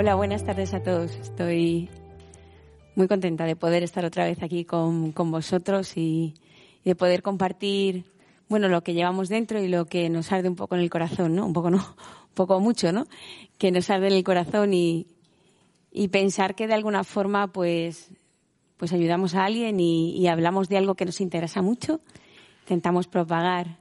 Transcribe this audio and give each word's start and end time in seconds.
Hola, 0.00 0.14
buenas 0.14 0.44
tardes 0.44 0.74
a 0.74 0.82
todos. 0.84 1.10
Estoy 1.16 1.88
muy 2.94 3.08
contenta 3.08 3.46
de 3.46 3.56
poder 3.56 3.82
estar 3.82 4.04
otra 4.04 4.26
vez 4.26 4.44
aquí 4.44 4.64
con, 4.64 5.10
con 5.10 5.32
vosotros 5.32 5.96
y, 5.96 6.34
de 6.84 6.94
poder 6.94 7.20
compartir, 7.20 8.04
bueno, 8.48 8.68
lo 8.68 8.84
que 8.84 8.94
llevamos 8.94 9.28
dentro 9.28 9.60
y 9.60 9.66
lo 9.66 9.86
que 9.86 10.08
nos 10.08 10.30
arde 10.30 10.48
un 10.48 10.54
poco 10.54 10.76
en 10.76 10.82
el 10.82 10.88
corazón, 10.88 11.34
¿no? 11.34 11.44
Un 11.44 11.52
poco 11.52 11.70
no, 11.70 11.78
un 12.28 12.34
poco 12.34 12.60
mucho, 12.60 12.92
¿no? 12.92 13.08
Que 13.58 13.72
nos 13.72 13.90
arde 13.90 14.06
en 14.06 14.12
el 14.12 14.22
corazón 14.22 14.72
y, 14.72 15.08
y 15.90 16.06
pensar 16.06 16.54
que 16.54 16.68
de 16.68 16.74
alguna 16.74 17.02
forma, 17.02 17.48
pues, 17.48 18.12
pues 18.76 18.92
ayudamos 18.92 19.34
a 19.34 19.46
alguien 19.46 19.80
y, 19.80 20.12
y 20.12 20.28
hablamos 20.28 20.68
de 20.68 20.76
algo 20.76 20.94
que 20.94 21.06
nos 21.06 21.20
interesa 21.20 21.60
mucho. 21.60 22.00
Intentamos 22.60 23.08
propagar 23.08 23.78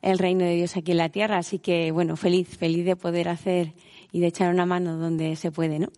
el 0.00 0.16
reino 0.20 0.44
de 0.44 0.54
Dios 0.54 0.76
aquí 0.76 0.92
en 0.92 0.98
la 0.98 1.08
tierra. 1.08 1.38
Así 1.38 1.58
que, 1.58 1.90
bueno, 1.90 2.14
feliz, 2.14 2.56
feliz 2.56 2.84
de 2.84 2.94
poder 2.94 3.28
hacer 3.28 3.72
y 4.12 4.20
de 4.20 4.26
echar 4.26 4.52
una 4.52 4.66
mano 4.66 4.96
donde 4.96 5.36
se 5.36 5.50
puede, 5.50 5.78
¿no? 5.78 5.88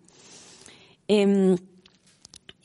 Em, 1.09 1.57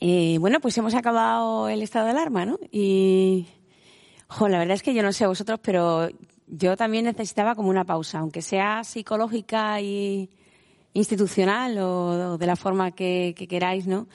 eh, 0.00 0.36
bueno, 0.38 0.60
pues 0.60 0.76
hemos 0.78 0.94
acabado 0.94 1.68
el 1.68 1.82
estado 1.82 2.06
de 2.06 2.12
alarma, 2.12 2.46
¿no? 2.46 2.58
Y, 2.70 3.46
la 4.40 4.58
verdad 4.58 4.74
es 4.74 4.82
que 4.82 4.94
yo 4.94 5.02
no 5.02 5.12
sé 5.12 5.26
vosotros, 5.26 5.58
pero 5.62 6.08
yo 6.46 6.76
también 6.76 7.04
necesitaba 7.04 7.54
como 7.54 7.68
una 7.68 7.84
pausa, 7.84 8.20
aunque 8.20 8.42
sea 8.42 8.84
psicológica 8.84 9.80
y 9.80 10.30
institucional 10.94 11.78
o, 11.78 12.38
de 12.38 12.46
la 12.46 12.56
forma 12.56 12.92
que, 12.92 13.34
que 13.36 13.48
queráis, 13.48 13.86
¿no? 13.86 14.06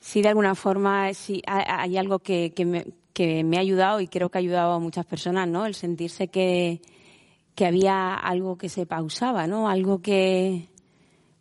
Sí, 0.00 0.20
de 0.20 0.28
alguna 0.28 0.54
forma, 0.54 1.14
sí, 1.14 1.42
hay, 1.46 1.96
algo 1.96 2.18
que, 2.18 2.52
que, 2.54 2.64
me, 2.64 2.86
que 3.12 3.44
me 3.44 3.56
ha 3.56 3.60
ayudado 3.60 4.00
y 4.00 4.08
creo 4.08 4.30
que 4.30 4.38
ha 4.38 4.40
ayudado 4.40 4.72
a 4.72 4.78
muchas 4.80 5.06
personas, 5.06 5.46
¿no? 5.46 5.64
El 5.64 5.74
sentirse 5.74 6.26
que, 6.26 6.80
que 7.54 7.66
había 7.66 8.14
algo 8.14 8.56
que 8.56 8.68
se 8.68 8.86
pausaba, 8.86 9.46
¿no? 9.46 9.68
Algo 9.68 10.00
que, 10.00 10.68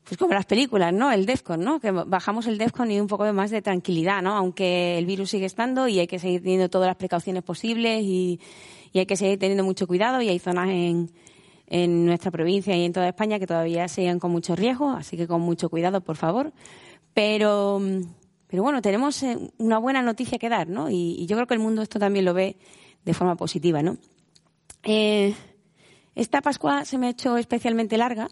pues 0.03 0.17
como 0.17 0.33
las 0.33 0.45
películas, 0.45 0.93
¿no? 0.93 1.11
El 1.11 1.25
DEFCON, 1.25 1.61
¿no? 1.61 1.79
Que 1.79 1.91
bajamos 1.91 2.47
el 2.47 2.57
DEFCON 2.57 2.91
y 2.91 2.99
un 2.99 3.07
poco 3.07 3.31
más 3.33 3.51
de 3.51 3.61
tranquilidad, 3.61 4.21
¿no? 4.21 4.33
Aunque 4.33 4.97
el 4.97 5.05
virus 5.05 5.29
sigue 5.29 5.45
estando 5.45 5.87
y 5.87 5.99
hay 5.99 6.07
que 6.07 6.19
seguir 6.19 6.41
teniendo 6.41 6.69
todas 6.69 6.87
las 6.87 6.97
precauciones 6.97 7.43
posibles 7.43 8.03
y, 8.03 8.39
hay 8.93 9.05
que 9.05 9.15
seguir 9.15 9.39
teniendo 9.39 9.63
mucho 9.63 9.87
cuidado 9.87 10.21
y 10.21 10.27
hay 10.27 10.37
zonas 10.37 10.67
en, 10.69 11.09
en 11.67 12.05
nuestra 12.05 12.29
provincia 12.29 12.75
y 12.75 12.83
en 12.83 12.91
toda 12.91 13.07
España 13.07 13.39
que 13.39 13.47
todavía 13.47 13.87
siguen 13.87 14.19
con 14.19 14.31
mucho 14.31 14.53
riesgo, 14.53 14.89
así 14.89 15.15
que 15.15 15.27
con 15.27 15.39
mucho 15.39 15.69
cuidado, 15.69 16.01
por 16.01 16.17
favor. 16.17 16.51
Pero, 17.13 17.81
pero 18.47 18.63
bueno, 18.63 18.81
tenemos 18.81 19.23
eh, 19.23 19.37
una 19.59 19.77
buena 19.77 20.01
noticia 20.01 20.37
que 20.37 20.49
dar, 20.49 20.67
¿no? 20.67 20.89
Y, 20.89 21.15
y 21.19 21.25
yo 21.25 21.37
creo 21.37 21.47
que 21.47 21.53
el 21.53 21.61
mundo 21.61 21.81
esto 21.81 21.99
también 21.99 22.25
lo 22.25 22.33
ve 22.33 22.57
de 23.05 23.13
forma 23.13 23.37
positiva, 23.37 23.81
¿no? 23.81 23.97
Eh, 24.83 25.33
esta 26.15 26.41
Pascua 26.41 26.85
se 26.85 26.97
me 26.97 27.07
ha 27.07 27.09
hecho 27.11 27.37
especialmente 27.37 27.97
larga. 27.97 28.29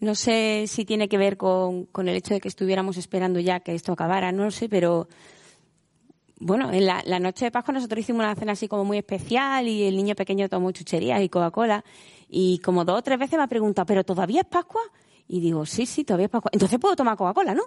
No 0.00 0.14
sé 0.14 0.64
si 0.66 0.84
tiene 0.84 1.08
que 1.08 1.16
ver 1.16 1.36
con, 1.36 1.88
el 1.96 2.08
hecho 2.08 2.34
de 2.34 2.40
que 2.40 2.48
estuviéramos 2.48 2.96
esperando 2.96 3.40
ya 3.40 3.60
que 3.60 3.74
esto 3.74 3.92
acabara, 3.92 4.32
no 4.32 4.44
lo 4.44 4.50
sé, 4.50 4.68
pero 4.68 5.08
bueno, 6.40 6.72
en 6.72 6.84
la, 6.84 7.18
noche 7.20 7.46
de 7.46 7.50
Pascua 7.50 7.72
nosotros 7.72 8.00
hicimos 8.00 8.20
una 8.20 8.34
cena 8.34 8.52
así 8.52 8.68
como 8.68 8.84
muy 8.84 8.98
especial 8.98 9.68
y 9.68 9.84
el 9.84 9.96
niño 9.96 10.14
pequeño 10.14 10.48
tomó 10.48 10.72
chucherías 10.72 11.22
y 11.22 11.28
Coca-Cola 11.28 11.84
y 12.28 12.58
como 12.58 12.84
dos 12.84 12.98
o 12.98 13.02
tres 13.02 13.18
veces 13.18 13.38
me 13.38 13.44
ha 13.44 13.48
preguntado, 13.48 13.86
¿pero 13.86 14.04
todavía 14.04 14.40
es 14.40 14.46
Pascua? 14.46 14.82
Y 15.28 15.40
digo, 15.40 15.64
sí, 15.64 15.86
sí, 15.86 16.04
todavía 16.04 16.26
es 16.26 16.30
Pascua. 16.30 16.50
Entonces 16.52 16.78
puedo 16.78 16.96
tomar 16.96 17.16
Coca-Cola, 17.16 17.54
¿no? 17.54 17.62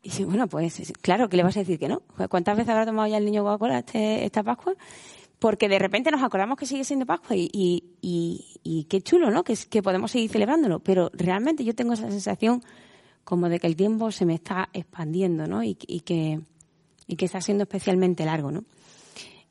Y 0.00 0.10
dice, 0.10 0.24
bueno, 0.24 0.46
pues 0.46 0.92
claro, 1.02 1.28
que 1.28 1.36
le 1.36 1.42
vas 1.42 1.56
a 1.56 1.60
decir 1.60 1.78
que 1.78 1.88
no? 1.88 2.02
¿Cuántas 2.28 2.56
veces 2.56 2.70
habrá 2.70 2.86
tomado 2.86 3.08
ya 3.08 3.18
el 3.18 3.24
niño 3.24 3.42
Coca-Cola 3.42 3.80
este, 3.80 4.24
esta 4.24 4.42
Pascua? 4.42 4.74
Porque 5.44 5.68
de 5.68 5.78
repente 5.78 6.10
nos 6.10 6.22
acordamos 6.22 6.56
que 6.56 6.64
sigue 6.64 6.84
siendo 6.84 7.04
Pascua 7.04 7.36
y, 7.36 8.86
qué 8.88 9.02
chulo, 9.02 9.30
¿no? 9.30 9.44
Que, 9.44 9.82
podemos 9.82 10.10
seguir 10.10 10.30
celebrándolo. 10.30 10.80
Pero 10.80 11.10
realmente 11.12 11.66
yo 11.66 11.74
tengo 11.74 11.92
esa 11.92 12.10
sensación 12.10 12.62
como 13.24 13.50
de 13.50 13.60
que 13.60 13.66
el 13.66 13.76
tiempo 13.76 14.10
se 14.10 14.24
me 14.24 14.32
está 14.32 14.70
expandiendo, 14.72 15.46
¿no? 15.46 15.62
Y, 15.62 15.74
que, 15.74 16.40
está 17.06 17.42
siendo 17.42 17.64
especialmente 17.64 18.24
largo, 18.24 18.52
¿no? 18.52 18.64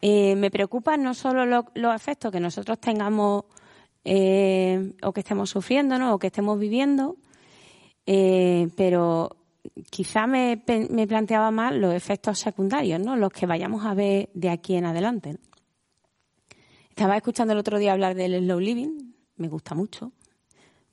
Eh, 0.01 0.35
me 0.35 0.49
preocupa 0.49 0.97
no 0.97 1.13
solo 1.13 1.45
lo, 1.45 1.67
los 1.75 1.95
efectos 1.95 2.31
que 2.31 2.39
nosotros 2.39 2.79
tengamos 2.79 3.43
eh, 4.03 4.93
o 5.03 5.13
que 5.13 5.19
estemos 5.19 5.51
sufriendo, 5.51 5.99
¿no? 5.99 6.15
O 6.15 6.17
que 6.17 6.25
estemos 6.25 6.57
viviendo, 6.57 7.17
eh, 8.07 8.67
pero 8.75 9.37
quizá 9.91 10.25
me, 10.25 10.57
planteaba 10.57 11.51
más 11.51 11.75
los 11.75 11.93
efectos 11.93 12.39
secundarios, 12.39 12.99
¿no? 12.99 13.15
Los 13.15 13.31
que 13.31 13.45
vayamos 13.45 13.85
a 13.85 13.93
ver 13.93 14.31
de 14.33 14.49
aquí 14.49 14.73
en 14.73 14.85
adelante. 14.85 15.37
Estaba 16.95 17.17
escuchando 17.17 17.53
el 17.53 17.59
otro 17.59 17.79
día 17.79 17.91
hablar 17.91 18.13
del 18.13 18.43
slow 18.43 18.59
living, 18.59 19.13
me 19.37 19.47
gusta 19.47 19.73
mucho. 19.73 20.11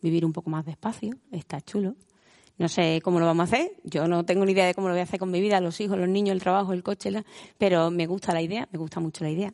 Vivir 0.00 0.24
un 0.24 0.32
poco 0.32 0.48
más 0.48 0.64
despacio, 0.64 1.14
está 1.30 1.60
chulo. 1.60 1.94
No 2.56 2.70
sé 2.70 3.02
cómo 3.04 3.20
lo 3.20 3.26
vamos 3.26 3.42
a 3.42 3.54
hacer, 3.54 3.72
yo 3.84 4.08
no 4.08 4.24
tengo 4.24 4.46
ni 4.46 4.52
idea 4.52 4.64
de 4.64 4.72
cómo 4.72 4.88
lo 4.88 4.94
voy 4.94 5.00
a 5.00 5.02
hacer 5.02 5.20
con 5.20 5.30
mi 5.30 5.42
vida, 5.42 5.60
los 5.60 5.78
hijos, 5.78 5.98
los 5.98 6.08
niños, 6.08 6.32
el 6.32 6.40
trabajo, 6.40 6.72
el 6.72 6.82
coche, 6.82 7.12
pero 7.58 7.90
me 7.90 8.06
gusta 8.06 8.32
la 8.32 8.40
idea, 8.40 8.66
me 8.72 8.78
gusta 8.78 8.98
mucho 8.98 9.24
la 9.24 9.30
idea. 9.30 9.52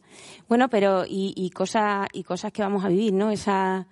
Bueno, 0.49 0.69
pero 0.69 1.05
y, 1.05 1.35
y 1.35 1.51
cosas 1.51 2.07
y 2.13 2.23
cosas 2.23 2.53
que 2.53 2.63
vamos 2.63 2.85
a 2.85 2.89
vivir, 2.91 3.13
¿no? 3.13 3.33
Esa 3.33 3.89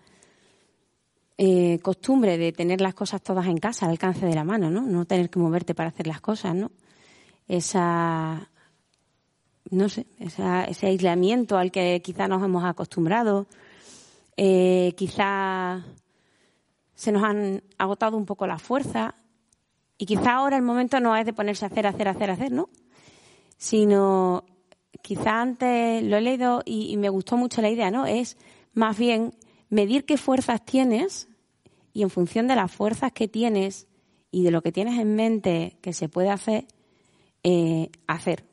eh, 1.36 1.80
costumbre 1.82 2.38
de 2.38 2.52
tener 2.52 2.80
las 2.80 2.94
cosas 2.94 3.20
todas 3.20 3.48
en 3.48 3.58
casa, 3.58 3.86
al 3.86 3.90
alcance 3.90 4.26
de 4.26 4.34
la 4.36 4.44
mano, 4.44 4.70
¿no? 4.70 4.82
No 4.82 5.06
tener 5.06 5.28
que 5.28 5.40
moverte 5.40 5.74
para 5.74 5.88
hacer 5.88 6.06
las 6.06 6.20
cosas, 6.20 6.54
¿no? 6.54 6.70
Esa 7.48 8.48
no 9.70 9.88
sé, 9.88 10.06
esa, 10.18 10.64
ese 10.64 10.86
aislamiento 10.86 11.56
al 11.56 11.70
que 11.70 12.00
quizá 12.02 12.28
nos 12.28 12.42
hemos 12.42 12.64
acostumbrado, 12.64 13.46
eh, 14.36 14.94
quizá 14.96 15.84
se 16.94 17.12
nos 17.12 17.22
han 17.22 17.62
agotado 17.78 18.16
un 18.16 18.26
poco 18.26 18.46
la 18.46 18.58
fuerza 18.58 19.14
y 19.98 20.06
quizá 20.06 20.34
ahora 20.34 20.56
el 20.56 20.62
momento 20.62 21.00
no 21.00 21.16
es 21.16 21.24
de 21.24 21.32
ponerse 21.32 21.64
a 21.64 21.68
hacer, 21.68 21.86
hacer, 21.86 22.08
hacer, 22.08 22.30
hacer, 22.30 22.52
¿no? 22.52 22.68
Sino 23.56 24.44
quizá 25.02 25.40
antes 25.40 26.02
lo 26.02 26.16
he 26.16 26.20
leído 26.20 26.62
y, 26.64 26.96
me 26.96 27.08
gustó 27.08 27.36
mucho 27.36 27.62
la 27.62 27.70
idea, 27.70 27.90
¿no? 27.90 28.06
Es 28.06 28.36
más 28.72 28.98
bien 28.98 29.34
medir 29.68 30.04
qué 30.04 30.16
fuerzas 30.16 30.64
tienes 30.64 31.28
y 31.92 32.02
en 32.02 32.10
función 32.10 32.48
de 32.48 32.56
las 32.56 32.72
fuerzas 32.72 33.12
que 33.12 33.28
tienes 33.28 33.86
y 34.30 34.42
de 34.42 34.50
lo 34.50 34.62
que 34.62 34.72
tienes 34.72 34.98
en 34.98 35.14
mente 35.14 35.78
que 35.80 35.92
se 35.92 36.08
puede 36.08 36.30
hacer, 36.30 36.66
eh, 37.44 37.90
hacer 38.06 38.44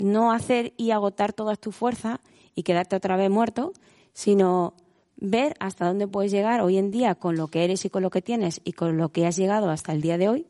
no 0.00 0.32
hacer 0.32 0.72
y 0.76 0.90
agotar 0.90 1.32
todas 1.32 1.58
tus 1.58 1.74
fuerzas 1.74 2.20
y 2.54 2.62
quedarte 2.62 2.96
otra 2.96 3.16
vez 3.16 3.30
muerto, 3.30 3.72
sino 4.12 4.74
ver 5.16 5.54
hasta 5.60 5.86
dónde 5.86 6.08
puedes 6.08 6.32
llegar 6.32 6.60
hoy 6.60 6.78
en 6.78 6.90
día 6.90 7.14
con 7.14 7.36
lo 7.36 7.48
que 7.48 7.64
eres 7.64 7.84
y 7.84 7.90
con 7.90 8.02
lo 8.02 8.10
que 8.10 8.22
tienes 8.22 8.60
y 8.64 8.72
con 8.72 8.96
lo 8.96 9.10
que 9.10 9.26
has 9.26 9.36
llegado 9.36 9.70
hasta 9.70 9.92
el 9.92 10.00
día 10.00 10.18
de 10.18 10.28
hoy 10.28 10.46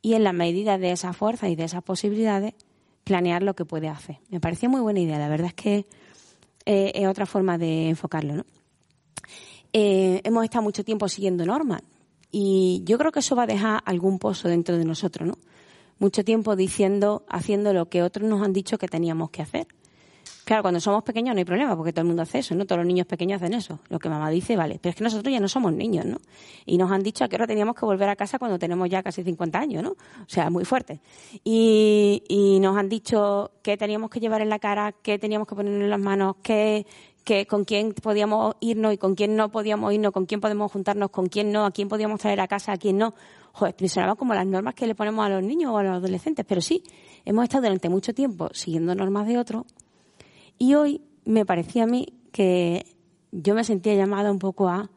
y 0.00 0.14
en 0.14 0.24
la 0.24 0.32
medida 0.32 0.78
de 0.78 0.92
esa 0.92 1.12
fuerza 1.12 1.48
y 1.48 1.56
de 1.56 1.64
esas 1.64 1.82
posibilidades 1.82 2.54
planear 3.04 3.42
lo 3.42 3.54
que 3.54 3.64
puedes 3.64 3.90
hacer. 3.90 4.18
Me 4.30 4.40
pareció 4.40 4.68
muy 4.68 4.80
buena 4.80 5.00
idea, 5.00 5.18
la 5.18 5.28
verdad 5.28 5.48
es 5.48 5.54
que 5.54 5.86
eh, 6.66 6.92
es 6.94 7.06
otra 7.06 7.26
forma 7.26 7.58
de 7.58 7.88
enfocarlo. 7.88 8.36
¿no? 8.36 8.44
Eh, 9.72 10.20
hemos 10.24 10.44
estado 10.44 10.62
mucho 10.62 10.84
tiempo 10.84 11.08
siguiendo 11.08 11.44
normas 11.44 11.82
y 12.30 12.82
yo 12.84 12.98
creo 12.98 13.12
que 13.12 13.20
eso 13.20 13.36
va 13.36 13.44
a 13.44 13.46
dejar 13.46 13.82
algún 13.84 14.18
pozo 14.18 14.48
dentro 14.48 14.76
de 14.76 14.84
nosotros, 14.84 15.28
¿no? 15.28 15.38
Mucho 15.98 16.24
tiempo 16.24 16.56
diciendo, 16.56 17.24
haciendo 17.28 17.72
lo 17.72 17.88
que 17.88 18.02
otros 18.02 18.28
nos 18.28 18.42
han 18.42 18.52
dicho 18.52 18.78
que 18.78 18.88
teníamos 18.88 19.30
que 19.30 19.42
hacer. 19.42 19.66
Claro, 20.48 20.62
cuando 20.62 20.80
somos 20.80 21.02
pequeños 21.02 21.34
no 21.34 21.40
hay 21.40 21.44
problema, 21.44 21.76
porque 21.76 21.92
todo 21.92 22.00
el 22.00 22.06
mundo 22.06 22.22
hace 22.22 22.38
eso, 22.38 22.54
¿no? 22.54 22.64
Todos 22.64 22.78
los 22.78 22.86
niños 22.86 23.06
pequeños 23.06 23.42
hacen 23.42 23.52
eso. 23.52 23.80
Lo 23.90 23.98
que 23.98 24.08
mamá 24.08 24.30
dice, 24.30 24.56
vale. 24.56 24.78
Pero 24.80 24.90
es 24.92 24.96
que 24.96 25.04
nosotros 25.04 25.30
ya 25.30 25.40
no 25.40 25.48
somos 25.48 25.74
niños, 25.74 26.06
¿no? 26.06 26.16
Y 26.64 26.78
nos 26.78 26.90
han 26.90 27.02
dicho 27.02 27.22
a 27.22 27.28
qué 27.28 27.36
hora 27.36 27.46
teníamos 27.46 27.76
que 27.76 27.84
volver 27.84 28.08
a 28.08 28.16
casa 28.16 28.38
cuando 28.38 28.58
tenemos 28.58 28.88
ya 28.88 29.02
casi 29.02 29.22
50 29.22 29.58
años, 29.58 29.82
¿no? 29.82 29.90
O 29.90 30.26
sea, 30.26 30.48
muy 30.48 30.64
fuerte. 30.64 31.02
Y, 31.44 32.22
y 32.28 32.60
nos 32.60 32.78
han 32.78 32.88
dicho 32.88 33.50
qué 33.62 33.76
teníamos 33.76 34.08
que 34.08 34.20
llevar 34.20 34.40
en 34.40 34.48
la 34.48 34.58
cara, 34.58 34.92
qué 35.02 35.18
teníamos 35.18 35.46
que 35.46 35.54
poner 35.54 35.82
en 35.82 35.90
las 35.90 36.00
manos, 36.00 36.36
qué, 36.42 36.86
qué, 37.24 37.46
con 37.46 37.66
quién 37.66 37.92
podíamos 37.92 38.56
irnos 38.60 38.94
y 38.94 38.96
con 38.96 39.16
quién 39.16 39.36
no 39.36 39.50
podíamos 39.50 39.92
irnos, 39.92 40.12
con 40.12 40.24
quién 40.24 40.40
podemos 40.40 40.72
juntarnos, 40.72 41.10
con 41.10 41.26
quién 41.26 41.52
no, 41.52 41.66
a 41.66 41.72
quién 41.72 41.88
podíamos 41.88 42.20
traer 42.20 42.40
a 42.40 42.48
casa, 42.48 42.72
a 42.72 42.78
quién 42.78 42.96
no. 42.96 43.12
Joder, 43.52 43.74
me 43.80 43.88
sonaba 43.88 44.14
como 44.14 44.34
las 44.34 44.46
normas 44.46 44.74
que 44.74 44.86
le 44.86 44.94
ponemos 44.94 45.24
a 45.24 45.28
los 45.28 45.42
niños 45.42 45.72
o 45.72 45.78
a 45.78 45.82
los 45.82 45.92
adolescentes, 45.92 46.44
pero 46.46 46.60
sí, 46.60 46.82
hemos 47.24 47.44
estado 47.44 47.64
durante 47.64 47.88
mucho 47.88 48.14
tiempo 48.14 48.48
siguiendo 48.52 48.94
normas 48.94 49.26
de 49.26 49.38
otros 49.38 49.64
y 50.58 50.74
hoy 50.74 51.02
me 51.24 51.44
parecía 51.44 51.84
a 51.84 51.86
mí 51.86 52.06
que 52.32 52.86
yo 53.32 53.54
me 53.54 53.64
sentía 53.64 53.94
llamada 53.94 54.30
un 54.30 54.38
poco 54.38 54.68
a, 54.68 54.90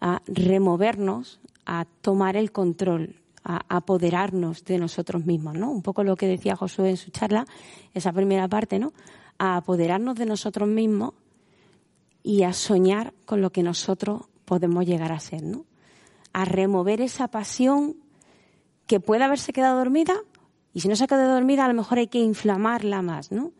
a 0.00 0.22
removernos, 0.26 1.40
a 1.66 1.86
tomar 2.00 2.36
el 2.36 2.52
control, 2.52 3.16
a 3.44 3.64
apoderarnos 3.68 4.64
de 4.64 4.78
nosotros 4.78 5.24
mismos, 5.24 5.54
¿no? 5.54 5.70
Un 5.70 5.82
poco 5.82 6.04
lo 6.04 6.16
que 6.16 6.26
decía 6.26 6.56
Josué 6.56 6.90
en 6.90 6.96
su 6.96 7.10
charla, 7.10 7.46
esa 7.94 8.12
primera 8.12 8.46
parte, 8.48 8.78
¿no? 8.78 8.92
A 9.38 9.56
apoderarnos 9.56 10.16
de 10.16 10.26
nosotros 10.26 10.68
mismos 10.68 11.14
y 12.22 12.42
a 12.42 12.52
soñar 12.52 13.14
con 13.24 13.40
lo 13.40 13.50
que 13.50 13.62
nosotros 13.62 14.22
podemos 14.44 14.84
llegar 14.84 15.12
a 15.12 15.20
ser, 15.20 15.42
¿no? 15.42 15.64
A 16.38 16.44
remover 16.44 17.00
esa 17.00 17.26
pasión 17.26 17.96
que 18.86 19.00
puede 19.00 19.24
haberse 19.24 19.52
quedado 19.52 19.78
dormida 19.78 20.14
y 20.72 20.80
si 20.80 20.88
no 20.88 20.94
se 20.94 21.02
ha 21.02 21.08
quedado 21.08 21.34
dormida 21.34 21.64
a 21.64 21.68
lo 21.68 21.74
mejor 21.74 21.98
hay 21.98 22.06
que 22.06 22.20
inflamarla 22.20 23.02
más, 23.02 23.32
¿no? 23.32 23.50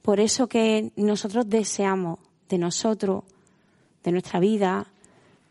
Por 0.00 0.20
eso 0.20 0.48
que 0.48 0.90
nosotros 0.96 1.50
deseamos 1.50 2.18
de 2.48 2.56
nosotros, 2.56 3.24
de 4.02 4.12
nuestra 4.12 4.40
vida, 4.40 4.86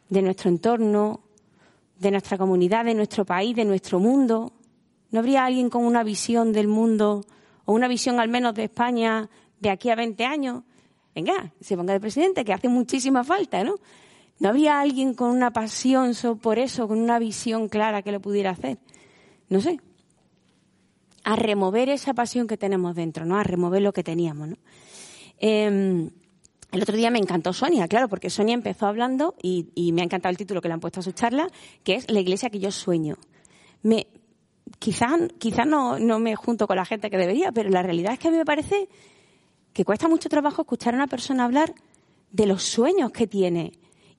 de 0.09 0.23
nuestro 0.23 0.49
entorno, 0.49 1.19
de 1.99 2.09
nuestra 2.09 2.39
comunidad, 2.39 2.85
de 2.85 2.95
nuestro 2.95 3.23
país, 3.23 3.55
de 3.55 3.65
nuestro 3.65 3.99
mundo. 3.99 4.51
¿No 5.11 5.19
habría 5.19 5.45
alguien 5.45 5.69
con 5.69 5.85
una 5.85 6.03
visión 6.03 6.51
del 6.53 6.67
mundo 6.67 7.23
o 7.65 7.73
una 7.73 7.87
visión 7.87 8.19
al 8.19 8.29
menos 8.29 8.55
de 8.55 8.63
España 8.63 9.29
de 9.59 9.69
aquí 9.69 9.91
a 9.91 9.95
20 9.95 10.25
años? 10.25 10.63
Venga, 11.13 11.53
se 11.61 11.77
ponga 11.77 11.93
de 11.93 11.99
presidente, 11.99 12.43
que 12.43 12.53
hace 12.53 12.67
muchísima 12.67 13.23
falta, 13.23 13.63
¿no? 13.63 13.75
¿No 14.39 14.49
habría 14.49 14.79
alguien 14.79 15.13
con 15.13 15.29
una 15.29 15.51
pasión 15.51 16.13
por 16.41 16.59
eso, 16.59 16.87
con 16.87 16.99
una 16.99 17.19
visión 17.19 17.69
clara 17.69 18.01
que 18.01 18.11
lo 18.11 18.19
pudiera 18.19 18.51
hacer? 18.51 18.77
No 19.49 19.61
sé. 19.61 19.79
A 21.23 21.35
remover 21.35 21.89
esa 21.89 22.13
pasión 22.13 22.47
que 22.47 22.57
tenemos 22.57 22.95
dentro, 22.95 23.25
¿no? 23.25 23.37
A 23.37 23.43
remover 23.43 23.81
lo 23.81 23.93
que 23.93 24.03
teníamos. 24.03 24.49
Em, 25.37 26.09
el 26.71 26.81
otro 26.81 26.97
día 26.97 27.11
me 27.11 27.19
encantó 27.19 27.53
Sonia, 27.53 27.87
claro, 27.87 28.09
porque 28.09 28.29
Sonia 28.29 28.55
empezó 28.55 28.87
hablando 28.87 29.35
y, 29.41 29.91
me 29.93 30.01
ha 30.01 30.05
encantado 30.05 30.31
el 30.31 30.37
título 30.37 30.61
que 30.61 30.67
le 30.67 30.73
han 30.73 30.79
puesto 30.79 30.99
a 30.99 31.03
su 31.03 31.11
charla, 31.11 31.47
que 31.83 31.95
es 31.95 32.11
La 32.11 32.19
iglesia 32.19 32.49
que 32.49 32.59
yo 32.59 32.71
sueño. 32.71 33.15
Me, 33.83 34.07
quizás 34.79 35.11
quizá 35.37 35.65
no, 35.65 35.99
no 35.99 36.19
me 36.19 36.35
junto 36.35 36.67
con 36.67 36.75
la 36.75 36.85
gente 36.85 37.09
que 37.09 37.17
debería, 37.17 37.51
pero 37.51 37.69
la 37.69 37.83
realidad 37.83 38.13
es 38.13 38.19
que 38.19 38.27
a 38.27 38.31
mí 38.31 38.37
me 38.37 38.45
parece 38.45 38.89
que 39.71 39.85
cuesta 39.85 40.07
mucho 40.07 40.29
trabajo 40.29 40.63
escuchar 40.63 40.93
a 40.93 40.97
una 40.97 41.07
persona 41.07 41.45
hablar 41.45 41.73
de 42.31 42.47
los 42.47 42.63
sueños 42.63 43.11
que 43.11 43.27
tiene 43.27 43.73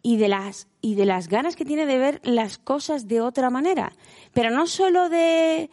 y 0.04 0.18
de 0.18 0.28
las 0.28 0.68
y 0.82 0.94
de 0.94 1.06
las 1.06 1.28
ganas 1.28 1.56
que 1.56 1.64
tiene 1.64 1.86
de 1.86 1.96
ver 1.96 2.20
las 2.24 2.58
cosas 2.58 3.08
de 3.08 3.22
otra 3.22 3.48
manera, 3.48 3.92
pero 4.34 4.50
no 4.50 4.66
solo 4.66 5.08
de 5.08 5.70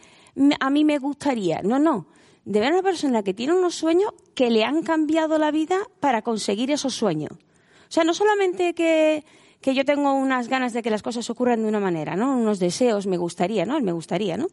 a 0.60 0.70
mí 0.70 0.86
me 0.86 0.98
gustaría, 0.98 1.62
no, 1.62 1.80
no, 1.80 2.08
de 2.46 2.62
ver 2.62 2.70
a 2.70 2.76
una 2.76 2.82
persona 2.82 3.24
que 3.24 3.34
tiene 3.34 3.54
unos 3.54 3.76
sueños 3.76 4.14
que 4.34 4.50
le 4.50 4.64
han 4.64 4.84
cambiado 4.84 5.38
la 5.38 5.52
vida 5.52 5.78
para 6.00 6.22
conseguir 6.22 6.72
esos 6.72 6.96
sueños. 6.96 7.34
O 7.34 7.94
sea, 7.94 8.06
no 8.06 8.14
solamente 8.14 8.74
que, 8.74 9.26
yo 9.62 9.84
tengo 9.84 10.14
unas 10.14 10.48
ganas 10.48 10.72
de 10.72 10.82
que 10.82 10.90
las 10.90 11.04
cosas 11.04 11.30
ocurran 11.30 11.62
de 11.62 11.68
una 11.68 11.82
manera, 11.82 12.16
¿no? 12.16 12.38
Unos 12.38 12.60
deseos, 12.60 13.08
me 13.08 13.18
gustaría, 13.18 13.66
¿no? 13.66 13.82
Me 13.82 13.92
gustaría, 13.92 14.38
¿no? 14.38 14.48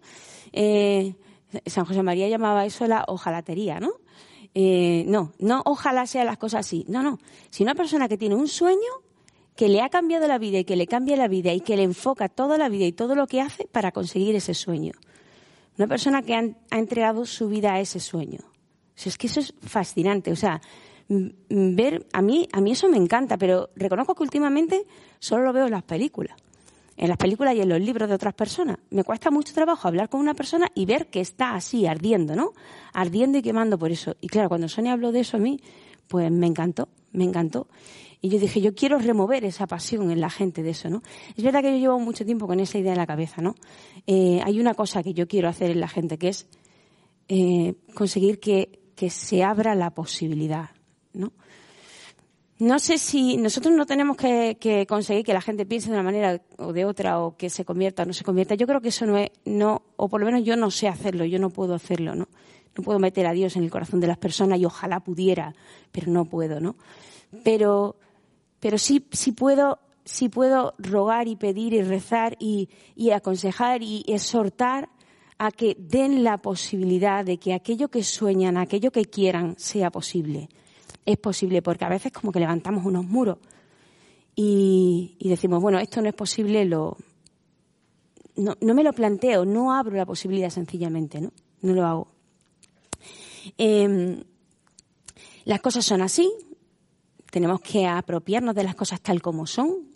Eh, 0.52 1.14
San 1.66 1.84
José 1.84 2.02
María 2.02 2.28
llamaba 2.28 2.66
eso 2.66 2.84
la 2.88 3.04
ojalatería, 3.06 3.78
¿no? 3.78 3.92
Eh, 4.54 5.04
no, 5.06 5.32
no 5.38 5.62
ojalá 5.66 6.04
sean 6.08 6.26
las 6.26 6.36
cosas 6.36 6.66
así. 6.66 6.84
No, 6.88 7.04
no. 7.04 7.20
Si 7.50 7.62
una 7.62 7.76
persona 7.76 8.08
que 8.08 8.18
tiene 8.18 8.34
un 8.34 8.48
sueño 8.48 9.07
que 9.58 9.68
le 9.68 9.80
ha 9.80 9.88
cambiado 9.88 10.28
la 10.28 10.38
vida 10.38 10.60
y 10.60 10.64
que 10.64 10.76
le 10.76 10.86
cambia 10.86 11.16
la 11.16 11.26
vida 11.26 11.52
y 11.52 11.60
que 11.60 11.76
le 11.76 11.82
enfoca 11.82 12.28
toda 12.28 12.58
la 12.58 12.68
vida 12.68 12.84
y 12.84 12.92
todo 12.92 13.16
lo 13.16 13.26
que 13.26 13.40
hace 13.40 13.66
para 13.66 13.90
conseguir 13.90 14.36
ese 14.36 14.54
sueño. 14.54 14.92
Una 15.76 15.88
persona 15.88 16.22
que 16.22 16.36
ha, 16.36 16.44
entregado 16.70 17.26
su 17.26 17.48
vida 17.48 17.74
a 17.74 17.80
ese 17.80 17.98
sueño. 17.98 18.38
es 18.94 19.18
que 19.18 19.26
eso 19.26 19.40
es 19.40 19.52
fascinante. 19.60 20.30
O 20.30 20.36
sea, 20.36 20.60
ver, 21.08 22.06
a 22.12 22.22
mí, 22.22 22.48
a 22.52 22.60
mí 22.60 22.70
eso 22.70 22.88
me 22.88 22.98
encanta, 22.98 23.36
pero 23.36 23.70
reconozco 23.74 24.14
que 24.14 24.22
últimamente 24.22 24.86
solo 25.18 25.42
lo 25.42 25.52
veo 25.52 25.64
en 25.64 25.72
las 25.72 25.82
películas. 25.82 26.36
En 26.96 27.08
las 27.08 27.18
películas 27.18 27.56
y 27.56 27.60
en 27.60 27.68
los 27.68 27.80
libros 27.80 28.08
de 28.08 28.14
otras 28.14 28.34
personas. 28.34 28.76
Me 28.90 29.02
cuesta 29.02 29.32
mucho 29.32 29.52
trabajo 29.54 29.88
hablar 29.88 30.08
con 30.08 30.20
una 30.20 30.34
persona 30.34 30.68
y 30.72 30.86
ver 30.86 31.08
que 31.08 31.20
está 31.20 31.56
así, 31.56 31.84
ardiendo, 31.84 32.36
¿no? 32.36 32.52
Ardiendo 32.92 33.38
y 33.38 33.42
quemando 33.42 33.76
por 33.76 33.90
eso. 33.90 34.14
Y 34.20 34.28
claro, 34.28 34.50
cuando 34.50 34.68
Sonia 34.68 34.92
habló 34.92 35.10
de 35.10 35.18
eso 35.18 35.36
a 35.36 35.40
mí, 35.40 35.60
pues 36.06 36.30
me 36.30 36.46
encantó, 36.46 36.88
me 37.10 37.24
encantó. 37.24 37.66
Y 38.20 38.30
yo 38.30 38.38
dije, 38.38 38.60
yo 38.60 38.74
quiero 38.74 38.98
remover 38.98 39.44
esa 39.44 39.66
pasión 39.66 40.10
en 40.10 40.20
la 40.20 40.30
gente 40.30 40.62
de 40.62 40.70
eso, 40.70 40.90
¿no? 40.90 41.02
Es 41.36 41.44
verdad 41.44 41.62
que 41.62 41.70
yo 41.72 41.78
llevo 41.78 42.00
mucho 42.00 42.24
tiempo 42.24 42.46
con 42.46 42.58
esa 42.58 42.78
idea 42.78 42.92
en 42.92 42.98
la 42.98 43.06
cabeza, 43.06 43.40
¿no? 43.40 43.54
Eh, 44.06 44.40
hay 44.44 44.58
una 44.58 44.74
cosa 44.74 45.02
que 45.02 45.14
yo 45.14 45.28
quiero 45.28 45.48
hacer 45.48 45.70
en 45.70 45.80
la 45.80 45.88
gente, 45.88 46.18
que 46.18 46.28
es 46.28 46.48
eh, 47.28 47.74
conseguir 47.94 48.40
que, 48.40 48.80
que 48.96 49.10
se 49.10 49.44
abra 49.44 49.74
la 49.76 49.90
posibilidad, 49.90 50.70
¿no? 51.12 51.32
No 52.58 52.80
sé 52.80 52.98
si 52.98 53.36
nosotros 53.36 53.72
no 53.72 53.86
tenemos 53.86 54.16
que, 54.16 54.56
que, 54.58 54.84
conseguir 54.84 55.24
que 55.24 55.32
la 55.32 55.40
gente 55.40 55.64
piense 55.64 55.88
de 55.88 55.94
una 55.94 56.02
manera 56.02 56.42
o 56.56 56.72
de 56.72 56.84
otra 56.84 57.20
o 57.20 57.36
que 57.36 57.50
se 57.50 57.64
convierta 57.64 58.02
o 58.02 58.06
no 58.06 58.12
se 58.12 58.24
convierta. 58.24 58.56
Yo 58.56 58.66
creo 58.66 58.80
que 58.80 58.88
eso 58.88 59.06
no 59.06 59.16
es, 59.16 59.30
no, 59.44 59.82
o 59.96 60.08
por 60.08 60.18
lo 60.18 60.26
menos 60.26 60.42
yo 60.42 60.56
no 60.56 60.72
sé 60.72 60.88
hacerlo, 60.88 61.24
yo 61.24 61.38
no 61.38 61.50
puedo 61.50 61.74
hacerlo, 61.74 62.16
¿no? 62.16 62.26
No 62.76 62.82
puedo 62.82 62.98
meter 62.98 63.28
a 63.28 63.32
Dios 63.32 63.54
en 63.54 63.62
el 63.62 63.70
corazón 63.70 64.00
de 64.00 64.08
las 64.08 64.18
personas 64.18 64.58
y 64.58 64.64
ojalá 64.64 64.98
pudiera, 64.98 65.54
pero 65.92 66.10
no 66.10 66.24
puedo, 66.24 66.58
¿no? 66.58 66.74
Pero 67.44 67.94
pero 68.60 68.78
sí, 68.78 69.06
sí 69.12 69.32
puedo, 69.32 69.78
sí 70.04 70.28
puedo 70.28 70.74
rogar 70.78 71.28
y 71.28 71.36
pedir 71.36 71.74
y 71.74 71.82
rezar 71.82 72.36
y, 72.38 72.68
aconsejar 73.12 73.82
y 73.82 74.04
exhortar 74.06 74.88
a 75.38 75.50
que 75.52 75.76
den 75.78 76.24
la 76.24 76.38
posibilidad 76.38 77.24
de 77.24 77.38
que 77.38 77.54
aquello 77.54 77.88
que 77.88 78.02
sueñan, 78.02 78.56
aquello 78.56 78.90
que 78.90 79.04
quieran, 79.04 79.54
sea 79.58 79.90
posible. 79.90 80.48
Es 81.06 81.16
posible, 81.16 81.62
porque 81.62 81.84
a 81.84 81.88
veces 81.88 82.12
como 82.12 82.32
que 82.32 82.40
levantamos 82.40 82.84
unos 82.84 83.04
muros 83.04 83.38
y, 84.34 85.16
decimos, 85.20 85.60
bueno, 85.60 85.78
esto 85.78 86.00
no 86.00 86.08
es 86.08 86.14
posible, 86.14 86.64
lo, 86.64 86.96
no, 88.36 88.56
no, 88.60 88.74
me 88.74 88.84
lo 88.84 88.92
planteo, 88.92 89.44
no 89.44 89.72
abro 89.72 89.96
la 89.96 90.06
posibilidad 90.06 90.50
sencillamente, 90.50 91.20
¿no? 91.20 91.32
No 91.62 91.72
lo 91.72 91.86
hago. 91.86 92.08
Em, 93.56 94.22
las 95.44 95.60
cosas 95.60 95.84
son 95.84 96.02
así, 96.02 96.30
tenemos 97.30 97.60
que 97.60 97.86
apropiarnos 97.86 98.54
de 98.54 98.64
las 98.64 98.74
cosas 98.74 99.00
tal 99.00 99.20
como 99.22 99.46
son. 99.46 99.88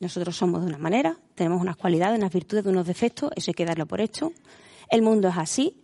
Nosotros 0.00 0.36
somos 0.36 0.62
de 0.62 0.66
una 0.66 0.78
manera, 0.78 1.16
tenemos 1.34 1.60
unas 1.60 1.76
cualidades, 1.76 2.18
unas 2.18 2.32
virtudes, 2.32 2.66
unos 2.66 2.86
defectos, 2.86 3.30
eso 3.36 3.50
hay 3.50 3.54
que 3.54 3.64
darlo 3.64 3.86
por 3.86 4.00
hecho. 4.00 4.32
El 4.90 5.02
mundo 5.02 5.28
es 5.28 5.36
así 5.36 5.82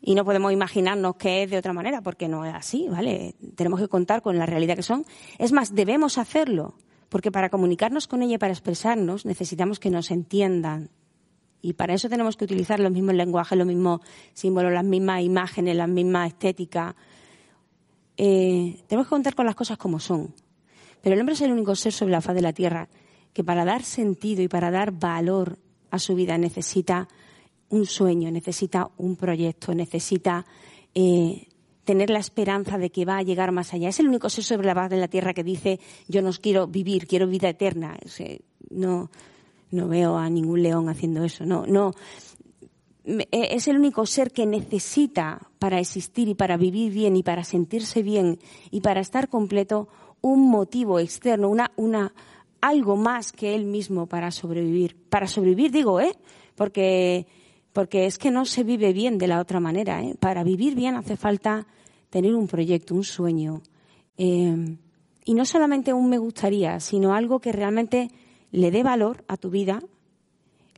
y 0.00 0.14
no 0.14 0.24
podemos 0.24 0.52
imaginarnos 0.52 1.16
que 1.16 1.42
es 1.42 1.50
de 1.50 1.58
otra 1.58 1.72
manera 1.72 2.02
porque 2.02 2.28
no 2.28 2.44
es 2.44 2.54
así, 2.54 2.88
¿vale? 2.88 3.34
Tenemos 3.56 3.80
que 3.80 3.88
contar 3.88 4.22
con 4.22 4.38
la 4.38 4.46
realidad 4.46 4.76
que 4.76 4.82
son. 4.82 5.04
Es 5.38 5.52
más, 5.52 5.74
debemos 5.74 6.18
hacerlo 6.18 6.74
porque 7.08 7.32
para 7.32 7.48
comunicarnos 7.48 8.06
con 8.06 8.22
ella 8.22 8.34
y 8.34 8.38
para 8.38 8.52
expresarnos 8.52 9.24
necesitamos 9.24 9.80
que 9.80 9.90
nos 9.90 10.10
entiendan. 10.10 10.90
Y 11.60 11.72
para 11.72 11.94
eso 11.94 12.08
tenemos 12.08 12.36
que 12.36 12.44
utilizar 12.44 12.78
los 12.78 12.92
mismos 12.92 13.14
lenguajes, 13.14 13.58
los 13.58 13.66
mismos 13.66 14.00
símbolos, 14.32 14.72
las 14.72 14.84
mismas 14.84 15.22
imágenes, 15.22 15.74
las 15.74 15.88
mismas 15.88 16.28
estéticas, 16.28 16.94
eh, 18.18 18.82
tenemos 18.88 19.06
que 19.06 19.10
contar 19.10 19.34
con 19.34 19.46
las 19.46 19.54
cosas 19.54 19.78
como 19.78 20.00
son. 20.00 20.34
Pero 21.00 21.14
el 21.14 21.20
hombre 21.20 21.34
es 21.34 21.40
el 21.40 21.52
único 21.52 21.74
ser 21.76 21.92
sobre 21.92 22.12
la 22.12 22.20
faz 22.20 22.34
de 22.34 22.42
la 22.42 22.52
tierra 22.52 22.88
que 23.32 23.44
para 23.44 23.64
dar 23.64 23.84
sentido 23.84 24.42
y 24.42 24.48
para 24.48 24.70
dar 24.72 24.90
valor 24.90 25.58
a 25.90 25.98
su 26.00 26.16
vida 26.16 26.36
necesita 26.36 27.08
un 27.68 27.86
sueño, 27.86 28.30
necesita 28.30 28.90
un 28.96 29.14
proyecto, 29.14 29.72
necesita 29.72 30.44
eh, 30.94 31.46
tener 31.84 32.10
la 32.10 32.18
esperanza 32.18 32.76
de 32.76 32.90
que 32.90 33.04
va 33.04 33.18
a 33.18 33.22
llegar 33.22 33.52
más 33.52 33.72
allá. 33.72 33.88
Es 33.88 34.00
el 34.00 34.08
único 34.08 34.28
ser 34.28 34.42
sobre 34.42 34.66
la 34.66 34.74
faz 34.74 34.90
de 34.90 34.96
la 34.96 35.08
tierra 35.08 35.32
que 35.32 35.44
dice 35.44 35.78
yo 36.08 36.20
no 36.20 36.32
quiero 36.32 36.66
vivir, 36.66 37.06
quiero 37.06 37.28
vida 37.28 37.48
eterna. 37.48 37.96
no, 38.70 39.10
no 39.70 39.88
veo 39.88 40.16
a 40.16 40.28
ningún 40.28 40.62
león 40.62 40.88
haciendo 40.88 41.22
eso. 41.22 41.44
No, 41.44 41.66
no. 41.66 41.92
E, 43.04 43.28
es 43.30 43.68
el 43.68 43.78
único 43.78 44.04
ser 44.06 44.32
que 44.32 44.44
necesita 44.44 45.47
para 45.58 45.80
existir 45.80 46.28
y 46.28 46.34
para 46.34 46.56
vivir 46.56 46.92
bien 46.92 47.16
y 47.16 47.22
para 47.22 47.44
sentirse 47.44 48.02
bien 48.02 48.38
y 48.70 48.80
para 48.80 49.00
estar 49.00 49.28
completo 49.28 49.88
un 50.20 50.48
motivo 50.48 50.98
externo, 50.98 51.48
una, 51.48 51.72
una, 51.76 52.12
algo 52.60 52.96
más 52.96 53.32
que 53.32 53.54
él 53.54 53.64
mismo 53.64 54.06
para 54.06 54.30
sobrevivir. 54.30 54.96
Para 55.08 55.26
sobrevivir 55.26 55.70
digo, 55.70 56.00
¿eh? 56.00 56.12
Porque, 56.54 57.26
porque 57.72 58.06
es 58.06 58.18
que 58.18 58.30
no 58.30 58.44
se 58.44 58.64
vive 58.64 58.92
bien 58.92 59.18
de 59.18 59.28
la 59.28 59.40
otra 59.40 59.60
manera, 59.60 60.02
¿eh? 60.02 60.14
Para 60.18 60.42
vivir 60.44 60.74
bien 60.74 60.96
hace 60.96 61.16
falta 61.16 61.66
tener 62.10 62.34
un 62.34 62.46
proyecto, 62.46 62.94
un 62.94 63.04
sueño. 63.04 63.62
Eh, 64.16 64.76
y 65.24 65.34
no 65.34 65.44
solamente 65.44 65.92
un 65.92 66.08
me 66.08 66.18
gustaría, 66.18 66.80
sino 66.80 67.14
algo 67.14 67.38
que 67.38 67.52
realmente 67.52 68.10
le 68.50 68.70
dé 68.70 68.82
valor 68.82 69.24
a 69.28 69.36
tu 69.36 69.50
vida, 69.50 69.82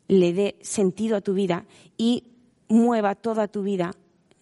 le 0.08 0.32
dé 0.32 0.56
sentido 0.60 1.16
a 1.16 1.20
tu 1.20 1.34
vida 1.34 1.66
y 1.96 2.24
mueva 2.68 3.14
toda 3.14 3.46
tu 3.46 3.62
vida, 3.62 3.92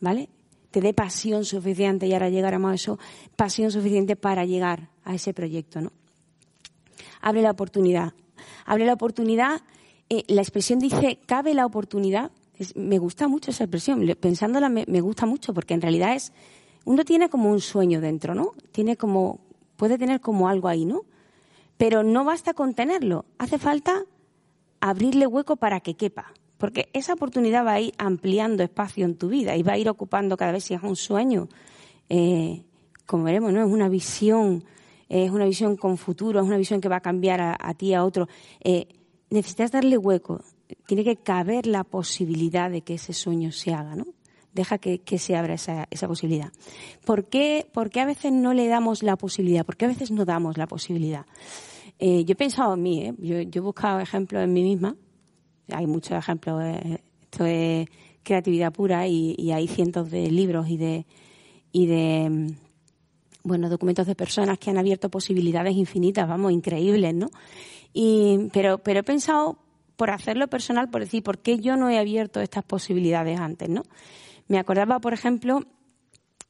¿vale? 0.01 0.29
Te 0.71 0.81
dé 0.81 0.93
pasión 0.93 1.45
suficiente, 1.45 2.07
y 2.07 2.13
ahora 2.13 2.29
llegaremos 2.29 2.71
a 2.71 2.75
eso, 2.75 2.99
pasión 3.37 3.71
suficiente 3.71 4.17
para 4.17 4.45
llegar 4.45 4.91
a 5.05 5.15
ese 5.15 5.33
proyecto, 5.33 5.81
¿no? 5.81 5.93
Abre 7.21 7.43
la 7.43 7.51
oportunidad. 7.51 8.13
Abre 8.67 8.87
la 8.87 8.93
oportunidad 8.93 9.63
eh, 10.11 10.25
la 10.29 10.41
expresión 10.41 10.79
dice, 10.79 11.19
cabe 11.27 11.55
la 11.55 11.67
oportunidad. 11.67 12.31
Me 12.75 12.99
gusta 12.99 13.29
mucho 13.29 13.51
esa 13.51 13.65
expresión. 13.65 14.05
Pensándola 14.19 14.69
me, 14.69 14.85
me 14.89 15.01
gusta 15.01 15.27
mucho 15.27 15.53
porque 15.53 15.75
en 15.75 15.83
realidad 15.83 16.15
es, 16.15 16.33
uno 16.85 17.05
tiene 17.05 17.29
como 17.29 17.51
un 17.51 17.61
sueño 17.61 18.01
dentro, 18.01 18.35
¿no? 18.35 18.53
Tiene 18.73 18.97
como, 18.97 19.41
puede 19.77 19.99
tener 19.99 20.21
como 20.21 20.49
algo 20.49 20.69
ahí, 20.69 20.85
¿no? 20.85 21.03
Pero 21.77 22.03
no 22.03 22.25
basta 22.25 22.55
con 22.55 22.75
tenerlo. 22.75 23.27
Hace 23.39 23.59
falta 23.59 24.05
abrirle 24.81 25.27
hueco 25.27 25.57
para 25.57 25.81
que 25.81 25.95
quepa. 25.95 26.33
Porque 26.59 26.89
esa 26.93 27.15
oportunidad 27.15 27.65
va 27.65 27.73
a 27.73 27.81
ir 27.81 27.95
ampliando 27.99 28.63
espacio 28.63 29.05
en 29.05 29.17
tu 29.17 29.29
vida 29.29 29.57
y 29.57 29.63
va 29.63 29.73
a 29.73 29.79
ir 29.79 29.89
ocupando 29.89 30.37
cada 30.37 30.53
vez 30.53 30.65
si 30.65 30.75
es 30.75 30.83
un 30.83 30.97
sueño. 30.97 31.49
eh, 32.09 32.65
como 33.09 33.25
veremos, 33.25 33.55
¿no? 33.55 33.65
Es 33.65 33.73
una 33.73 33.89
visión, 33.89 34.65
es 35.09 35.31
una 35.31 35.47
visión 35.47 35.77
con 35.77 35.97
futuro, 35.97 36.41
es 36.41 36.47
una 36.47 36.59
visión 36.59 36.79
que 36.81 36.91
va 36.91 36.97
a 36.97 37.01
cambiar 37.01 37.41
a, 37.41 37.57
a 37.59 37.73
ti, 37.73 37.95
a 37.95 38.05
otro. 38.05 38.29
Eh, 38.63 38.87
necesitas 39.31 39.73
darle 39.73 39.97
hueco. 39.97 40.43
Tiene 40.87 41.05
que 41.05 41.17
caber 41.17 41.67
la 41.67 41.85
posibilidad 41.85 42.71
de 42.71 42.83
que 42.83 42.95
ese 42.95 43.15
sueño 43.15 43.51
se 43.51 43.73
haga, 43.73 43.97
¿no? 43.97 44.07
Deja 44.53 44.77
que, 44.79 45.01
se 45.19 45.37
abra 45.37 45.55
esa, 45.55 45.87
esa 45.91 46.07
posibilidad. 46.07 46.53
¿Por 47.05 47.27
qué, 47.27 47.67
por 47.73 47.91
qué 47.91 48.01
a 48.01 48.07
veces 48.07 48.33
no 48.33 48.53
le 48.53 48.67
damos 48.67 49.03
la 49.03 49.17
posibilidad? 49.17 49.65
¿Por 49.65 49.77
qué 49.77 49.87
a 49.87 49.89
veces 49.89 50.11
no 50.11 50.25
damos 50.25 50.59
la 50.59 50.67
posibilidad? 50.67 51.25
Eh, 51.99 52.25
yo 52.25 52.33
he 52.33 52.37
pensado 52.37 52.75
en 52.75 52.83
mí, 52.83 53.15
yo, 53.19 53.41
yo 53.41 53.61
he 53.61 53.65
buscado 53.65 54.01
ejemplos 54.01 54.43
en 54.43 54.53
mí 54.53 54.63
misma. 54.63 54.97
Hay 55.73 55.87
muchos 55.87 56.13
ejemplos. 56.13 56.63
eh, 56.63 56.99
Esto 57.23 57.45
es 57.45 57.89
creatividad 58.23 58.73
pura 58.73 59.07
y, 59.07 59.51
hay 59.53 59.69
cientos 59.69 60.11
de 60.11 60.31
libros 60.31 60.69
y 60.69 60.77
de, 60.77 61.07
y 61.73 61.87
mm, 61.87 62.47
bueno, 63.45 63.69
documentos 63.71 64.07
de 64.07 64.15
personas 64.15 64.59
que 64.59 64.71
han 64.71 64.79
abierto 64.79 65.09
posibilidades 65.09 65.75
infinitas, 65.77 66.29
vamos, 66.29 66.53
increíbles, 66.53 67.15
¿no? 67.15 67.31
Pero, 68.53 68.81
he 68.85 69.03
pensado 69.03 69.59
por 69.97 70.11
hacerlo 70.11 70.49
personal, 70.49 70.91
por 70.91 71.01
decir, 71.01 71.23
¿por 71.23 71.39
qué 71.39 71.59
yo 71.59 71.77
no 71.77 71.89
he 71.89 71.99
abierto 71.99 72.41
estas 72.41 72.65
posibilidades 72.65 73.41
antes, 73.41 73.69
no? 73.69 73.83
Me 74.47 74.59
acordaba, 74.59 75.01
por 75.01 75.13
ejemplo, 75.13 75.65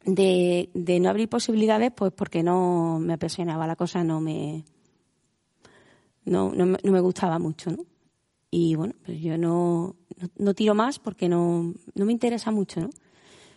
de, 0.04 0.70
no 1.00 1.08
abrir 1.08 1.28
posibilidades, 1.28 1.92
pues 1.92 2.12
porque 2.12 2.42
no 2.42 2.98
me 2.98 3.14
apasionaba 3.14 3.66
la 3.66 3.76
cosa, 3.76 4.04
no, 4.04 4.20
me- 4.20 4.64
no 6.82 6.92
me 6.92 7.00
gustaba 7.00 7.38
mucho, 7.38 7.70
¿no? 7.70 7.84
Y 8.50 8.74
bueno, 8.76 8.94
pues 9.04 9.20
yo 9.20 9.36
no, 9.36 9.96
no, 10.38 10.54
tiro 10.54 10.74
más 10.74 10.98
porque 10.98 11.28
no, 11.28 11.74
no 11.94 12.04
me 12.04 12.12
interesa 12.12 12.50
mucho, 12.50 12.80
¿no? 12.80 12.90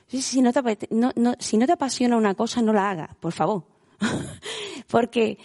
Si, 0.07 0.41
no 0.41 0.51
te, 0.51 0.61
no- 0.91 1.13
no- 1.15 1.35
si 1.39 1.57
no 1.57 1.65
te 1.65 1.71
apasiona 1.71 2.17
una 2.17 2.35
cosa, 2.35 2.61
no 2.61 2.73
la 2.73 2.89
hagas, 2.89 3.15
por 3.15 3.31
favor. 3.31 3.63
porque, 4.87 5.37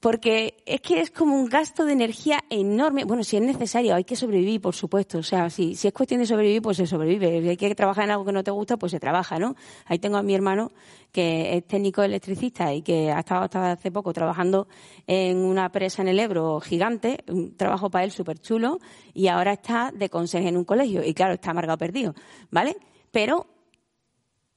porque 0.00 0.62
es 0.66 0.80
que 0.80 1.00
es 1.00 1.10
como 1.10 1.36
un 1.36 1.46
gasto 1.46 1.84
de 1.84 1.92
energía 1.92 2.40
enorme. 2.50 3.04
Bueno, 3.04 3.24
si 3.24 3.36
es 3.36 3.42
necesario, 3.42 3.94
hay 3.94 4.04
que 4.04 4.16
sobrevivir, 4.16 4.60
por 4.60 4.74
supuesto. 4.74 5.18
O 5.18 5.22
sea, 5.22 5.50
si, 5.50 5.74
si 5.74 5.88
es 5.88 5.94
cuestión 5.94 6.20
de 6.20 6.26
sobrevivir, 6.26 6.62
pues 6.62 6.76
se 6.76 6.86
sobrevive. 6.86 7.42
Si 7.42 7.48
hay 7.48 7.56
que 7.56 7.74
trabajar 7.74 8.04
en 8.04 8.12
algo 8.12 8.24
que 8.24 8.32
no 8.32 8.44
te 8.44 8.50
gusta, 8.50 8.76
pues 8.76 8.92
se 8.92 9.00
trabaja, 9.00 9.38
¿no? 9.38 9.54
Ahí 9.86 9.98
tengo 9.98 10.16
a 10.16 10.22
mi 10.22 10.34
hermano, 10.34 10.72
que 11.10 11.56
es 11.56 11.66
técnico 11.66 12.02
electricista 12.02 12.72
y 12.72 12.82
que 12.82 13.10
ha 13.10 13.20
estado 13.20 13.42
hasta 13.42 13.72
hace 13.72 13.90
poco 13.90 14.12
trabajando 14.12 14.68
en 15.06 15.38
una 15.38 15.70
presa 15.70 16.02
en 16.02 16.08
el 16.08 16.20
Ebro 16.20 16.60
gigante, 16.60 17.24
un 17.28 17.56
trabajo 17.56 17.90
para 17.90 18.04
él 18.04 18.12
súper 18.12 18.38
chulo, 18.38 18.78
y 19.14 19.28
ahora 19.28 19.52
está 19.52 19.92
de 19.94 20.08
conserje 20.08 20.48
en 20.48 20.56
un 20.56 20.64
colegio. 20.64 21.04
Y 21.04 21.14
claro, 21.14 21.34
está 21.34 21.50
amargado 21.50 21.78
perdido, 21.78 22.14
¿vale? 22.50 22.76
Pero 23.10 23.46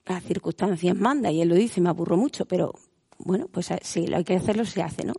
las 0.05 0.23
circunstancias 0.23 0.95
manda 0.95 1.31
y 1.31 1.41
él 1.41 1.49
lo 1.49 1.55
dice, 1.55 1.81
me 1.81 1.89
aburro 1.89 2.15
mucho, 2.15 2.45
pero 2.45 2.73
bueno, 3.19 3.47
pues 3.51 3.71
eh, 3.71 3.79
si 3.81 4.07
lo 4.07 4.17
hay 4.17 4.23
que 4.23 4.35
hacerlo, 4.35 4.65
se 4.65 4.81
hace, 4.81 5.05
¿no? 5.05 5.13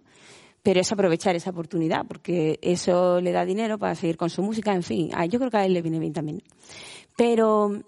Pero 0.62 0.80
es 0.80 0.90
aprovechar 0.90 1.36
esa 1.36 1.50
oportunidad, 1.50 2.04
porque 2.06 2.58
eso 2.60 3.20
le 3.20 3.32
da 3.32 3.44
dinero 3.44 3.78
para 3.78 3.94
seguir 3.94 4.16
con 4.16 4.30
su 4.30 4.42
música, 4.42 4.74
en 4.74 4.82
fin, 4.82 5.10
yo 5.30 5.38
creo 5.38 5.50
que 5.50 5.56
a 5.58 5.64
él 5.64 5.72
le 5.72 5.82
viene 5.82 6.00
bien 6.00 6.12
también. 6.12 6.42
Pero, 7.16 7.82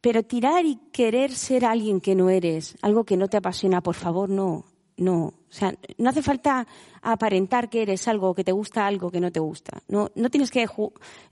pero 0.00 0.22
tirar 0.22 0.64
y 0.64 0.76
querer 0.92 1.32
ser 1.32 1.64
alguien 1.64 2.00
que 2.00 2.14
no 2.14 2.30
eres, 2.30 2.76
algo 2.82 3.04
que 3.04 3.16
no 3.16 3.28
te 3.28 3.36
apasiona, 3.36 3.80
por 3.80 3.96
favor, 3.96 4.30
no, 4.30 4.64
no. 5.00 5.24
O 5.24 5.52
sea, 5.52 5.74
no 5.98 6.10
hace 6.10 6.22
falta 6.22 6.66
aparentar 7.02 7.68
que 7.68 7.82
eres 7.82 8.06
algo, 8.06 8.34
que 8.34 8.44
te 8.44 8.52
gusta 8.52 8.86
algo 8.86 9.10
que 9.10 9.20
no 9.20 9.32
te 9.32 9.40
gusta. 9.40 9.82
No, 9.88 10.10
no 10.14 10.30
tienes 10.30 10.50
que 10.52 10.64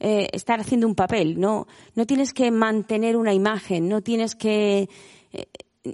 eh, 0.00 0.28
estar 0.32 0.58
haciendo 0.58 0.88
un 0.88 0.96
papel, 0.96 1.38
no, 1.38 1.68
no 1.94 2.04
tienes 2.04 2.32
que 2.32 2.50
mantener 2.50 3.16
una 3.16 3.32
imagen, 3.32 3.88
no 3.88 4.02
tienes 4.02 4.34
que. 4.34 4.88
eh, 5.32 5.46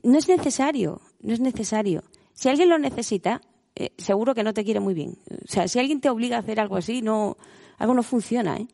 no 0.03 0.19
es 0.19 0.29
necesario, 0.29 1.00
no 1.21 1.33
es 1.33 1.41
necesario. 1.41 2.05
Si 2.33 2.49
alguien 2.49 2.69
lo 2.69 2.79
necesita, 2.79 3.41
eh, 3.76 3.91
seguro 3.99 4.35
que 4.35 4.43
no 4.43 4.55
te 4.55 4.64
quiere 4.64 4.81
muy 4.81 4.95
bien. 4.95 5.19
O 5.31 5.49
sea, 5.49 5.69
si 5.69 5.79
alguien 5.79 6.00
te 6.00 6.11
obliga 6.11 6.37
a 6.37 6.41
hacer 6.41 6.61
algo 6.61 6.76
así, 6.76 7.03
no, 7.03 7.37
algo 7.79 7.95
no 7.95 8.03
funciona, 8.03 8.57
¿eh? 8.57 8.69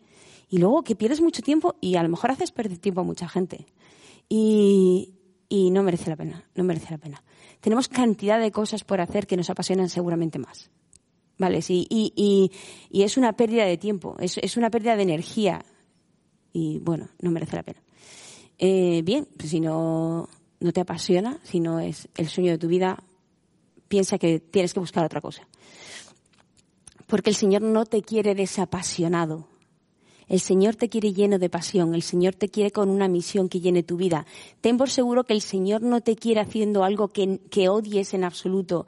Y 0.48 0.58
luego 0.58 0.82
que 0.82 0.96
pierdes 0.96 1.20
mucho 1.20 1.42
tiempo 1.42 1.76
y 1.80 1.94
a 1.94 2.02
lo 2.02 2.08
mejor 2.08 2.32
haces 2.32 2.50
perder 2.50 2.78
tiempo 2.78 3.02
a 3.02 3.04
mucha 3.04 3.28
gente. 3.28 3.66
Y, 4.28 5.14
y 5.48 5.70
no 5.70 5.82
merece 5.82 6.10
la 6.10 6.16
pena, 6.16 6.44
no 6.54 6.64
merece 6.64 6.90
la 6.90 6.98
pena. 6.98 7.22
Tenemos 7.60 7.88
cantidad 7.88 8.40
de 8.40 8.50
cosas 8.50 8.82
por 8.82 9.00
hacer 9.00 9.26
que 9.26 9.36
nos 9.36 9.48
apasionan 9.48 9.88
seguramente 9.88 10.38
más. 10.38 10.70
Vale, 11.38 11.62
sí, 11.62 11.86
y, 11.88 12.12
y, 12.16 12.50
y 12.90 13.02
es 13.02 13.16
una 13.16 13.32
pérdida 13.34 13.64
de 13.64 13.78
tiempo, 13.78 14.16
es, 14.18 14.38
es 14.38 14.56
una 14.56 14.70
pérdida 14.70 14.96
de 14.96 15.04
energía. 15.04 15.64
Y 16.52 16.80
bueno, 16.80 17.08
no 17.20 17.30
merece 17.30 17.56
la 17.56 17.62
pena. 17.62 17.82
Eh, 18.58 19.02
bien, 19.04 19.28
pues 19.36 19.50
si 19.50 19.60
no, 19.60 20.28
no 20.60 20.72
te 20.72 20.80
apasiona, 20.80 21.38
si 21.42 21.58
no 21.60 21.80
es 21.80 22.08
el 22.16 22.28
sueño 22.28 22.52
de 22.52 22.58
tu 22.58 22.68
vida, 22.68 23.02
piensa 23.88 24.18
que 24.18 24.38
tienes 24.38 24.72
que 24.72 24.80
buscar 24.80 25.04
otra 25.04 25.20
cosa. 25.20 25.46
Porque 27.06 27.30
el 27.30 27.36
Señor 27.36 27.62
no 27.62 27.86
te 27.86 28.02
quiere 28.02 28.34
desapasionado. 28.34 29.48
El 30.28 30.38
Señor 30.38 30.76
te 30.76 30.88
quiere 30.88 31.12
lleno 31.12 31.40
de 31.40 31.50
pasión, 31.50 31.92
el 31.92 32.02
Señor 32.02 32.36
te 32.36 32.48
quiere 32.48 32.70
con 32.70 32.88
una 32.88 33.08
misión 33.08 33.48
que 33.48 33.58
llene 33.58 33.82
tu 33.82 33.96
vida. 33.96 34.26
Ten 34.60 34.76
por 34.76 34.88
seguro 34.88 35.24
que 35.24 35.32
el 35.32 35.40
Señor 35.40 35.82
no 35.82 36.02
te 36.02 36.14
quiere 36.14 36.40
haciendo 36.40 36.84
algo 36.84 37.08
que, 37.08 37.40
que 37.50 37.68
odies 37.68 38.14
en 38.14 38.22
absoluto. 38.22 38.86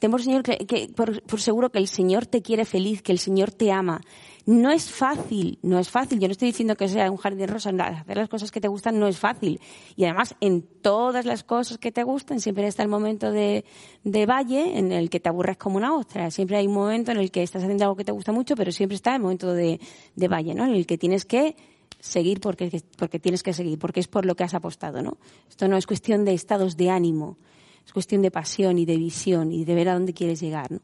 Ten 0.00 0.10
por, 0.10 0.22
señor 0.22 0.42
que, 0.42 0.56
que- 0.66 0.88
por- 0.88 1.22
por 1.22 1.40
seguro 1.40 1.70
que 1.70 1.78
el 1.78 1.86
Señor 1.86 2.26
te 2.26 2.40
quiere 2.42 2.64
feliz, 2.64 3.02
que 3.02 3.12
el 3.12 3.18
Señor 3.20 3.52
te 3.52 3.70
ama. 3.70 4.00
No 4.46 4.70
es 4.72 4.90
fácil, 4.90 5.58
no 5.62 5.78
es 5.78 5.90
fácil. 5.90 6.18
Yo 6.18 6.26
no 6.26 6.32
estoy 6.32 6.48
diciendo 6.48 6.74
que 6.74 6.88
sea 6.88 7.10
un 7.10 7.18
jardín 7.18 7.46
rosa. 7.46 7.70
Hacer 7.70 8.16
las 8.16 8.28
cosas 8.30 8.50
que 8.50 8.60
te 8.60 8.66
gustan 8.68 8.98
no 8.98 9.06
es 9.06 9.18
fácil. 9.18 9.60
Y 9.96 10.04
además, 10.04 10.34
en 10.40 10.62
todas 10.62 11.26
las 11.26 11.44
cosas 11.44 11.76
que 11.78 11.92
te 11.92 12.02
gustan, 12.02 12.40
siempre 12.40 12.66
está 12.66 12.82
el 12.82 12.88
momento 12.88 13.30
de, 13.30 13.64
de 14.02 14.26
valle 14.26 14.78
en 14.78 14.90
el 14.90 15.10
que 15.10 15.20
te 15.20 15.28
aburres 15.28 15.58
como 15.58 15.76
una 15.76 15.94
ostra. 15.94 16.30
Siempre 16.30 16.56
hay 16.56 16.66
un 16.66 16.72
momento 16.74 17.12
en 17.12 17.18
el 17.18 17.30
que 17.30 17.42
estás 17.42 17.62
haciendo 17.62 17.84
algo 17.84 17.96
que 17.96 18.04
te 18.04 18.12
gusta 18.12 18.32
mucho, 18.32 18.56
pero 18.56 18.72
siempre 18.72 18.96
está 18.96 19.14
el 19.14 19.20
momento 19.20 19.52
de, 19.52 19.78
de 20.16 20.28
valle, 20.28 20.54
¿no? 20.54 20.64
En 20.64 20.72
el 20.74 20.86
que 20.86 20.96
tienes 20.96 21.26
que 21.26 21.54
seguir 22.00 22.40
porque, 22.40 22.82
porque 22.96 23.18
tienes 23.20 23.42
que 23.42 23.52
seguir, 23.52 23.78
porque 23.78 24.00
es 24.00 24.08
por 24.08 24.24
lo 24.24 24.34
que 24.34 24.44
has 24.44 24.54
apostado, 24.54 25.02
¿no? 25.02 25.18
Esto 25.50 25.68
no 25.68 25.76
es 25.76 25.86
cuestión 25.86 26.24
de 26.24 26.32
estados 26.32 26.78
de 26.78 26.88
ánimo, 26.88 27.36
es 27.84 27.92
cuestión 27.92 28.22
de 28.22 28.30
pasión 28.30 28.78
y 28.78 28.84
de 28.84 28.96
visión 28.96 29.52
y 29.52 29.64
de 29.64 29.74
ver 29.74 29.88
a 29.88 29.94
dónde 29.94 30.12
quieres 30.14 30.40
llegar, 30.40 30.70
¿no? 30.70 30.80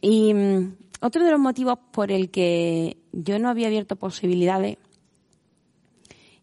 Y 0.00 0.32
mm, 0.32 0.76
otro 1.00 1.24
de 1.24 1.30
los 1.30 1.40
motivos 1.40 1.78
por 1.92 2.10
el 2.10 2.30
que 2.30 2.96
yo 3.12 3.38
no 3.38 3.48
había 3.48 3.66
abierto 3.66 3.96
posibilidades 3.96 4.78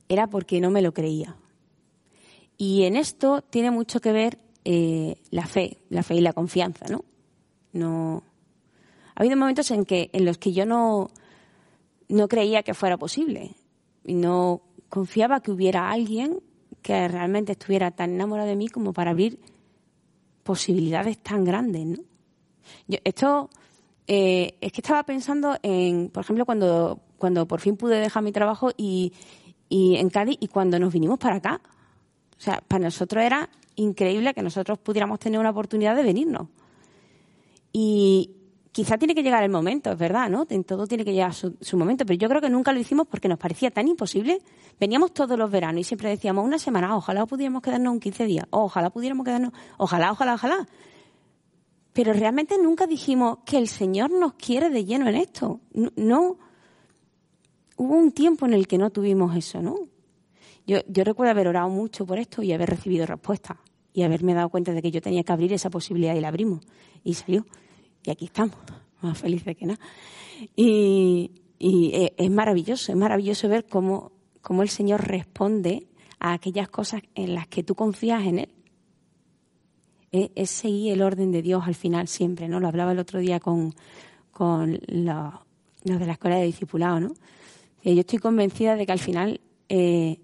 era 0.10 0.28
porque 0.28 0.62
no 0.62 0.72
me 0.72 0.82
lo 0.82 0.94
creía. 0.94 1.36
Y 2.58 2.84
en 2.84 2.96
esto 2.96 3.42
tiene 3.42 3.72
mucho 3.72 4.00
que 4.00 4.12
ver 4.12 4.40
eh, 4.66 5.18
la 5.32 5.46
fe, 5.46 5.78
la 5.90 6.04
fe 6.04 6.16
y 6.16 6.22
la 6.22 6.34
confianza, 6.34 6.86
¿no? 6.88 7.06
No. 7.74 8.24
Ha 9.16 9.22
habido 9.22 9.38
momentos 9.38 9.70
en 9.72 9.86
que 9.86 10.10
en 10.14 10.26
los 10.26 10.38
que 10.38 10.54
yo 10.54 10.66
no 10.66 11.10
no 12.10 12.28
creía 12.28 12.64
que 12.64 12.74
fuera 12.74 12.98
posible 12.98 13.56
y 14.06 14.14
no 14.14 14.62
confiaba 14.90 15.42
que 15.42 15.52
hubiera 15.52 15.92
alguien 15.92 16.40
que 16.88 17.06
realmente 17.10 17.52
estuviera 17.52 17.92
tan 17.92 18.12
enamorado 18.12 18.48
de 18.48 18.56
mí 18.56 18.70
como 18.70 18.94
para 18.94 19.12
abrir 19.12 19.38
posibilidades 20.44 21.18
tan 21.18 21.44
grandes, 21.44 21.86
¿no? 21.86 21.98
Yo, 22.88 22.98
esto 23.04 23.50
eh, 24.08 24.56
es 24.62 24.72
que 24.72 24.80
estaba 24.80 25.04
pensando 25.04 25.58
en, 25.64 26.08
por 26.08 26.24
ejemplo, 26.24 26.46
cuando 26.46 27.02
cuando 27.18 27.46
por 27.46 27.60
fin 27.60 27.76
pude 27.76 28.00
dejar 28.00 28.24
mi 28.24 28.32
trabajo 28.32 28.72
y, 28.78 29.12
y 29.68 29.98
en 29.98 30.10
Cádiz 30.10 30.38
y 30.40 30.48
cuando 30.48 30.80
nos 30.80 30.94
vinimos 30.94 31.20
para 31.20 31.36
acá. 31.36 31.60
O 32.38 32.42
sea, 32.42 32.64
para 32.66 32.86
nosotros 32.86 33.22
era 33.22 33.50
increíble 33.76 34.34
que 34.34 34.42
nosotros 34.42 34.80
pudiéramos 34.80 35.20
tener 35.20 35.42
una 35.42 35.50
oportunidad 35.50 35.94
de 35.94 36.04
venirnos. 36.04 36.48
Y 37.74 38.37
quizá 38.78 38.96
tiene 38.96 39.16
que 39.16 39.24
llegar 39.24 39.42
el 39.42 39.50
momento, 39.50 39.92
es 39.92 39.98
verdad, 39.98 40.30
¿no? 40.30 40.46
Todo 40.46 40.86
tiene 40.86 41.04
que 41.04 41.12
llegar 41.12 41.34
su, 41.34 41.58
su 41.60 41.78
momento, 41.78 42.06
pero 42.06 42.20
yo 42.20 42.30
creo 42.30 42.40
que 42.40 42.50
nunca 42.52 42.72
lo 42.72 42.80
hicimos 42.80 43.08
porque 43.08 43.28
nos 43.28 43.40
parecía 43.40 43.72
tan 43.72 43.88
imposible. 43.88 44.40
Veníamos 44.80 45.16
todos 45.16 45.36
los 45.36 45.50
veranos 45.50 45.82
y 45.82 45.84
siempre 45.84 46.10
decíamos 46.10 46.46
una 46.46 46.60
semana, 46.60 46.96
ojalá 46.96 47.26
pudiéramos 47.26 47.64
quedarnos 47.64 47.92
un 47.92 48.00
15 48.00 48.26
días, 48.26 48.46
ojalá 48.52 48.92
pudiéramos 48.92 49.26
quedarnos, 49.26 49.52
ojalá, 49.80 50.12
ojalá, 50.12 50.36
ojalá. 50.36 50.68
Pero 51.92 52.14
realmente 52.14 52.56
nunca 52.62 52.86
dijimos 52.86 53.40
que 53.48 53.58
el 53.58 53.68
Señor 53.68 54.12
nos 54.12 54.34
quiere 54.34 54.70
de 54.70 54.86
lleno 54.86 55.10
en 55.10 55.16
esto. 55.16 55.60
No. 55.96 56.38
hubo 57.78 57.96
un 57.96 58.12
tiempo 58.12 58.46
en 58.46 58.54
el 58.54 58.68
que 58.68 58.78
no 58.78 58.92
tuvimos 58.92 59.36
eso, 59.36 59.60
¿no? 59.60 59.76
Yo, 60.68 60.82
yo 60.88 61.04
recuerdo 61.04 61.32
haber 61.32 61.48
orado 61.48 61.70
mucho 61.70 62.06
por 62.06 62.20
esto 62.20 62.44
y 62.44 62.54
haber 62.54 62.70
recibido 62.70 63.08
respuesta 63.08 63.60
y 63.92 64.04
haberme 64.04 64.36
dado 64.36 64.50
cuenta 64.50 64.72
de 64.72 64.84
que 64.84 64.92
yo 64.92 65.02
tenía 65.02 65.24
que 65.24 65.32
abrir 65.32 65.52
esa 65.52 65.72
posibilidad 65.72 66.14
y 66.14 66.22
la 66.22 66.28
abrimos. 66.28 66.62
Y 67.04 67.16
salió. 67.16 67.44
Y 68.08 68.12
aquí 68.12 68.24
estamos, 68.26 68.56
más 69.02 69.18
felices 69.18 69.58
que 69.58 69.66
nada. 69.66 69.80
Y, 70.56 71.30
eh, 71.60 72.14
es 72.16 72.32
maravilloso, 72.32 72.94
es 72.94 72.98
maravilloso 72.98 73.50
ver 73.50 73.66
cómo, 73.66 74.14
cómo 74.42 74.64
el 74.64 74.70
Señor 74.70 75.06
responde 75.06 75.88
a 76.18 76.32
aquellas 76.32 76.70
cosas 76.70 77.02
en 77.16 77.36
las 77.36 77.48
que 77.50 77.64
tú 77.64 77.76
confías 77.76 78.26
en 78.26 78.40
Él. 78.40 78.50
Es, 80.14 80.30
es 80.36 80.50
seguir 80.50 80.94
el 80.94 81.02
orden 81.02 81.34
de 81.34 81.42
Dios 81.42 81.64
al 81.66 81.76
final 81.76 82.08
siempre, 82.08 82.48
¿no? 82.48 82.62
Lo 82.62 82.70
hablaba 82.70 82.94
el 82.94 83.00
otro 83.00 83.20
día 83.20 83.42
con, 83.42 83.76
con 84.32 84.80
los, 84.88 85.34
de 85.84 86.06
la 86.06 86.14
escuela 86.14 86.38
de 86.38 86.46
discipulado, 86.46 87.02
¿no? 87.02 87.14
Y 87.84 87.94
yo 87.94 88.00
estoy 88.00 88.20
convencida 88.20 88.78
de 88.78 88.86
que 88.86 88.92
al 88.94 89.00
final 89.00 89.42
eh, 89.68 90.18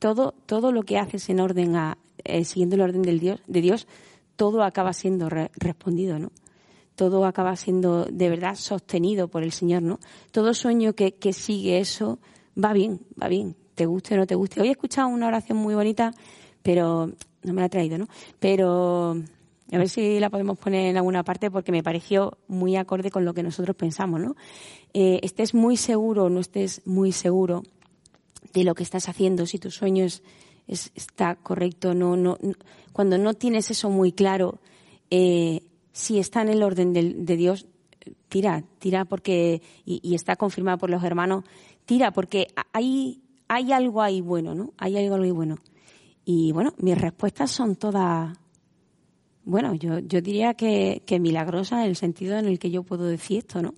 todo, 0.00 0.34
todo 0.46 0.72
lo 0.72 0.82
que 0.82 0.98
haces 0.98 1.28
en 1.28 1.38
orden 1.38 1.76
a, 1.76 1.96
eh, 2.24 2.44
siguiendo 2.44 2.74
el 2.74 2.82
orden 2.82 3.02
del 3.02 3.20
Dios, 3.20 3.40
de 3.46 3.60
Dios, 3.60 3.86
todo 4.34 4.64
acaba 4.64 4.92
siendo 4.92 5.28
re- 5.28 5.52
respondido, 5.54 6.18
¿no? 6.18 6.32
Todo 6.96 7.24
acaba 7.24 7.56
siendo 7.56 8.04
de 8.06 8.28
verdad 8.28 8.54
sostenido 8.54 9.28
por 9.28 9.42
el 9.42 9.52
Señor, 9.52 9.82
¿no? 9.82 9.98
Todo 10.30 10.54
sueño 10.54 10.92
que, 10.94 11.14
que 11.14 11.32
sigue 11.32 11.78
eso 11.78 12.18
va 12.62 12.72
bien, 12.72 13.00
va 13.20 13.28
bien, 13.28 13.56
te 13.74 13.86
guste 13.86 14.14
o 14.14 14.18
no 14.18 14.26
te 14.26 14.34
guste. 14.36 14.60
Hoy 14.60 14.68
he 14.68 14.72
escuchado 14.72 15.08
una 15.08 15.26
oración 15.26 15.58
muy 15.58 15.74
bonita, 15.74 16.12
pero 16.62 17.10
no 17.42 17.52
me 17.52 17.60
la 17.60 17.66
he 17.66 17.70
traído, 17.70 17.98
¿no? 17.98 18.06
Pero 18.38 19.16
a 19.72 19.78
ver 19.78 19.88
si 19.88 20.20
la 20.20 20.30
podemos 20.30 20.56
poner 20.58 20.86
en 20.86 20.96
alguna 20.96 21.24
parte 21.24 21.50
porque 21.50 21.72
me 21.72 21.82
pareció 21.82 22.38
muy 22.46 22.76
acorde 22.76 23.10
con 23.10 23.24
lo 23.24 23.34
que 23.34 23.42
nosotros 23.42 23.74
pensamos, 23.76 24.20
¿no? 24.20 24.36
Eh, 24.92 25.18
estés 25.24 25.52
muy 25.54 25.76
seguro 25.76 26.24
o 26.24 26.28
no 26.30 26.38
estés 26.38 26.80
muy 26.86 27.10
seguro 27.10 27.64
de 28.52 28.62
lo 28.62 28.74
que 28.76 28.84
estás 28.84 29.08
haciendo, 29.08 29.46
si 29.46 29.58
tu 29.58 29.72
sueño 29.72 30.04
es, 30.04 30.22
es- 30.68 30.92
está 30.94 31.34
correcto, 31.34 31.92
no, 31.92 32.16
no, 32.16 32.38
no- 32.40 32.54
cuando 32.92 33.18
no 33.18 33.34
tienes 33.34 33.68
eso 33.72 33.90
muy 33.90 34.12
claro, 34.12 34.60
eh, 35.10 35.62
si 35.94 36.18
está 36.18 36.42
en 36.42 36.48
el 36.48 36.64
orden 36.64 36.92
de 36.92 37.36
Dios, 37.36 37.68
tira, 38.28 38.64
tira 38.80 39.04
porque, 39.04 39.62
y, 39.86 40.00
y 40.02 40.16
está 40.16 40.34
confirmado 40.34 40.76
por 40.76 40.90
los 40.90 41.04
hermanos, 41.04 41.44
tira 41.86 42.10
porque 42.12 42.48
hay, 42.72 43.22
hay 43.46 43.72
algo 43.72 44.02
ahí 44.02 44.20
bueno, 44.20 44.56
¿no? 44.56 44.72
Hay 44.76 44.96
algo 44.96 45.14
ahí 45.14 45.30
bueno. 45.30 45.58
Y 46.24 46.50
bueno, 46.50 46.74
mis 46.78 46.98
respuestas 46.98 47.52
son 47.52 47.76
todas, 47.76 48.36
bueno, 49.44 49.72
yo, 49.74 50.00
yo 50.00 50.20
diría 50.20 50.54
que, 50.54 51.04
que 51.06 51.20
milagrosas 51.20 51.84
en 51.84 51.90
el 51.90 51.96
sentido 51.96 52.38
en 52.38 52.46
el 52.46 52.58
que 52.58 52.72
yo 52.72 52.82
puedo 52.82 53.04
decir 53.04 53.38
esto, 53.38 53.62
¿no? 53.62 53.74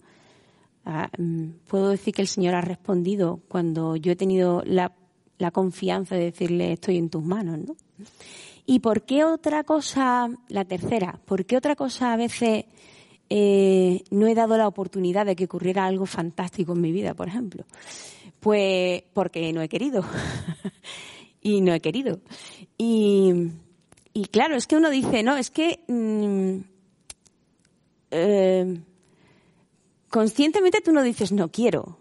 Ah, 0.86 1.10
mm, 1.18 1.48
puedo 1.68 1.90
decir 1.90 2.14
que 2.14 2.22
el 2.22 2.28
Señor 2.28 2.54
ha 2.54 2.62
respondido 2.62 3.40
cuando 3.46 3.94
yo 3.96 4.12
he 4.12 4.16
tenido 4.16 4.62
la, 4.64 4.92
la 5.36 5.50
confianza 5.50 6.14
de 6.14 6.24
decirle 6.24 6.72
estoy 6.72 6.96
en 6.96 7.10
tus 7.10 7.22
manos, 7.22 7.58
¿no? 7.58 7.76
¿Y 8.66 8.80
por 8.80 9.02
qué 9.02 9.24
otra 9.24 9.62
cosa, 9.62 10.28
la 10.48 10.64
tercera, 10.64 11.20
por 11.24 11.46
qué 11.46 11.56
otra 11.56 11.76
cosa 11.76 12.12
a 12.12 12.16
veces 12.16 12.64
eh, 13.30 14.02
no 14.10 14.26
he 14.26 14.34
dado 14.34 14.58
la 14.58 14.66
oportunidad 14.66 15.24
de 15.24 15.36
que 15.36 15.44
ocurriera 15.44 15.86
algo 15.86 16.04
fantástico 16.04 16.72
en 16.72 16.80
mi 16.80 16.90
vida, 16.90 17.14
por 17.14 17.28
ejemplo? 17.28 17.64
Pues 18.40 19.04
porque 19.14 19.52
no 19.52 19.62
he 19.62 19.68
querido. 19.68 20.04
y 21.40 21.60
no 21.60 21.72
he 21.72 21.80
querido. 21.80 22.20
Y, 22.76 23.52
claro, 24.32 24.56
es 24.56 24.66
que 24.66 24.76
uno 24.76 24.90
dice, 24.90 25.22
no, 25.22 25.36
es 25.36 25.50
que 25.50 25.84
mm, 25.86 26.56
eh, 28.10 28.80
conscientemente 30.10 30.80
tú 30.80 30.92
no 30.92 31.04
dices 31.04 31.30
no 31.30 31.52
quiero. 31.52 31.98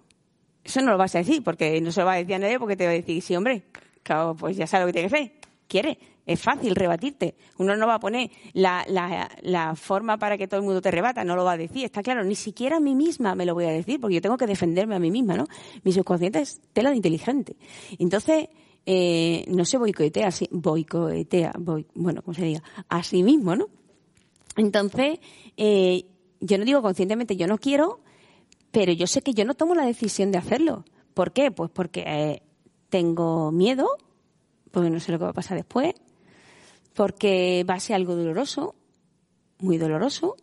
Eso 0.63 0.81
no 0.81 0.91
lo 0.91 0.97
vas 0.97 1.13
a 1.13 1.19
decir, 1.19 1.43
porque 1.43 1.79
no 1.79 1.91
se 1.91 1.99
lo 1.99 2.07
va 2.07 2.13
a 2.13 2.17
decir 2.17 2.33
a 2.33 2.39
nadie, 2.39 2.57
porque 2.57 2.75
te 2.75 2.85
va 2.85 2.91
a 2.91 2.95
decir, 2.95 3.21
sí, 3.21 3.35
hombre, 3.35 3.65
claro, 4.01 4.35
pues 4.35 4.57
ya 4.57 4.65
sabe 4.65 4.85
lo 4.85 4.87
que 4.87 4.93
tiene 4.93 5.09
que 5.09 5.15
hacer. 5.15 5.31
Quiere. 5.67 6.14
Es 6.25 6.41
fácil 6.41 6.75
rebatirte. 6.75 7.35
Uno 7.57 7.75
no 7.75 7.85
va 7.87 7.95
a 7.95 7.99
poner 7.99 8.31
la, 8.53 9.73
forma 9.75 10.17
para 10.17 10.37
que 10.37 10.47
todo 10.47 10.59
el 10.59 10.65
mundo 10.65 10.81
te 10.81 10.89
rebata, 10.91 11.23
no 11.23 11.35
lo 11.35 11.43
va 11.43 11.53
a 11.53 11.57
decir. 11.57 11.85
Está 11.85 12.01
claro, 12.01 12.23
ni 12.23 12.35
siquiera 12.35 12.77
a 12.77 12.79
mí 12.79 12.95
misma 12.95 13.35
me 13.35 13.45
lo 13.45 13.53
voy 13.53 13.65
a 13.65 13.71
decir, 13.71 13.99
porque 13.99 14.15
yo 14.15 14.21
tengo 14.21 14.37
que 14.37 14.47
defenderme 14.47 14.95
a 14.95 14.99
mí 14.99 15.11
misma, 15.11 15.35
¿no? 15.37 15.45
Mi 15.83 15.91
subconsciente 15.91 16.39
es 16.39 16.61
tela 16.73 16.89
de 16.89 16.95
inteligente. 16.95 17.55
Entonces, 17.99 18.49
eh, 18.85 19.45
no 19.47 19.65
se 19.65 19.77
boicotea, 19.77 20.31
sí, 20.31 20.47
boicotea, 20.51 21.53
boi- 21.53 21.87
bueno, 21.95 22.21
como 22.21 22.33
se 22.33 22.43
diga, 22.45 22.63
a 22.89 23.03
sí 23.03 23.23
mismo, 23.23 23.55
¿no? 23.55 23.67
Entonces, 24.57 25.19
eh, 25.57 26.05
yo 26.39 26.57
no 26.57 26.65
digo 26.65 26.81
conscientemente, 26.81 27.35
yo 27.35 27.47
no 27.47 27.57
quiero, 27.57 27.99
pero 28.71 28.91
yo 28.93 29.07
sé 29.07 29.21
que 29.21 29.33
yo 29.33 29.45
no 29.45 29.53
tomo 29.53 29.75
la 29.75 29.85
decisión 29.85 30.31
de 30.31 30.37
hacerlo. 30.37 30.85
¿Por 31.13 31.33
qué? 31.33 31.51
Pues 31.51 31.71
porque 31.71 32.03
eh, 32.05 32.41
tengo 32.89 33.51
miedo, 33.51 33.87
porque 34.71 34.89
no 34.89 34.99
sé 34.99 35.11
lo 35.11 35.17
que 35.19 35.23
va 35.25 35.29
a 35.31 35.33
pasar 35.33 35.57
después, 35.57 35.93
porque 36.95 37.65
va 37.69 37.75
a 37.75 37.79
ser 37.79 37.95
algo 37.95 38.15
doloroso, 38.15 38.75
muy 39.59 39.77
doloroso, 39.77 40.35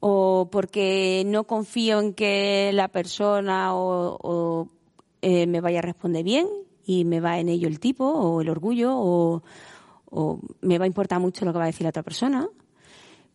o 0.00 0.48
porque 0.50 1.22
no 1.26 1.44
confío 1.44 2.00
en 2.00 2.14
que 2.14 2.70
la 2.72 2.88
persona 2.88 3.74
o, 3.74 4.68
eh, 5.22 5.46
me 5.46 5.60
vaya 5.60 5.78
a 5.78 5.82
responder 5.82 6.24
bien 6.24 6.48
y 6.84 7.04
me 7.04 7.20
va 7.20 7.38
en 7.38 7.48
ello 7.48 7.68
el 7.68 7.80
tipo 7.80 8.04
o 8.04 8.40
el 8.40 8.48
orgullo 8.48 8.92
o, 8.94 9.42
me 10.60 10.78
va 10.78 10.84
a 10.84 10.86
importar 10.86 11.20
mucho 11.20 11.44
lo 11.44 11.52
que 11.52 11.58
va 11.58 11.64
a 11.64 11.68
decir 11.68 11.84
la 11.84 11.88
otra 11.88 12.02
persona 12.02 12.46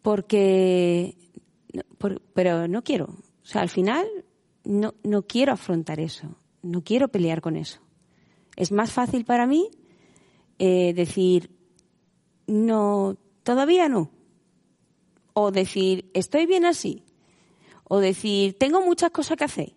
porque 0.04 1.18
pero 2.34 2.68
no 2.68 2.84
quiero. 2.84 3.06
O 3.06 3.46
sea 3.46 3.62
al 3.62 3.70
final 3.70 4.06
no 4.64 4.94
no 5.04 5.24
quiero 5.24 5.54
afrontar 5.54 6.00
eso 6.00 6.36
no 6.62 6.84
quiero 6.84 7.08
pelear 7.08 7.42
con 7.42 7.56
eso. 7.56 7.80
Es 8.56 8.72
más 8.72 8.92
fácil 8.92 9.26
para 9.26 9.48
mí 9.48 9.70
eh, 10.60 10.94
decir 10.94 11.52
no 12.48 13.18
todavía 13.44 13.90
no. 13.90 14.10
O 15.34 15.52
decir 15.52 16.10
estoy 16.14 16.46
bien 16.46 16.66
así. 16.66 17.04
O 17.84 18.00
decir 18.00 18.58
tengo 18.58 18.82
muchas 18.82 19.12
cosas 19.12 19.38
que 19.38 19.44
hacer. 19.44 19.74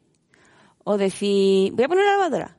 O 0.84 0.96
decir 0.96 1.72
voy 1.72 1.84
a 1.84 1.88
poner 1.88 2.04
la 2.04 2.12
lavadora. 2.12 2.56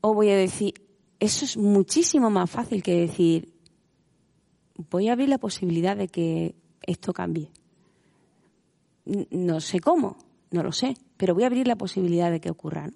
O 0.00 0.14
voy 0.14 0.30
a 0.30 0.36
decir 0.36 0.74
eso 1.20 1.44
es 1.44 1.56
muchísimo 1.56 2.30
más 2.30 2.50
fácil 2.50 2.82
que 2.82 2.94
decir 2.94 3.52
voy 4.90 5.08
a 5.08 5.12
abrir 5.12 5.28
la 5.28 5.38
posibilidad 5.38 5.96
de 5.96 6.08
que 6.08 6.54
esto 6.86 7.12
cambie. 7.12 7.50
No 9.04 9.60
sé 9.60 9.80
cómo 9.80 10.16
no 10.52 10.62
lo 10.62 10.70
sé 10.70 10.96
pero 11.16 11.34
voy 11.34 11.44
a 11.44 11.46
abrir 11.46 11.66
la 11.66 11.76
posibilidad 11.76 12.30
de 12.30 12.40
que 12.40 12.50
ocurra 12.50 12.86
¿no? 12.86 12.92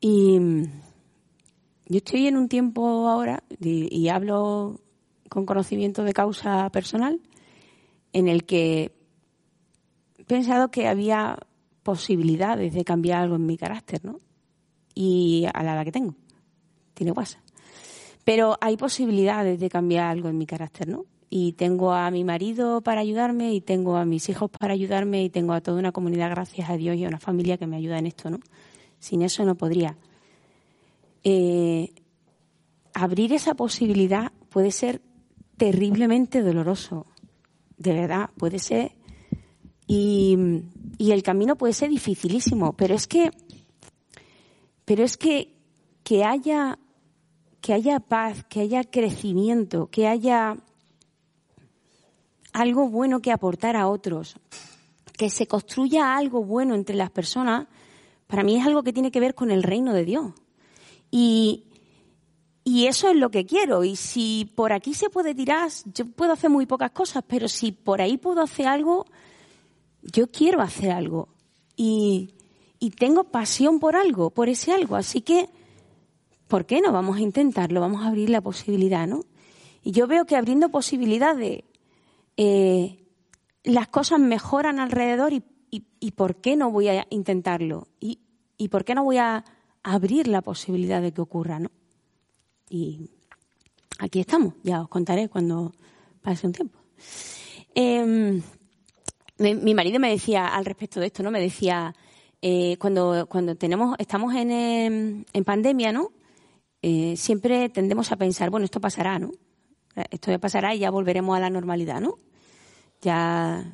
y 0.00 0.38
yo 1.86 1.98
estoy 1.98 2.26
en 2.26 2.36
un 2.36 2.48
tiempo 2.48 3.08
ahora 3.08 3.42
y, 3.60 4.08
hablo 4.08 4.80
con 5.28 5.46
conocimiento 5.46 6.04
de 6.04 6.12
causa 6.12 6.70
personal 6.70 7.20
en 8.12 8.28
el 8.28 8.44
que 8.44 8.92
he 10.18 10.24
pensado 10.24 10.70
que 10.70 10.88
había 10.88 11.38
posibilidades 11.82 12.74
de 12.74 12.84
cambiar 12.84 13.22
algo 13.22 13.36
en 13.36 13.46
mi 13.46 13.56
carácter, 13.56 14.04
¿no? 14.04 14.20
Y 14.94 15.46
a 15.52 15.62
la 15.62 15.74
edad 15.74 15.84
que 15.84 15.92
tengo, 15.92 16.14
tiene 16.94 17.12
WhatsApp. 17.12 17.42
Pero 18.24 18.56
hay 18.60 18.76
posibilidades 18.76 19.58
de 19.58 19.68
cambiar 19.68 20.06
algo 20.08 20.28
en 20.28 20.38
mi 20.38 20.46
carácter, 20.46 20.88
¿no? 20.88 21.06
Y 21.28 21.54
tengo 21.54 21.92
a 21.92 22.10
mi 22.10 22.24
marido 22.24 22.82
para 22.82 23.00
ayudarme, 23.00 23.54
y 23.54 23.60
tengo 23.60 23.96
a 23.96 24.04
mis 24.04 24.28
hijos 24.28 24.50
para 24.50 24.74
ayudarme, 24.74 25.24
y 25.24 25.30
tengo 25.30 25.54
a 25.54 25.62
toda 25.62 25.78
una 25.78 25.90
comunidad, 25.90 26.30
gracias 26.30 26.68
a 26.68 26.76
Dios, 26.76 26.96
y 26.96 27.04
a 27.04 27.08
una 27.08 27.18
familia 27.18 27.56
que 27.56 27.66
me 27.66 27.76
ayuda 27.76 27.98
en 27.98 28.06
esto, 28.06 28.30
¿no? 28.30 28.38
Sin 28.98 29.22
eso 29.22 29.44
no 29.44 29.56
podría. 29.56 29.96
Eh, 31.24 31.92
abrir 32.94 33.32
esa 33.32 33.54
posibilidad 33.54 34.32
puede 34.48 34.70
ser 34.70 35.00
terriblemente 35.56 36.42
doloroso, 36.42 37.06
de 37.76 37.92
verdad, 37.92 38.30
puede 38.36 38.58
ser. 38.58 38.92
Y, 39.86 40.36
y 40.98 41.12
el 41.12 41.22
camino 41.22 41.56
puede 41.56 41.72
ser 41.72 41.90
dificilísimo, 41.90 42.74
pero 42.74 42.94
es 42.94 43.06
que, 43.06 43.30
pero 44.84 45.04
es 45.04 45.16
que, 45.16 45.54
que 46.02 46.24
haya, 46.24 46.78
que 47.60 47.72
haya 47.72 48.00
paz, 48.00 48.44
que 48.48 48.60
haya 48.60 48.84
crecimiento, 48.84 49.88
que 49.90 50.06
haya 50.08 50.56
algo 52.52 52.88
bueno 52.88 53.20
que 53.20 53.32
aportar 53.32 53.76
a 53.76 53.88
otros, 53.88 54.36
que 55.16 55.30
se 55.30 55.46
construya 55.46 56.16
algo 56.16 56.44
bueno 56.44 56.74
entre 56.74 56.96
las 56.96 57.10
personas, 57.10 57.66
para 58.26 58.42
mí 58.42 58.56
es 58.56 58.66
algo 58.66 58.82
que 58.82 58.92
tiene 58.92 59.10
que 59.10 59.20
ver 59.20 59.34
con 59.34 59.50
el 59.50 59.62
reino 59.62 59.92
de 59.92 60.04
Dios. 60.04 60.32
Y, 61.12 61.66
y 62.64 62.86
eso 62.86 63.08
es 63.10 63.16
lo 63.16 63.30
que 63.30 63.46
quiero. 63.46 63.84
Y 63.84 63.94
si 63.94 64.50
por 64.56 64.72
aquí 64.72 64.94
se 64.94 65.10
puede 65.10 65.34
tirar, 65.34 65.70
yo 65.94 66.06
puedo 66.06 66.32
hacer 66.32 66.50
muy 66.50 66.66
pocas 66.66 66.90
cosas, 66.90 67.22
pero 67.28 67.46
si 67.46 67.70
por 67.70 68.00
ahí 68.00 68.16
puedo 68.16 68.40
hacer 68.40 68.66
algo, 68.66 69.06
yo 70.02 70.32
quiero 70.32 70.60
hacer 70.60 70.90
algo. 70.90 71.28
Y, 71.76 72.34
y 72.80 72.90
tengo 72.90 73.24
pasión 73.24 73.78
por 73.78 73.94
algo, 73.94 74.30
por 74.30 74.48
ese 74.48 74.72
algo. 74.72 74.96
Así 74.96 75.20
que, 75.20 75.48
¿por 76.48 76.66
qué 76.66 76.80
no? 76.80 76.92
Vamos 76.92 77.18
a 77.18 77.20
intentarlo, 77.20 77.80
vamos 77.80 78.02
a 78.02 78.08
abrir 78.08 78.30
la 78.30 78.40
posibilidad, 78.40 79.06
¿no? 79.06 79.24
Y 79.84 79.92
yo 79.92 80.06
veo 80.06 80.24
que 80.24 80.36
abriendo 80.36 80.70
posibilidades, 80.70 81.64
eh, 82.36 83.04
las 83.64 83.88
cosas 83.88 84.18
mejoran 84.18 84.80
alrededor 84.80 85.34
y, 85.34 85.42
y, 85.70 85.84
y 86.00 86.12
¿por 86.12 86.36
qué 86.36 86.56
no 86.56 86.70
voy 86.70 86.88
a 86.88 87.06
intentarlo? 87.10 87.88
¿Y, 88.00 88.20
y 88.56 88.68
por 88.68 88.84
qué 88.84 88.94
no 88.94 89.04
voy 89.04 89.18
a 89.18 89.44
abrir 89.82 90.28
la 90.28 90.42
posibilidad 90.42 91.02
de 91.02 91.12
que 91.12 91.20
ocurra, 91.20 91.58
¿no? 91.58 91.70
Y 92.68 93.10
aquí 93.98 94.20
estamos, 94.20 94.54
ya 94.62 94.82
os 94.82 94.88
contaré 94.88 95.28
cuando 95.28 95.72
pase 96.22 96.46
un 96.46 96.52
tiempo. 96.52 96.78
Eh, 97.74 98.40
mi, 99.38 99.74
marido 99.74 99.98
me 99.98 100.10
decía 100.10 100.46
al 100.48 100.64
respecto 100.64 101.00
de 101.00 101.06
esto, 101.06 101.22
¿no? 101.22 101.30
Me 101.30 101.40
decía, 101.40 101.94
eh, 102.40 102.76
cuando, 102.78 103.26
cuando 103.28 103.56
tenemos, 103.56 103.96
estamos 103.98 104.34
en, 104.34 104.50
em, 104.50 105.24
en 105.32 105.44
pandemia, 105.44 105.92
¿no? 105.92 106.12
Eh, 106.80 107.16
siempre 107.16 107.68
tendemos 107.68 108.12
a 108.12 108.16
pensar, 108.16 108.50
bueno, 108.50 108.64
esto 108.64 108.80
pasará, 108.80 109.18
¿no? 109.18 109.32
Esto 110.10 110.30
ya 110.30 110.38
pasará 110.38 110.74
y 110.74 110.80
ya 110.80 110.90
volveremos 110.90 111.36
a 111.36 111.40
la 111.40 111.50
normalidad, 111.50 112.00
¿no? 112.00 112.18
Ya, 113.02 113.64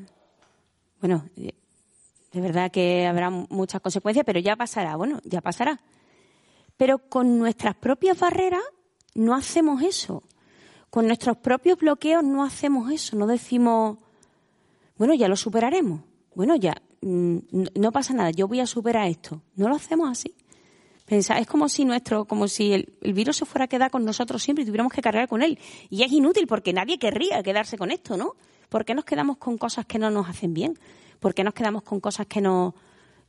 bueno, 1.01 1.25
de 1.37 2.41
verdad 2.41 2.71
que 2.71 3.07
habrá 3.07 3.31
muchas 3.31 3.81
consecuencias, 3.81 4.25
pero 4.25 4.41
ya 4.41 4.57
pasará, 4.57 4.97
bueno, 4.97 5.21
ya 5.25 5.41
pasará. 5.41 5.81
Pero 6.79 6.99
con 6.99 7.39
nuestras 7.39 7.75
propias 7.77 8.19
barreras 8.19 8.63
no 9.15 9.35
hacemos 9.35 9.83
eso. 9.83 10.23
Con 10.89 11.07
nuestros 11.07 11.37
propios 11.37 11.79
bloqueos 11.79 12.25
no 12.25 12.43
hacemos 12.43 12.91
eso. 12.91 13.17
No 13.17 13.27
decimos, 13.27 13.99
bueno, 14.97 15.13
ya 15.13 15.29
lo 15.29 15.37
superaremos. 15.37 16.01
Bueno, 16.35 16.57
ya, 16.57 16.81
mm, 17.03 17.39
no 17.75 17.93
pasa 17.93 18.15
nada, 18.15 18.31
yo 18.31 18.49
voy 18.49 18.61
a 18.61 18.67
superar 18.67 19.09
esto. 19.09 19.43
No 19.57 19.69
lo 19.69 19.75
hacemos 19.75 20.09
así. 20.09 20.35
es 21.09 21.47
como 21.47 21.69
si 21.69 21.85
nuestro, 21.85 22.27
como 22.27 22.47
si 22.49 22.73
el, 22.73 23.13
virus 23.13 23.37
se 23.39 23.45
fuera 23.45 23.65
a 23.65 23.69
quedar 23.69 23.91
con 23.91 24.05
nosotros 24.05 24.43
siempre 24.43 24.63
y 24.63 24.67
tuviéramos 24.67 24.93
que 24.93 25.03
cargar 25.03 25.29
con 25.29 25.43
él. 25.43 25.59
Y 25.91 26.05
es 26.05 26.13
inútil 26.13 26.47
porque 26.47 26.73
nadie 26.73 26.99
querría 26.99 27.43
quedarse 27.43 27.77
con 27.77 27.91
esto, 27.91 28.17
¿no? 28.17 28.37
¿Por 28.69 28.85
qué 28.85 28.95
nos 28.95 29.05
quedamos 29.05 29.39
con 29.39 29.59
cosas 29.59 29.85
que 29.85 29.99
no 29.99 30.11
nos 30.11 30.29
hacen 30.29 30.55
bien? 30.55 30.79
¿Por 31.19 31.35
qué 31.35 31.43
nos 31.43 31.55
quedamos 31.55 31.83
con 31.83 31.99
cosas 31.99 32.27
que 32.27 32.41
no, 32.41 32.75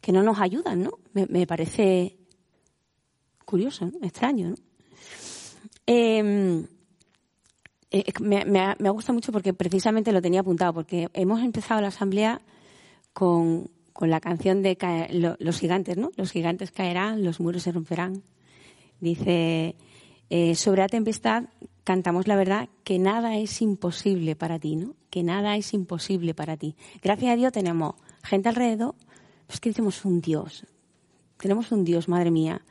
que 0.02 0.12
no 0.12 0.22
nos 0.22 0.40
ayudan, 0.40 0.84
¿no? 0.84 0.92
Me, 1.14 1.48
parece 1.48 2.19
curioso, 3.50 3.86
¿no? 3.86 4.06
extraño, 4.06 4.50
¿no? 4.50 4.56
Em, 5.86 6.68
eh, 7.90 8.04
me, 8.22 8.46
me, 8.46 8.90
gusta 8.92 9.12
mucho 9.12 9.32
porque 9.32 9.54
precisamente 9.54 10.12
lo 10.12 10.22
tenía 10.22 10.42
apuntado, 10.42 10.72
porque 10.74 11.10
hemos 11.14 11.42
empezado 11.42 11.82
la 11.82 11.88
asamblea 11.88 12.42
con, 13.12 13.72
la 14.00 14.20
canción 14.20 14.62
de 14.62 14.78
los 15.40 15.60
gigantes, 15.60 15.98
¿no? 15.98 16.12
Los 16.16 16.32
gigantes 16.32 16.72
caerán, 16.72 17.24
los 17.24 17.40
muros 17.40 17.64
se 17.64 17.72
romperán. 17.72 18.22
Dice, 19.02 19.76
eh, 20.30 20.56
sobre 20.56 20.82
la 20.84 20.88
tempestad 20.88 21.46
cantamos 21.84 22.28
la 22.28 22.36
verdad 22.36 22.70
que 22.84 23.00
nada 23.00 23.38
es 23.38 23.62
imposible 23.62 24.36
para 24.36 24.60
ti, 24.60 24.76
¿no? 24.76 24.96
Que 25.10 25.24
nada 25.24 25.58
es 25.58 25.74
imposible 25.74 26.36
para 26.36 26.56
ti. 26.56 26.76
Gracias 27.02 27.34
a 27.34 27.36
Dios 27.36 27.52
tenemos 27.52 27.96
gente 28.24 28.48
alrededor, 28.48 28.94
pues 29.48 29.60
que 29.60 29.74
tenemos 29.74 30.06
un 30.06 30.22
Dios. 30.22 30.68
Tenemos 31.38 31.72
un 31.72 31.84
Dios, 31.84 32.08
madre 32.08 32.32
mía, 32.32 32.62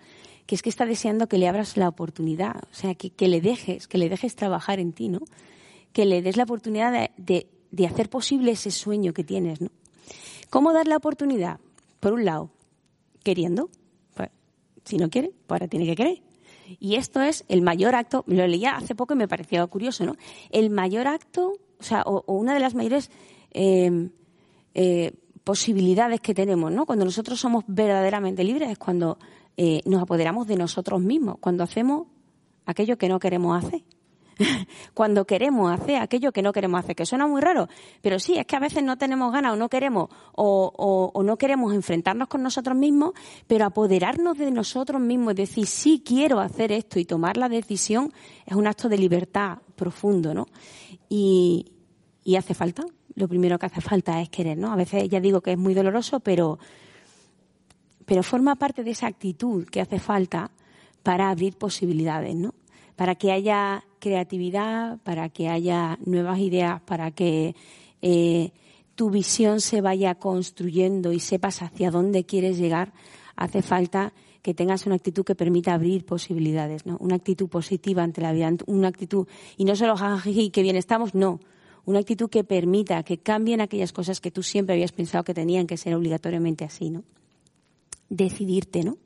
que 0.48 0.54
es 0.54 0.62
que 0.62 0.70
está 0.70 0.87
deseando 0.87 1.28
que 1.28 1.37
le 1.37 1.46
abras 1.46 1.76
la 1.76 1.90
oportunidad, 1.90 2.56
o 2.72 2.74
sea, 2.74 2.94
que, 2.94 3.11
que 3.11 3.28
le 3.28 3.42
dejes, 3.42 3.87
que 3.87 3.98
le 3.98 4.08
dejes 4.08 4.34
trabajar 4.34 4.80
en 4.80 4.94
ti, 4.94 5.11
¿no? 5.11 5.20
Que 5.92 6.06
le 6.06 6.22
des 6.22 6.38
la 6.38 6.44
oportunidad 6.44 7.11
de, 7.18 7.46
hacer 7.87 8.08
posible 8.08 8.52
ese 8.52 8.70
sueño 8.70 9.12
que 9.12 9.24
tienes, 9.24 9.61
¿no? 9.61 9.68
¿Cómo 10.48 10.72
dar 10.72 10.88
la 10.88 10.96
oportunidad? 10.96 11.61
Por 12.00 12.14
un 12.14 12.24
lado, 12.24 12.50
queriendo. 13.22 13.68
Pues, 14.14 14.30
si 14.87 14.96
no 14.96 15.11
quiere, 15.11 15.32
pues 15.46 15.61
ahora 15.61 15.68
tiene 15.68 15.84
que 15.84 15.94
querer. 15.94 16.22
Y 16.80 16.94
esto 16.94 17.20
es 17.20 17.44
el 17.48 17.61
mayor 17.61 17.94
acto, 17.94 18.24
lo 18.26 18.46
leía 18.46 18.74
hace 18.74 18.94
poco 18.94 19.12
y 19.12 19.18
me 19.18 19.28
parecía 19.28 19.66
curioso, 19.66 20.06
¿no? 20.06 20.16
El 20.48 20.70
mayor 20.70 21.08
acto, 21.08 21.58
o 21.78 21.82
sea, 21.82 22.04
o, 22.06 22.24
una 22.26 22.54
de 22.54 22.61
las 22.61 22.74
mayores 22.74 23.11
em, 23.50 24.12
eh, 24.72 25.12
posibilidades 25.44 26.22
que 26.22 26.32
tenemos, 26.32 26.72
¿no? 26.72 26.87
Cuando 26.87 27.04
nosotros 27.04 27.38
somos 27.38 27.64
verdaderamente 27.66 28.44
libres 28.44 28.70
es 28.70 28.78
cuando 28.78 29.18
eh, 29.61 29.81
nos 29.87 30.01
apoderamos 30.01 30.47
de 30.47 30.55
nosotros 30.55 31.01
mismos, 31.01 31.35
cuando 31.40 31.64
hacemos 31.64 32.07
aquello 32.64 32.97
que 32.97 33.09
no 33.09 33.18
queremos 33.18 33.64
hacer. 33.64 33.83
cuando 34.94 35.27
queremos 35.27 35.73
hacer 35.73 35.97
aquello 35.97 36.31
que 36.31 36.42
no 36.42 36.53
queremos 36.53 36.79
hacer, 36.79 36.94
que 36.94 37.05
suena 37.05 37.27
muy 37.27 37.40
raro, 37.40 37.66
pero 38.01 38.21
sí, 38.21 38.38
es 38.38 38.47
que 38.47 38.55
a 38.55 38.61
veces 38.61 38.85
no 38.85 38.97
tenemos 38.99 39.33
ganas 39.33 39.55
o 39.55 39.57
no 39.57 39.68
queremos 39.68 40.11
o, 40.37 41.21
no 41.25 41.37
queremos 41.37 41.75
enfrentarnos 41.75 42.29
con 42.29 42.40
nosotros 42.40 42.77
mismos, 42.77 43.14
pero 43.49 43.66
apoderarnos 43.66 44.38
de 44.38 44.53
nosotros 44.53 45.01
mismos, 45.01 45.35
decir, 45.35 45.66
sí 45.66 46.05
quiero 46.07 46.38
hacer 46.38 46.71
esto 46.71 47.01
y 47.01 47.05
tomar 47.05 47.37
la 47.37 47.49
decisión 47.49 48.12
es 48.47 48.55
un 48.55 48.68
acto 48.68 48.88
de 48.88 48.97
libertad 48.99 49.59
profundo, 49.75 50.35
¿no? 50.35 50.47
Y, 51.09 51.73
y 52.23 52.37
hace 52.37 52.55
falta, 52.55 52.85
lo 53.16 53.27
primero 53.27 53.59
que 53.59 53.66
hace 53.66 53.81
falta 53.81 54.23
es 54.23 54.29
querer, 54.29 54.57
¿no? 54.57 54.73
A 54.73 54.77
veces 54.77 55.09
ya 55.09 55.18
digo 55.18 55.40
que 55.40 55.51
es 55.51 55.59
muy 55.59 55.75
doloroso, 55.75 56.21
pero, 56.21 56.61
pero 58.09 58.23
forma 58.23 58.57
parte 58.57 58.85
de 58.85 58.92
esa 58.92 59.07
actitud 59.07 59.66
que 59.66 59.83
hace 59.83 59.99
falta 59.99 60.51
para 61.03 61.29
abrir 61.29 61.59
posibilidades, 61.59 62.35
¿no? 62.35 62.55
Para 62.97 63.16
que 63.16 63.33
haya 63.33 63.85
creatividad, 64.01 64.99
para 65.03 65.29
que 65.29 65.51
haya 65.51 65.99
nuevas 66.07 66.38
ideas, 66.38 66.81
para 66.81 67.11
que 67.11 67.55
eh, 68.01 68.53
tu 68.94 69.11
visión 69.11 69.61
se 69.61 69.83
vaya 69.83 70.14
construyendo 70.14 71.12
y 71.12 71.21
sepas 71.21 71.61
hacia 71.61 71.90
dónde 71.90 72.25
quieres 72.25 72.57
llegar, 72.57 72.94
hace 73.37 73.61
falta 73.61 74.14
que 74.40 74.55
tengas 74.55 74.87
una 74.87 74.94
actitud 74.94 75.23
que 75.23 75.35
permita 75.35 75.75
abrir 75.75 76.07
posibilidades, 76.07 76.87
¿no? 76.87 76.97
Una 77.01 77.16
actitud 77.16 77.51
positiva 77.51 78.03
ante 78.03 78.23
la 78.23 78.33
vida, 78.33 78.51
una 78.64 78.88
actitud, 78.88 79.29
y 79.59 79.66
no 79.66 79.77
solo 79.77 79.99
jajaji, 79.99 80.49
que 80.49 80.62
bien 80.62 80.77
estamos, 80.77 81.14
no. 81.14 81.40
Una 81.85 81.99
actitud 81.99 82.31
que 82.31 82.42
permita 82.42 83.03
que 83.03 83.18
cambien 83.18 83.61
aquellas 83.61 83.92
cosas 83.92 84.23
que 84.23 84.31
tú 84.31 84.42
siempre 84.42 84.77
habías 84.77 84.92
pensado 84.92 85.25
que 85.25 85.35
tenían 85.35 85.66
que 85.66 85.77
ser 85.77 85.94
obligatoriamente 85.94 86.64
así, 86.64 86.88
¿no? 86.88 87.05
Decidirte, 88.09 88.85
¿no? 88.85 88.99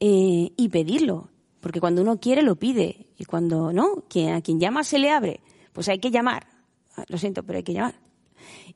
Eh, 0.00 0.52
y 0.56 0.68
pedirlo. 0.68 1.28
Porque 1.60 1.80
cuando 1.80 2.02
uno 2.02 2.18
quiere, 2.18 2.42
lo 2.42 2.56
pide. 2.56 3.06
Y 3.16 3.24
cuando 3.24 3.72
no, 3.72 4.04
quien, 4.08 4.34
a 4.34 4.42
quien 4.42 4.60
llama 4.60 4.84
se 4.84 4.98
le 4.98 5.10
abre. 5.10 5.40
Pues 5.72 5.88
hay 5.88 5.98
que 5.98 6.10
llamar. 6.10 6.46
Ah, 6.96 7.04
lo 7.08 7.18
siento, 7.18 7.42
pero 7.42 7.56
hay 7.56 7.62
que 7.62 7.72
llamar. 7.72 7.94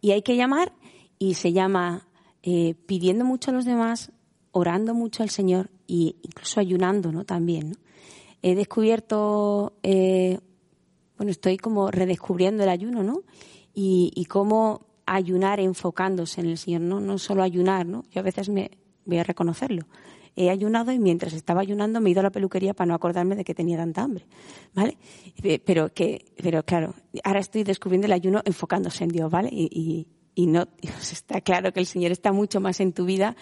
Y 0.00 0.12
hay 0.12 0.22
que 0.22 0.36
llamar 0.36 0.72
y 1.18 1.34
se 1.34 1.52
llama 1.52 2.08
eh, 2.42 2.74
pidiendo 2.86 3.24
mucho 3.24 3.50
a 3.50 3.54
los 3.54 3.64
demás, 3.64 4.12
orando 4.52 4.94
mucho 4.94 5.22
al 5.22 5.30
Señor 5.30 5.70
e 5.88 6.14
incluso 6.22 6.60
ayunando, 6.60 7.12
¿no? 7.12 7.24
También, 7.24 7.70
¿no? 7.70 7.76
He 8.40 8.54
descubierto, 8.54 9.74
eh, 9.82 10.38
bueno, 11.16 11.32
estoy 11.32 11.56
como 11.56 11.90
redescubriendo 11.90 12.62
el 12.62 12.68
ayuno, 12.68 13.02
¿no? 13.02 13.22
Y, 13.74 14.12
y 14.14 14.26
cómo 14.26 14.86
ayunar 15.06 15.58
enfocándose 15.60 16.40
en 16.40 16.46
el 16.46 16.58
Señor, 16.58 16.82
¿no? 16.82 17.00
No 17.00 17.18
solo 17.18 17.42
ayunar, 17.42 17.86
¿no? 17.86 18.04
Yo 18.10 18.20
a 18.20 18.24
veces 18.24 18.48
me 18.48 18.78
voy 19.08 19.18
a 19.18 19.24
reconocerlo 19.24 19.86
he 20.38 20.50
ayunado 20.50 20.92
y 20.92 20.98
mientras 21.00 21.32
estaba 21.32 21.60
ayunando 21.60 22.00
me 22.00 22.08
he 22.08 22.12
ido 22.12 22.20
a 22.20 22.22
la 22.22 22.30
peluquería 22.30 22.72
para 22.72 22.86
no 22.86 22.94
acordarme 22.94 23.34
de 23.34 23.44
que 23.44 23.54
tenía 23.54 23.76
tanta 23.76 24.02
hambre, 24.02 24.24
¿vale? 24.72 24.96
Pero 25.64 25.92
que, 25.92 26.26
pero 26.40 26.62
claro, 26.62 26.94
ahora 27.24 27.40
estoy 27.40 27.64
descubriendo 27.64 28.06
el 28.06 28.12
ayuno 28.12 28.40
enfocándose 28.44 29.02
en 29.02 29.10
Dios, 29.10 29.30
¿vale? 29.30 29.48
Y, 29.50 30.06
y, 30.34 30.46
no, 30.46 30.68
está 31.10 31.40
claro 31.40 31.72
que 31.72 31.80
el 31.80 31.86
Señor 31.86 32.12
está 32.12 32.32
mucho 32.32 32.60
más 32.60 32.78
en 32.78 32.92
tu 32.92 33.04
vida 33.04 33.36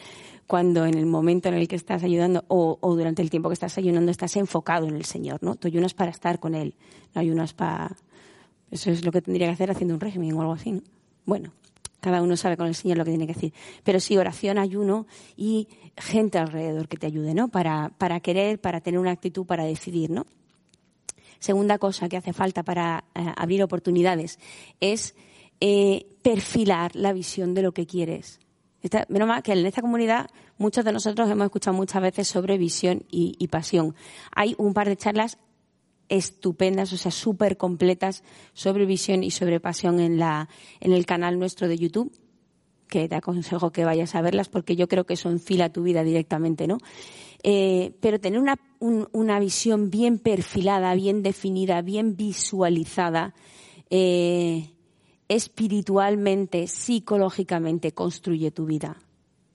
cuando 0.46 0.86
en 0.86 0.96
el 0.96 1.04
momento 1.04 1.50
en 1.50 1.56
el 1.56 1.68
que 1.68 1.76
estás 1.76 2.02
ayudando 2.02 2.44
o, 2.48 2.78
o, 2.80 2.96
durante 2.96 3.20
el 3.20 3.28
tiempo 3.28 3.50
que 3.50 3.54
estás 3.54 3.76
ayunando 3.76 4.10
estás 4.10 4.34
enfocado 4.36 4.86
en 4.86 4.96
el 4.96 5.04
Señor, 5.04 5.42
¿no? 5.42 5.56
Tu 5.56 5.68
ayuno 5.68 5.86
es 5.86 5.94
para 5.94 6.10
estar 6.10 6.40
con 6.40 6.54
Él, 6.54 6.74
no 7.14 7.20
ayunas 7.20 7.52
para... 7.52 7.94
Eso 8.70 8.90
es 8.90 9.04
lo 9.04 9.12
que 9.12 9.20
tendría 9.20 9.48
que 9.48 9.52
hacer 9.52 9.70
haciendo 9.70 9.94
un 9.94 10.00
régimen 10.00 10.32
o 10.32 10.40
algo 10.40 10.54
así, 10.54 10.72
¿no? 10.72 10.80
Bueno, 11.26 11.52
cada 12.06 12.22
uno 12.22 12.36
sabe 12.36 12.56
con 12.56 12.68
el 12.68 12.76
Señor 12.76 12.98
lo 12.98 13.04
que 13.04 13.10
tiene 13.10 13.26
que 13.26 13.34
decir. 13.34 13.52
Pero 13.82 13.98
sí, 13.98 14.16
oración, 14.16 14.58
ayuno 14.58 15.08
y 15.36 15.66
gente 15.96 16.38
alrededor 16.38 16.86
que 16.86 16.96
te 16.96 17.08
ayude, 17.08 17.34
¿no? 17.34 17.48
Para, 17.48 17.90
querer, 18.22 18.60
para 18.60 18.80
tener 18.80 19.00
una 19.00 19.10
actitud, 19.10 19.44
para 19.44 19.64
decidir, 19.64 20.10
¿no? 20.10 20.24
Segunda 21.40 21.78
cosa 21.78 22.08
que 22.08 22.16
hace 22.16 22.32
falta 22.32 22.62
para 22.62 23.02
eh, 23.16 23.26
abrir 23.36 23.60
oportunidades 23.64 24.38
es 24.78 25.16
eh, 25.60 26.06
perfilar 26.22 26.94
la 26.94 27.12
visión 27.12 27.54
de 27.54 27.62
lo 27.62 27.72
que 27.72 27.88
quieres. 27.88 28.38
menos 29.08 29.26
mal 29.26 29.42
que 29.42 29.50
en 29.50 29.66
esta 29.66 29.82
comunidad 29.82 30.30
muchos 30.58 30.84
de 30.84 30.92
nosotros 30.92 31.28
hemos 31.28 31.46
escuchado 31.46 31.76
muchas 31.76 32.00
veces 32.00 32.28
sobre 32.28 32.56
visión 32.56 33.02
y 33.10 33.48
pasión. 33.48 33.96
Hay 34.30 34.54
un 34.58 34.74
par 34.74 34.86
de 34.86 34.96
charlas 34.96 35.38
estupendas, 36.08 36.92
o 36.92 36.96
sea, 36.96 37.10
súper 37.10 37.56
completas 37.56 38.22
sobre 38.52 38.86
visión 38.86 39.24
y 39.24 39.30
sobre 39.30 39.60
pasión 39.60 40.00
en, 40.00 40.18
la, 40.18 40.48
en 40.80 40.92
el 40.92 41.06
canal 41.06 41.38
nuestro 41.38 41.68
de 41.68 41.78
YouTube, 41.78 42.12
que 42.88 43.08
te 43.08 43.16
aconsejo 43.16 43.72
que 43.72 43.84
vayas 43.84 44.14
a 44.14 44.22
verlas 44.22 44.48
porque 44.48 44.76
yo 44.76 44.88
creo 44.88 45.04
que 45.04 45.14
eso 45.14 45.30
enfila 45.30 45.72
tu 45.72 45.82
vida 45.82 46.04
directamente, 46.04 46.66
¿no? 46.66 46.78
Eh, 47.42 47.92
pero 48.00 48.18
tener 48.18 48.40
una, 48.40 48.58
una, 48.80 49.38
visión 49.38 49.90
bien 49.90 50.18
perfilada, 50.18 50.94
bien 50.94 51.22
definida, 51.22 51.82
bien 51.82 52.16
visualizada, 52.16 53.34
eh, 53.90 54.70
espiritualmente, 55.28 56.66
psicológicamente, 56.66 57.92
construye 57.92 58.50
tu 58.50 58.66
vida. 58.66 58.96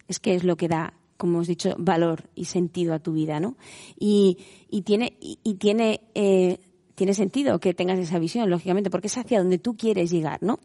Es 0.08 0.20
que 0.20 0.36
es 0.36 0.44
lo 0.44 0.58
que 0.58 0.68
da 0.68 0.94
como 1.22 1.34
hemos 1.34 1.48
dicho, 1.48 1.76
valor 1.78 2.24
y 2.34 2.46
sentido 2.46 2.96
a 2.96 3.00
tu 3.00 3.14
vida, 3.14 3.40
¿no? 3.40 3.56
Y, 3.96 4.40
tiene, 4.84 5.14
y, 5.20 5.54
tiene, 5.60 6.02
eh, 6.16 6.58
tiene 6.96 7.14
sentido 7.14 7.60
que 7.60 7.76
tengas 7.76 8.00
esa 8.00 8.18
visión, 8.18 8.50
lógicamente, 8.50 8.90
porque 8.90 9.06
es 9.06 9.16
hacia 9.20 9.38
donde 9.38 9.60
tú 9.60 9.78
quieres 9.78 10.10
llegar, 10.10 10.42
¿no? 10.42 10.58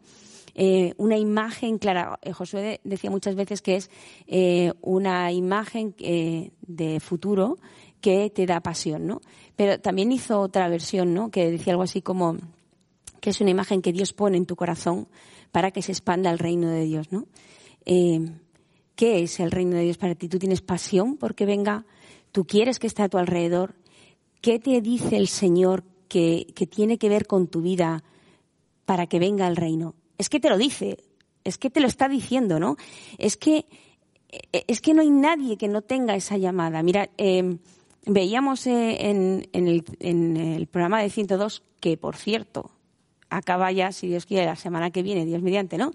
Eh, 0.55 0.95
una 0.97 1.15
imagen 1.15 1.77
clara. 1.77 2.17
Eh, 2.23 2.33
Josué 2.33 2.81
decía 2.83 3.11
muchas 3.11 3.35
veces 3.35 3.61
que 3.61 3.75
es 3.75 3.91
una 4.81 5.31
imagen 5.31 5.93
de 5.95 6.99
futuro 7.01 7.59
que 8.01 8.31
te 8.31 8.47
da 8.47 8.59
pasión, 8.61 9.05
¿no? 9.05 9.21
Pero 9.55 9.79
también 9.79 10.11
hizo 10.11 10.39
otra 10.39 10.67
versión, 10.69 11.13
¿no? 11.13 11.29
Que 11.29 11.51
decía 11.51 11.73
algo 11.73 11.83
así 11.83 12.01
como 12.01 12.35
que 13.21 13.29
es 13.29 13.41
una 13.41 13.51
imagen 13.51 13.83
que 13.83 13.93
Dios 13.93 14.11
pone 14.11 14.37
en 14.37 14.47
tu 14.47 14.55
corazón 14.55 15.07
para 15.51 15.69
que 15.69 15.83
se 15.83 15.91
expanda 15.91 16.31
el 16.31 16.39
reino 16.39 16.67
de 16.71 16.83
Dios, 16.83 17.11
¿no? 17.11 17.27
¿Qué 18.97 19.21
es 19.21 19.39
el 19.39 19.51
reino 19.51 19.77
de 19.77 19.83
Dios 19.83 19.99
para 19.99 20.15
ti? 20.15 20.27
¿Tú 20.27 20.39
tienes 20.39 20.61
pasión 20.61 21.17
porque 21.17 21.45
venga? 21.45 21.85
¿Tú 22.31 22.45
quieres 22.45 22.79
que 22.79 22.87
esté 22.87 23.03
a 23.03 23.09
tu 23.09 23.19
alrededor? 23.19 23.75
¿Qué 24.41 24.57
te 24.57 24.81
dice 24.81 25.17
el 25.17 25.27
Señor 25.27 25.83
que, 26.09 26.47
que 26.55 26.65
tiene 26.65 26.97
que 26.97 27.07
ver 27.07 27.27
con 27.27 27.45
tu 27.45 27.61
vida 27.61 28.03
para 28.85 29.05
que 29.05 29.19
venga 29.19 29.47
el 29.47 29.55
reino? 29.55 29.93
Es 30.17 30.29
que 30.29 30.39
te 30.39 30.49
lo 30.49 30.57
dice, 30.57 30.97
es 31.43 31.59
que 31.59 31.69
te 31.69 31.79
lo 31.79 31.85
está 31.85 32.09
diciendo, 32.09 32.59
¿no? 32.59 32.75
Es 33.19 33.37
que, 33.37 33.67
es 34.51 34.81
que 34.81 34.95
no 34.95 35.03
hay 35.03 35.11
nadie 35.11 35.57
que 35.57 35.67
no 35.67 35.83
tenga 35.83 36.15
esa 36.15 36.37
llamada. 36.37 36.81
Mira, 36.81 37.11
eh, 37.19 37.59
veíamos 38.07 38.65
eh, 38.65 39.09
en, 39.11 39.47
en, 39.53 39.67
el, 39.67 39.85
en, 39.99 40.37
el, 40.37 40.65
programa 40.65 41.03
de 41.03 41.11
102, 41.11 41.61
que 41.79 41.97
por 41.97 42.15
cierto, 42.15 42.71
acaba 43.29 43.71
ya, 43.71 43.91
si 43.91 44.07
Dios 44.07 44.25
quiere, 44.25 44.47
la 44.47 44.55
semana 44.55 44.89
que 44.89 45.03
viene, 45.03 45.23
Dios 45.23 45.43
mediante, 45.43 45.77
¿no? 45.77 45.91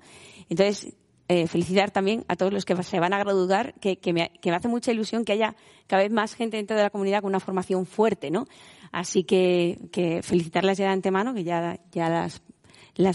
Entonces, 0.48 0.94
eh, 1.32 1.46
felicitar 1.46 1.90
también 1.90 2.26
a 2.28 2.36
todos 2.36 2.52
los 2.52 2.66
que 2.66 2.80
se 2.82 3.00
van 3.00 3.14
a 3.14 3.18
graduar, 3.18 3.72
que, 3.80 3.98
me, 4.12 4.30
hace 4.54 4.68
mucha 4.68 4.92
ilusión 4.92 5.24
que 5.24 5.32
haya 5.32 5.56
cada 5.86 6.02
vez 6.02 6.12
más 6.12 6.34
gente 6.34 6.58
dentro 6.58 6.76
de 6.76 6.82
la 6.82 6.90
comunidad 6.90 7.22
con 7.22 7.30
una 7.30 7.40
formación 7.40 7.86
fuerte, 7.86 8.30
¿no? 8.30 8.46
Así 8.90 9.24
que, 9.24 10.20
felicitarlas 10.22 10.76
ya 10.76 10.84
de 10.84 10.92
antemano, 10.92 11.32
que 11.32 11.42
ya, 11.42 11.78
las, 11.94 12.42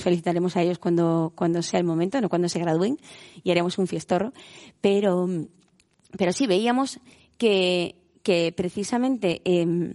felicitaremos 0.02 0.58
a 0.58 0.64
ellos 0.64 0.80
cuando, 0.80 1.32
sea 1.62 1.80
el 1.80 1.86
momento, 1.86 2.20
no 2.20 2.28
cuando 2.28 2.50
se 2.50 2.58
gradúen, 2.58 2.98
y 3.44 3.52
haremos 3.52 3.78
un 3.78 3.86
fiestorro. 3.86 4.34
Pero, 4.82 5.28
sí, 6.32 6.48
veíamos 6.48 7.00
que, 7.38 7.94
precisamente 8.56 9.44
eh, 9.46 9.94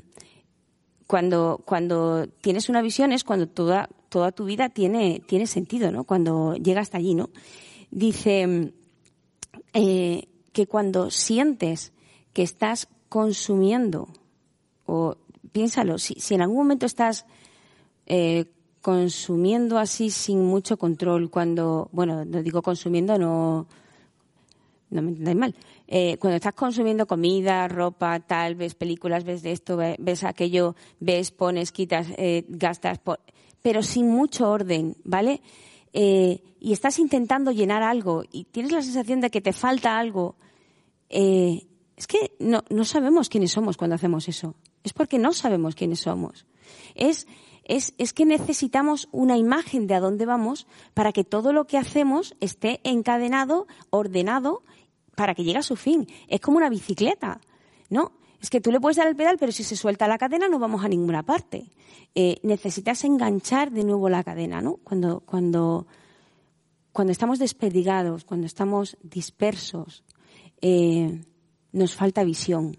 cuando, 1.08 2.28
tienes 2.40 2.68
una 2.68 2.82
visión 2.82 3.10
es 3.10 3.24
cuando 3.24 3.48
toda, 3.48 3.88
toda 4.08 4.30
tu 4.30 4.44
vida 4.44 4.68
tiene, 4.68 5.20
tiene 5.26 5.48
sentido, 5.48 5.90
¿no? 5.90 6.04
Cuando 6.04 6.54
llega 6.54 6.80
hasta 6.82 6.98
allí, 6.98 7.14
¿no? 7.14 7.30
Dice 7.92 8.72
eh, 9.74 10.28
que 10.52 10.66
cuando 10.66 11.10
sientes 11.10 11.92
que 12.32 12.42
estás 12.42 12.88
consumiendo, 13.08 14.08
o 14.86 15.16
piénsalo, 15.52 15.98
si, 15.98 16.14
si 16.14 16.34
en 16.34 16.42
algún 16.42 16.56
momento 16.56 16.86
estás 16.86 17.26
eh, 18.06 18.46
consumiendo 18.80 19.78
así 19.78 20.10
sin 20.10 20.44
mucho 20.44 20.76
control, 20.76 21.30
cuando, 21.30 21.88
bueno, 21.92 22.24
no 22.24 22.42
digo 22.42 22.62
consumiendo, 22.62 23.18
no, 23.18 23.68
no 24.90 25.02
me 25.02 25.10
entendáis 25.10 25.36
mal, 25.36 25.54
eh, 25.86 26.16
cuando 26.18 26.36
estás 26.36 26.54
consumiendo 26.54 27.06
comida, 27.06 27.68
ropa, 27.68 28.18
tal, 28.20 28.54
ves 28.54 28.74
películas, 28.74 29.24
ves 29.24 29.42
de 29.42 29.52
esto, 29.52 29.76
ves 29.76 30.24
aquello, 30.24 30.74
ves, 30.98 31.30
pones, 31.30 31.70
quitas, 31.70 32.06
eh, 32.16 32.44
gastas, 32.48 32.98
pero 33.60 33.82
sin 33.82 34.08
mucho 34.08 34.50
orden, 34.50 34.96
¿vale? 35.04 35.42
Eh, 35.92 36.42
y 36.58 36.72
estás 36.72 36.98
intentando 36.98 37.50
llenar 37.50 37.82
algo 37.82 38.24
y 38.30 38.44
tienes 38.44 38.72
la 38.72 38.82
sensación 38.82 39.20
de 39.20 39.30
que 39.30 39.40
te 39.40 39.52
falta 39.52 39.98
algo, 39.98 40.36
eh, 41.08 41.66
es 41.96 42.06
que 42.06 42.34
no, 42.38 42.64
no 42.70 42.84
sabemos 42.84 43.28
quiénes 43.28 43.52
somos 43.52 43.76
cuando 43.76 43.96
hacemos 43.96 44.28
eso. 44.28 44.54
Es 44.82 44.92
porque 44.92 45.18
no 45.18 45.32
sabemos 45.32 45.74
quiénes 45.74 46.00
somos. 46.00 46.46
Es, 46.94 47.26
es, 47.64 47.94
es, 47.98 48.12
que 48.12 48.24
necesitamos 48.24 49.08
una 49.12 49.36
imagen 49.36 49.86
de 49.86 49.94
a 49.94 50.00
dónde 50.00 50.26
vamos 50.26 50.66
para 50.94 51.12
que 51.12 51.24
todo 51.24 51.52
lo 51.52 51.66
que 51.66 51.78
hacemos 51.78 52.34
esté 52.40 52.80
encadenado, 52.84 53.66
ordenado, 53.90 54.62
para 55.14 55.34
que 55.34 55.44
llegue 55.44 55.58
a 55.58 55.62
su 55.62 55.76
fin. 55.76 56.08
Es 56.28 56.40
como 56.40 56.56
una 56.56 56.70
bicicleta, 56.70 57.40
¿no? 57.90 58.12
Es 58.42 58.50
que 58.50 58.60
tú 58.60 58.72
le 58.72 58.80
puedes 58.80 58.96
dar 58.96 59.06
el 59.06 59.14
pedal, 59.14 59.36
pero 59.38 59.52
si 59.52 59.62
se 59.62 59.76
suelta 59.76 60.08
la 60.08 60.18
cadena 60.18 60.48
no 60.48 60.58
vamos 60.58 60.84
a 60.84 60.88
ninguna 60.88 61.22
parte. 61.22 61.70
Eh, 62.16 62.40
necesitas 62.42 63.04
enganchar 63.04 63.70
de 63.70 63.84
nuevo 63.84 64.08
la 64.08 64.24
cadena, 64.24 64.60
¿no? 64.60 64.78
Cuando, 64.82 65.20
cuando, 65.20 65.86
cuando 66.90 67.12
estamos 67.12 67.38
desperdigados, 67.38 68.24
cuando 68.24 68.46
estamos 68.46 68.98
dispersos, 69.00 70.02
eh, 70.60 71.22
nos 71.70 71.94
falta 71.94 72.24
visión. 72.24 72.76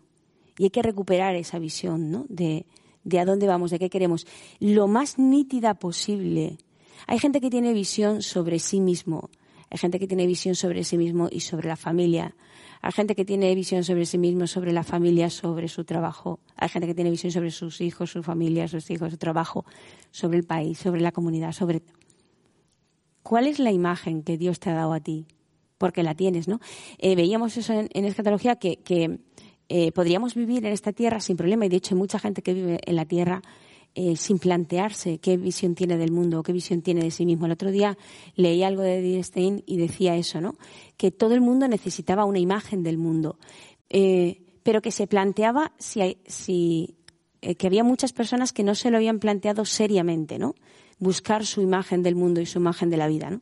Y 0.58 0.65
hay 0.65 0.69
que 0.69 0.82
recuperar 0.82 1.36
esa 1.36 1.60
visión, 1.60 2.12
¿no? 2.12 2.26
De, 2.28 2.65
de 3.06 3.19
a 3.19 3.26
dónde 3.26 3.47
vamos, 3.47 3.71
de 3.71 3.80
qué 3.80 3.89
queremos. 3.89 4.28
Lo 4.60 4.89
más 4.89 5.17
nítida 5.17 5.76
posible. 5.76 6.58
Hay 7.08 7.19
gente 7.19 7.39
que 7.39 7.49
tiene 7.49 7.71
visión 7.71 8.21
sobre 8.21 8.60
sí 8.60 8.82
mismo. 8.82 9.30
Hay 9.69 9.78
gente 9.78 9.97
que 9.97 10.08
tiene 10.08 10.28
visión 10.28 10.56
sobre 10.56 10.84
sí 10.84 10.97
mismo 10.97 11.30
y 11.32 11.39
sobre 11.39 11.69
la 11.69 11.78
familia. 11.78 12.36
Hay 12.86 12.91
gente 12.91 13.15
que 13.15 13.24
tiene 13.24 13.56
visión 13.56 13.86
sobre 13.86 14.06
sí 14.06 14.17
mismo, 14.17 14.46
sobre 14.46 14.74
la 14.74 14.84
familia, 14.84 15.30
sobre 15.30 15.69
su 15.69 15.86
trabajo. 15.86 16.41
Hay 16.58 16.67
gente 16.67 16.86
que 16.86 16.93
tiene 16.93 17.12
visión 17.12 17.32
sobre 17.32 17.50
sus 17.50 17.80
hijos, 17.80 18.12
su 18.12 18.24
familia, 18.24 18.67
sus 18.67 18.91
hijos, 18.91 19.10
su 19.12 19.17
trabajo, 19.17 19.63
sobre 20.12 20.38
el 20.38 20.43
país, 20.43 20.80
sobre 20.80 21.00
la 21.00 21.13
comunidad, 21.13 21.54
sobre. 21.54 21.82
¿Cuál 23.24 23.48
es 23.48 23.60
la 23.60 23.72
imagen 23.72 24.22
que 24.22 24.38
Dios 24.38 24.60
te 24.60 24.69
ha 24.69 24.74
dado 24.74 24.91
a 24.91 25.00
ti? 25.00 25.26
Porque 25.78 26.04
la 26.04 26.13
tienes, 26.13 26.50
¿no? 26.50 26.60
Eh, 26.98 27.15
veíamos 27.15 27.56
eso 27.56 27.72
en, 27.72 27.88
en 27.93 28.04
escatología 28.04 28.58
que, 28.58 28.76
que 28.76 29.17
eh, 29.69 29.93
podríamos 29.93 30.36
vivir 30.36 30.65
en 30.65 30.74
esta 30.74 30.91
tierra 30.91 31.22
sin 31.22 31.38
problema 31.38 31.65
y 31.65 31.69
de 31.69 31.78
hecho 31.78 31.96
hay 31.96 32.00
mucha 32.00 32.19
gente 32.19 32.41
que 32.41 32.54
vive 32.54 32.80
en 32.86 32.98
la 32.98 33.06
tierra 33.06 33.41
eh, 33.95 34.15
sin 34.15 34.39
plantearse 34.39 35.19
qué 35.19 35.38
visión 35.38 35.75
tiene 35.75 35.97
del 35.97 36.12
mundo 36.12 36.39
o 36.39 36.43
qué 36.43 36.51
visión 36.51 36.82
tiene 36.82 37.03
de 37.03 37.12
sí 37.12 37.25
mismo. 37.25 37.45
El 37.45 37.51
otro 37.51 37.69
día 37.69 37.95
leí 38.36 38.63
algo 38.63 38.82
de 38.82 38.97
Edith 38.97 39.25
Stein 39.25 39.63
y 39.67 39.77
decía 39.77 40.15
eso, 40.15 40.41
¿no? 40.41 40.56
Que 40.97 41.12
todo 41.12 41.36
el 41.36 41.41
mundo 41.41 41.67
necesitaba 41.67 42.25
una 42.25 42.39
imagen 42.39 42.82
del 42.82 42.97
mundo, 42.97 43.38
eh, 43.89 44.41
pero 44.63 44.82
que 44.82 44.91
se 44.91 45.06
planteaba 45.06 45.73
si, 45.77 46.17
si 46.25 46.95
eh, 47.41 47.53
que 47.53 47.67
había 47.67 47.84
muchas 47.84 48.13
personas 48.13 48.51
que 48.51 48.63
no 48.63 48.73
se 48.73 48.89
lo 48.89 48.97
habían 48.97 49.19
planteado 49.19 49.63
seriamente, 49.63 50.39
¿no? 50.39 50.56
Buscar 50.97 51.45
su 51.45 51.62
imagen 51.62 52.01
del 52.01 52.15
mundo 52.15 52.41
y 52.41 52.47
su 52.47 52.58
imagen 52.58 52.89
de 52.89 52.97
la 52.97 53.08
vida, 53.08 53.29
¿no? 53.29 53.41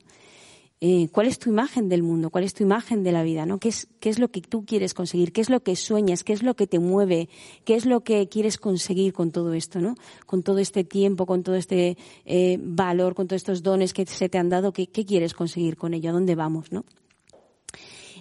Eh, 0.83 1.09
cuál 1.11 1.27
es 1.27 1.37
tu 1.37 1.51
imagen 1.51 1.89
del 1.89 2.01
mundo, 2.01 2.31
cuál 2.31 2.43
es 2.43 2.55
tu 2.55 2.63
imagen 2.63 3.03
de 3.03 3.11
la 3.11 3.21
vida. 3.21 3.45
¿Qué 3.59 3.69
es, 3.69 3.87
¿Qué 3.99 4.09
es 4.09 4.17
lo 4.17 4.31
que 4.31 4.41
tú 4.41 4.65
quieres 4.65 4.95
conseguir? 4.95 5.31
¿Qué 5.31 5.41
es 5.41 5.51
lo 5.51 5.61
que 5.61 5.75
sueñas? 5.75 6.23
¿Qué 6.23 6.33
es 6.33 6.41
lo 6.41 6.55
que 6.55 6.65
te 6.65 6.79
mueve? 6.79 7.29
¿Qué 7.65 7.75
es 7.75 7.85
lo 7.85 8.01
que 8.01 8.27
quieres 8.27 8.57
conseguir 8.57 9.13
con 9.13 9.29
todo 9.29 9.53
esto, 9.53 9.79
¿no? 9.79 9.93
Con 10.25 10.41
todo 10.41 10.57
este 10.57 10.83
tiempo, 10.83 11.27
con 11.27 11.43
todo 11.43 11.53
este 11.53 11.97
eh, 12.25 12.57
valor, 12.59 13.13
con 13.13 13.27
todos 13.27 13.41
estos 13.43 13.61
dones 13.61 13.93
que 13.93 14.07
se 14.07 14.27
te 14.27 14.39
han 14.39 14.49
dado, 14.49 14.73
¿qué, 14.73 14.87
quieres 14.87 15.35
conseguir 15.35 15.77
con 15.77 15.93
ello? 15.93 16.09
¿A 16.09 16.13
dónde 16.13 16.33
vamos? 16.33 16.69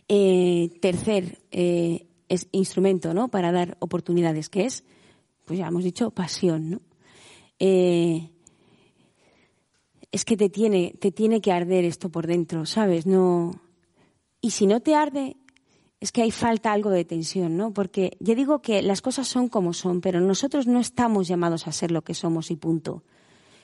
Eh, 0.07 0.70
tercer 0.83 1.38
instrumento. 2.53 3.29
Para 3.29 3.53
dar 3.53 3.79
oportunidades, 3.81 4.51
que 4.51 4.66
es, 4.66 4.85
pues 5.46 5.59
ya 5.59 5.68
hemos 5.68 5.83
dicho, 5.83 6.11
pasión, 6.11 6.68
¿no? 6.68 6.81
Es 10.12 10.25
que 10.25 10.37
te 10.37 10.49
tiene, 10.49 10.94
te 10.99 11.12
tiene 11.12 11.40
que 11.40 11.53
arder 11.53 11.85
esto 11.85 12.09
por 12.09 12.27
dentro, 12.27 12.66
¿sabes? 12.66 13.07
No. 13.07 13.61
Y 14.40 14.51
si 14.51 14.66
no 14.66 14.81
te 14.81 14.94
arde, 14.94 15.37
es 16.01 16.12
que 16.12 16.23
hay 16.23 16.31
falta 16.31 16.73
algo 16.73 16.90
de 16.90 17.05
tensión, 17.05 17.57
¿no? 17.57 17.73
Porque 17.73 18.16
ya 18.20 18.35
digo 18.35 18.62
que 18.62 18.83
las 18.83 19.03
cosas 19.03 19.29
son 19.29 19.49
como 19.49 19.73
son, 19.73 20.01
pero 20.01 20.20
nosotros 20.20 20.66
no 20.66 20.81
estamos 20.81 21.29
llamados 21.29 21.66
a 21.66 21.73
ser 21.73 21.90
lo 21.90 22.03
que 22.03 22.14
somos 22.14 22.51
y 22.51 22.57
punto. 22.57 23.05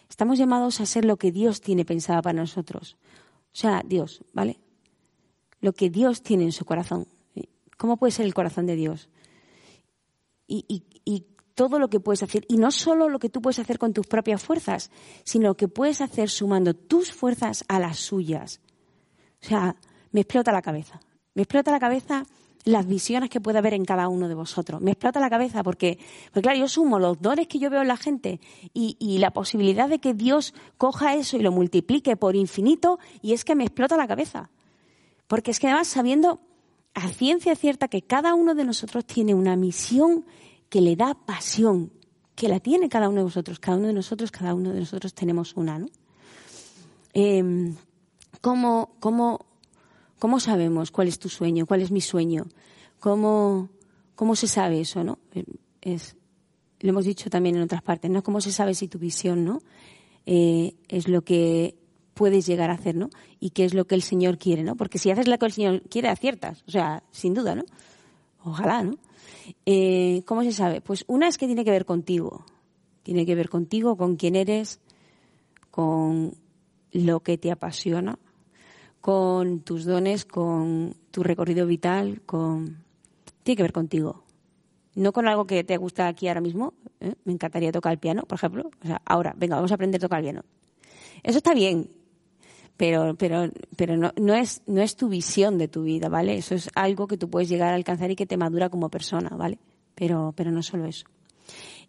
Estamos 0.08 0.38
llamados 0.38 0.80
a 0.80 0.86
ser 0.86 1.04
lo 1.04 1.16
que 1.16 1.32
Dios 1.32 1.60
tiene 1.60 1.84
pensado 1.84 2.22
para 2.22 2.38
nosotros. 2.38 2.96
O 3.52 3.58
sea, 3.58 3.82
Dios, 3.84 4.22
¿vale? 4.32 4.60
Lo 5.60 5.72
que 5.72 5.90
Dios 5.90 6.22
tiene 6.22 6.44
en 6.44 6.52
su 6.52 6.64
corazón. 6.64 7.08
¿Cómo 7.76 7.96
puede 7.96 8.12
ser 8.12 8.26
el 8.26 8.34
corazón 8.34 8.66
de 8.66 8.76
Dios? 8.76 9.08
Y, 10.46 10.64
y, 10.68 10.84
y 11.04 11.26
todo 11.56 11.80
lo 11.80 11.88
que 11.88 11.98
puedes 11.98 12.22
hacer. 12.22 12.44
Y 12.48 12.58
no 12.58 12.70
solo 12.70 13.08
lo 13.08 13.18
que 13.18 13.30
tú 13.30 13.42
puedes 13.42 13.58
hacer 13.58 13.80
con 13.80 13.92
tus 13.92 14.06
propias 14.06 14.44
fuerzas, 14.44 14.92
sino 15.24 15.48
lo 15.48 15.56
que 15.56 15.66
puedes 15.66 16.00
hacer 16.00 16.28
sumando 16.28 16.74
tus 16.74 17.10
fuerzas 17.10 17.64
a 17.66 17.80
las 17.80 17.96
suyas. 17.96 18.60
O 19.42 19.48
sea, 19.48 19.74
me 20.12 20.20
explota 20.20 20.52
la 20.52 20.62
cabeza. 20.62 21.00
Me 21.34 21.42
explota 21.42 21.72
la 21.72 21.80
cabeza 21.80 22.24
las 22.64 22.86
visiones 22.86 23.30
que 23.30 23.40
puede 23.40 23.58
haber 23.58 23.74
en 23.74 23.84
cada 23.84 24.08
uno 24.08 24.28
de 24.28 24.34
vosotros. 24.34 24.80
Me 24.82 24.90
explota 24.90 25.18
la 25.18 25.30
cabeza 25.30 25.62
porque, 25.62 25.98
porque 26.26 26.42
claro, 26.42 26.58
yo 26.58 26.68
sumo 26.68 26.98
los 26.98 27.20
dones 27.20 27.46
que 27.46 27.58
yo 27.58 27.70
veo 27.70 27.82
en 27.82 27.88
la 27.88 27.96
gente 27.96 28.40
y, 28.74 28.96
y, 28.98 29.18
la 29.18 29.30
posibilidad 29.30 29.88
de 29.88 30.00
que 30.00 30.14
Dios 30.14 30.52
coja 30.76 31.14
eso 31.14 31.36
y 31.36 31.40
lo 31.40 31.52
multiplique 31.52 32.16
por 32.16 32.36
infinito 32.36 32.98
y 33.22 33.32
es 33.32 33.44
que 33.44 33.54
me 33.54 33.64
explota 33.64 33.96
la 33.96 34.08
cabeza. 34.08 34.50
Porque 35.28 35.52
es 35.52 35.60
que 35.60 35.68
además 35.68 35.86
sabiendo 35.88 36.40
a 36.94 37.08
ciencia 37.08 37.54
cierta 37.54 37.88
que 37.88 38.02
cada 38.02 38.34
uno 38.34 38.54
de 38.54 38.64
nosotros 38.64 39.04
tiene 39.06 39.32
una 39.32 39.54
misión 39.54 40.24
que 40.68 40.80
le 40.80 40.96
da 40.96 41.14
pasión, 41.14 41.92
que 42.34 42.48
la 42.48 42.60
tiene 42.60 42.88
cada 42.88 43.08
uno 43.08 43.18
de 43.18 43.24
vosotros, 43.24 43.58
cada 43.58 43.76
uno 43.76 43.88
de 43.88 43.94
nosotros, 43.94 44.30
cada 44.30 44.54
uno 44.54 44.72
de 44.72 44.80
nosotros 44.80 45.14
tenemos 45.14 45.54
una, 45.56 45.78
¿no? 45.78 45.88
Eh, 47.14 47.72
¿cómo, 48.40 48.96
cómo, 49.00 49.46
¿Cómo 50.18 50.40
sabemos 50.40 50.90
cuál 50.90 51.08
es 51.08 51.18
tu 51.18 51.28
sueño, 51.28 51.66
cuál 51.66 51.82
es 51.82 51.90
mi 51.90 52.00
sueño? 52.00 52.46
¿Cómo, 53.00 53.68
cómo 54.14 54.34
se 54.34 54.48
sabe 54.48 54.80
eso, 54.80 55.04
no? 55.04 55.18
Es, 55.82 56.16
lo 56.80 56.90
hemos 56.90 57.04
dicho 57.04 57.28
también 57.28 57.56
en 57.56 57.62
otras 57.62 57.82
partes, 57.82 58.10
¿no? 58.10 58.22
¿Cómo 58.22 58.40
se 58.40 58.50
sabe 58.50 58.74
si 58.74 58.88
tu 58.88 58.98
visión, 58.98 59.44
no? 59.44 59.60
Eh, 60.24 60.74
es 60.88 61.08
lo 61.08 61.22
que 61.22 61.76
puedes 62.14 62.46
llegar 62.46 62.70
a 62.70 62.74
hacer, 62.74 62.94
¿no? 62.94 63.10
Y 63.40 63.50
qué 63.50 63.66
es 63.66 63.74
lo 63.74 63.86
que 63.86 63.94
el 63.94 64.02
Señor 64.02 64.38
quiere, 64.38 64.64
¿no? 64.64 64.74
Porque 64.74 64.98
si 64.98 65.10
haces 65.10 65.28
lo 65.28 65.38
que 65.38 65.46
el 65.46 65.52
Señor 65.52 65.82
quiere, 65.82 66.08
aciertas, 66.08 66.64
o 66.66 66.70
sea, 66.70 67.02
sin 67.10 67.34
duda, 67.34 67.54
¿no? 67.54 67.64
Ojalá, 68.42 68.82
¿no? 68.82 68.96
Eh, 69.64 70.22
¿Cómo 70.26 70.42
se 70.42 70.52
sabe? 70.52 70.80
Pues 70.80 71.04
una 71.08 71.28
es 71.28 71.38
que 71.38 71.46
tiene 71.46 71.64
que 71.64 71.70
ver 71.70 71.84
contigo. 71.84 72.44
Tiene 73.02 73.24
que 73.24 73.34
ver 73.34 73.48
contigo, 73.48 73.96
con 73.96 74.16
quién 74.16 74.34
eres, 74.34 74.80
con 75.70 76.34
lo 76.92 77.20
que 77.20 77.38
te 77.38 77.52
apasiona, 77.52 78.18
con 79.00 79.60
tus 79.60 79.84
dones, 79.84 80.24
con 80.24 80.96
tu 81.10 81.22
recorrido 81.22 81.66
vital, 81.66 82.22
con 82.26 82.84
tiene 83.42 83.56
que 83.56 83.62
ver 83.62 83.72
contigo. 83.72 84.24
No 84.96 85.12
con 85.12 85.28
algo 85.28 85.46
que 85.46 85.62
te 85.62 85.76
gusta 85.76 86.08
aquí 86.08 86.26
ahora 86.26 86.40
mismo. 86.40 86.74
¿eh? 87.00 87.14
Me 87.24 87.32
encantaría 87.32 87.70
tocar 87.70 87.92
el 87.92 87.98
piano, 87.98 88.22
por 88.24 88.36
ejemplo. 88.36 88.70
O 88.82 88.86
sea, 88.86 89.00
ahora, 89.04 89.34
venga, 89.36 89.54
vamos 89.54 89.70
a 89.70 89.74
aprender 89.74 90.00
a 90.00 90.02
tocar 90.02 90.18
el 90.18 90.24
piano. 90.24 90.42
Eso 91.22 91.38
está 91.38 91.54
bien, 91.54 91.88
pero, 92.76 93.14
pero, 93.14 93.50
pero 93.76 93.96
no, 93.96 94.12
no, 94.16 94.34
es, 94.34 94.62
no 94.66 94.82
es 94.82 94.96
tu 94.96 95.08
visión 95.08 95.58
de 95.58 95.68
tu 95.68 95.82
vida, 95.82 96.08
¿vale? 96.08 96.36
Eso 96.36 96.54
es 96.54 96.68
algo 96.74 97.06
que 97.06 97.16
tú 97.16 97.30
puedes 97.30 97.48
llegar 97.48 97.72
a 97.72 97.76
alcanzar 97.76 98.10
y 98.10 98.16
que 98.16 98.26
te 98.26 98.36
madura 98.36 98.68
como 98.68 98.90
persona, 98.90 99.30
¿vale? 99.30 99.58
Pero, 99.94 100.34
pero 100.36 100.50
no 100.50 100.62
solo 100.62 100.84
eso. 100.84 101.06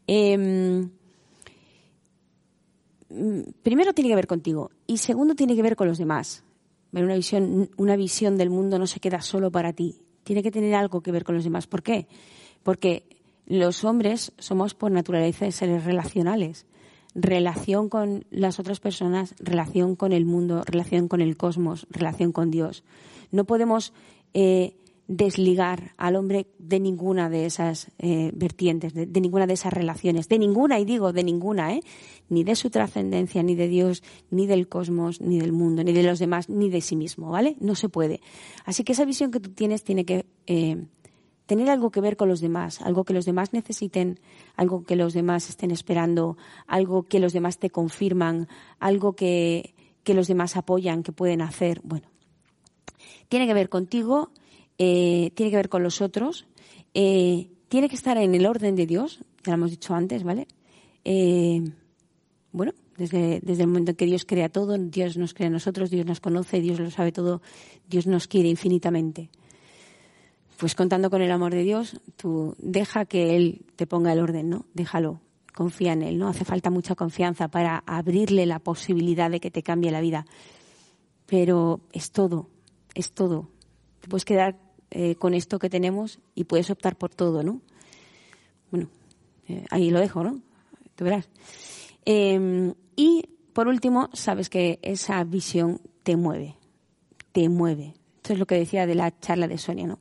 Em, 0.08 0.90
primero 3.62 3.94
tiene 3.94 4.10
que 4.10 4.16
ver 4.16 4.28
contigo 4.28 4.72
y 4.86 4.98
segundo 4.98 5.36
tiene 5.36 5.56
que 5.56 5.62
ver 5.62 5.76
con 5.76 5.88
los 5.88 5.98
demás. 5.98 6.44
Una 6.94 7.16
visión, 7.16 7.70
una 7.78 7.96
visión 7.98 8.38
del 8.38 8.50
mundo 8.50 8.80
no 8.80 8.88
se 8.88 9.02
queda 9.02 9.22
solo 9.22 9.52
para 9.52 9.74
ti, 9.74 10.02
tiene 10.24 10.42
que 10.42 10.52
tener 10.52 10.74
algo 10.74 11.02
que 11.02 11.12
ver 11.12 11.26
con 11.26 11.36
los 11.36 11.44
demás. 11.44 11.68
¿Por 11.68 11.84
qué? 11.84 12.08
Porque 12.64 13.04
los 13.46 13.84
hombres 13.84 14.32
somos 14.38 14.74
por 14.74 14.92
naturaleza 14.92 15.52
seres 15.52 15.84
relacionales 15.84 16.66
relación 17.18 17.90
con 17.90 18.26
las 18.30 18.60
otras 18.60 18.80
personas, 18.80 19.34
relación 19.40 19.96
con 19.96 20.14
el 20.14 20.26
mundo, 20.26 20.64
relación 20.66 21.08
con 21.08 21.20
el 21.20 21.36
cosmos, 21.36 21.88
relación 21.90 22.32
con 22.32 22.52
Dios. 22.52 22.84
No 23.32 23.46
podemos 23.46 23.92
eh, 24.36 24.76
desligar 25.08 25.96
al 25.98 26.16
hombre 26.16 26.46
de 26.60 26.80
ninguna 26.80 27.28
de 27.30 27.48
esas 27.48 27.92
eh, 27.98 28.30
vertientes, 28.36 28.94
de, 28.94 29.08
ninguna 29.20 29.48
de 29.48 29.56
esas 29.56 29.74
relaciones, 29.74 30.30
de 30.30 30.38
ninguna, 30.38 30.80
y 30.80 30.86
digo 30.86 31.12
de 31.12 31.24
ninguna, 31.24 31.74
¿eh? 31.74 31.82
ni 32.30 32.44
de 32.44 32.56
su 32.56 32.70
trascendencia, 32.70 33.42
ni 33.42 33.56
de 33.56 33.68
Dios, 33.68 34.04
ni 34.30 34.46
del 34.46 34.68
cosmos, 34.68 35.20
ni 35.20 35.40
del 35.40 35.54
mundo, 35.54 35.84
ni 35.84 35.94
de 35.94 36.04
los 36.04 36.20
demás, 36.20 36.50
ni 36.50 36.70
de 36.70 36.82
sí 36.82 36.96
mismo, 36.96 37.32
¿vale? 37.32 37.56
No 37.60 37.74
se 37.74 37.90
puede. 37.90 38.22
Así 38.64 38.84
que 38.84 38.92
esa 38.92 39.06
visión 39.06 39.32
que 39.32 39.40
tú 39.40 39.50
tienes 39.50 39.84
tiene 39.84 40.06
que 40.06 40.26
tener 41.48 41.70
algo 41.70 41.90
que 41.90 42.02
ver 42.02 42.18
con 42.18 42.30
los 42.30 42.42
demás, 42.42 42.82
algo 42.82 43.06
que 43.06 43.14
los 43.14 43.26
demás 43.26 43.54
necesiten, 43.54 44.20
algo 44.56 44.84
que 44.84 44.96
los 44.96 45.14
demás 45.14 45.50
estén 45.50 45.72
esperando, 45.72 46.38
algo 46.68 47.04
que 47.04 47.20
los 47.20 47.34
demás 47.34 47.58
te 47.58 47.70
confirman, 47.72 48.48
algo 48.80 49.14
que, 49.14 49.74
los 50.06 50.28
demás 50.28 50.56
apoyan, 50.56 51.04
que 51.04 51.12
pueden 51.12 51.42
hacer. 51.42 51.82
Bueno, 51.84 52.08
tiene 53.30 53.48
que 53.48 53.54
ver 53.54 53.70
contigo, 53.70 54.30
eh, 54.78 55.32
tiene 55.36 55.50
que 55.50 55.56
ver 55.56 55.70
con 55.70 55.84
los 55.84 56.02
otros, 56.02 56.46
eh, 56.94 57.50
tiene 57.70 57.90
que 57.90 57.96
estar 57.96 58.18
en 58.18 58.36
el 58.36 58.46
orden 58.46 58.76
de 58.76 58.86
Dios, 58.86 59.20
ya 59.44 59.54
lo 59.54 59.56
hemos 59.56 59.72
dicho 59.72 59.96
antes, 59.96 60.24
¿vale? 60.24 60.48
Eh, 61.06 61.62
bueno, 62.52 62.74
desde, 62.98 63.40
desde 63.42 63.64
el 63.64 63.68
momento 63.68 63.92
en 63.92 63.98
que 63.98 64.06
Dios 64.06 64.26
crea 64.26 64.50
todo, 64.50 64.78
Dios 64.78 65.16
nos 65.18 65.34
crea 65.34 65.48
a 65.48 65.52
nosotros, 65.52 65.90
Dios 65.90 66.06
nos 66.06 66.20
conoce, 66.20 66.60
Dios 66.60 66.80
lo 66.80 66.92
sabe 66.92 67.14
todo, 67.14 67.42
Dios 67.88 68.06
nos 68.06 68.28
quiere 68.28 68.50
infinitamente 68.50 69.30
pues 70.58 70.76
contando 70.76 71.10
con 71.10 71.22
el 71.22 71.32
amor 71.32 71.54
de 71.54 71.64
Dios, 71.64 72.00
tú 72.16 72.56
deja 72.58 73.06
que 73.06 73.36
Él 73.36 73.66
te 73.76 73.88
ponga 73.88 74.12
el 74.12 74.20
orden, 74.20 74.50
¿no? 74.50 74.66
Déjalo, 74.74 75.22
confía 75.54 75.94
en 75.94 76.02
Él, 76.02 76.18
¿no? 76.18 76.28
Hace 76.28 76.46
falta 76.46 76.70
mucha 76.70 76.96
confianza 76.96 77.48
para 77.48 77.84
abrirle 77.86 78.46
la 78.46 78.60
posibilidad 78.60 79.30
de 79.30 79.40
que 79.40 79.52
te 79.52 79.64
cambie 79.64 79.92
la 79.92 80.02
vida. 80.02 80.26
Pero 81.28 81.82
es 81.94 82.12
todo, 82.12 82.50
es 82.96 83.12
todo. 83.12 83.50
Te 84.02 84.08
puedes 84.08 84.26
quedar 84.26 84.58
eh, 84.90 85.16
con 85.16 85.34
esto 85.34 85.60
que 85.60 85.70
tenemos 85.70 86.20
y 86.34 86.46
puedes 86.46 86.70
optar 86.70 86.98
por 86.98 87.14
todo, 87.14 87.44
¿no? 87.44 87.62
Bueno, 88.72 88.90
eh, 89.48 89.66
ahí 89.70 89.92
lo 89.92 90.00
dejo, 90.00 90.24
¿no? 90.24 90.42
Tú 90.96 91.04
verás. 91.04 91.30
Em, 92.06 92.74
y 92.96 93.24
por 93.54 93.68
último, 93.68 94.10
sabes 94.14 94.50
que 94.50 94.80
esa 94.82 95.24
visión 95.24 95.82
te 96.04 96.16
mueve, 96.16 96.56
te 97.32 97.48
mueve. 97.50 97.94
Esto 98.18 98.34
es 98.34 98.40
lo 98.40 98.48
que 98.48 98.56
decía 98.56 98.88
de 98.88 98.96
la 98.96 99.18
charla 99.20 99.48
de 99.48 99.58
Sonia, 99.58 99.88
¿no? 99.88 100.00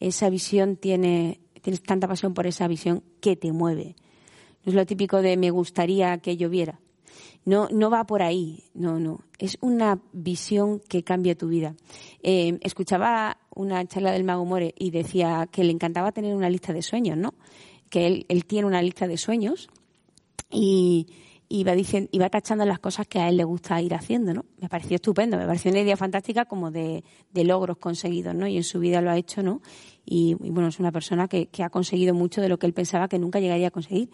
Esa 0.00 0.30
visión 0.30 0.76
tiene, 0.76 1.40
tienes 1.62 1.82
tanta 1.82 2.08
pasión 2.08 2.34
por 2.34 2.46
esa 2.46 2.66
visión 2.66 3.02
que 3.20 3.36
te 3.36 3.52
mueve. 3.52 3.94
No 4.64 4.70
es 4.70 4.74
lo 4.74 4.86
típico 4.86 5.22
de 5.22 5.36
me 5.36 5.50
gustaría 5.50 6.18
que 6.18 6.36
lloviera. 6.36 6.80
No, 7.44 7.68
no 7.70 7.90
va 7.90 8.04
por 8.04 8.22
ahí, 8.22 8.64
no, 8.74 8.98
no. 8.98 9.20
Es 9.38 9.56
una 9.60 10.00
visión 10.12 10.80
que 10.80 11.02
cambia 11.02 11.34
tu 11.34 11.48
vida. 11.48 11.74
Eh, 12.22 12.58
escuchaba 12.62 13.38
una 13.54 13.86
charla 13.86 14.12
del 14.12 14.24
Mago 14.24 14.44
More 14.44 14.74
y 14.78 14.90
decía 14.90 15.48
que 15.50 15.64
le 15.64 15.72
encantaba 15.72 16.12
tener 16.12 16.34
una 16.34 16.50
lista 16.50 16.72
de 16.72 16.82
sueños, 16.82 17.16
¿no? 17.16 17.34
Que 17.88 18.06
él, 18.06 18.26
él 18.28 18.44
tiene 18.44 18.66
una 18.66 18.82
lista 18.82 19.08
de 19.08 19.16
sueños 19.16 19.70
y, 20.50 21.06
y 21.52 21.64
va, 21.64 21.74
diciendo, 21.74 22.08
y 22.12 22.20
va 22.20 22.30
tachando 22.30 22.64
las 22.64 22.78
cosas 22.78 23.08
que 23.08 23.18
a 23.18 23.28
él 23.28 23.36
le 23.36 23.42
gusta 23.42 23.82
ir 23.82 23.92
haciendo, 23.92 24.32
¿no? 24.32 24.44
Me 24.60 24.68
pareció 24.68 24.94
estupendo, 24.94 25.36
me 25.36 25.46
pareció 25.46 25.72
una 25.72 25.80
idea 25.80 25.96
fantástica 25.96 26.44
como 26.44 26.70
de, 26.70 27.02
logros 27.34 27.76
conseguidos, 27.76 28.36
¿no? 28.36 28.46
Y 28.46 28.56
en 28.56 28.62
su 28.62 28.78
vida 28.78 29.00
lo 29.00 29.10
ha 29.10 29.16
hecho, 29.16 29.42
¿no? 29.42 29.60
Y, 30.06 30.34
bueno, 30.34 30.68
es 30.68 30.78
una 30.78 30.92
persona 30.92 31.26
que, 31.26 31.48
ha 31.60 31.68
conseguido 31.68 32.14
mucho 32.14 32.40
de 32.40 32.48
lo 32.48 32.60
que 32.60 32.68
él 32.68 32.72
pensaba 32.72 33.08
que 33.08 33.18
nunca 33.18 33.40
llegaría 33.40 33.66
a 33.66 33.70
conseguir. 33.72 34.10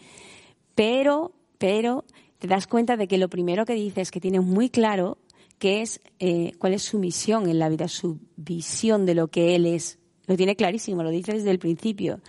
Pero, 0.74 1.34
pero, 1.58 2.06
te 2.38 2.48
das 2.48 2.66
cuenta 2.66 2.96
de 2.96 3.06
que 3.06 3.18
lo 3.18 3.28
primero 3.28 3.66
que 3.66 3.74
dice 3.74 4.00
es 4.00 4.10
que 4.10 4.18
tiene 4.20 4.40
muy 4.40 4.70
claro 4.70 5.18
qué 5.58 5.82
es, 5.82 6.00
eh, 6.18 6.52
cuál 6.58 6.72
es 6.72 6.84
su 6.84 6.98
misión 6.98 7.50
en 7.50 7.58
la 7.58 7.68
vida, 7.68 7.86
su 7.88 8.18
visión 8.36 9.04
de 9.04 9.14
lo 9.14 9.28
que 9.28 9.54
él 9.54 9.66
es. 9.66 9.98
Lo 10.26 10.38
tiene 10.38 10.56
clarísimo, 10.56 11.02
lo 11.02 11.10
dice 11.10 11.34
desde 11.34 11.50
el 11.50 11.58
principio. 11.58 12.20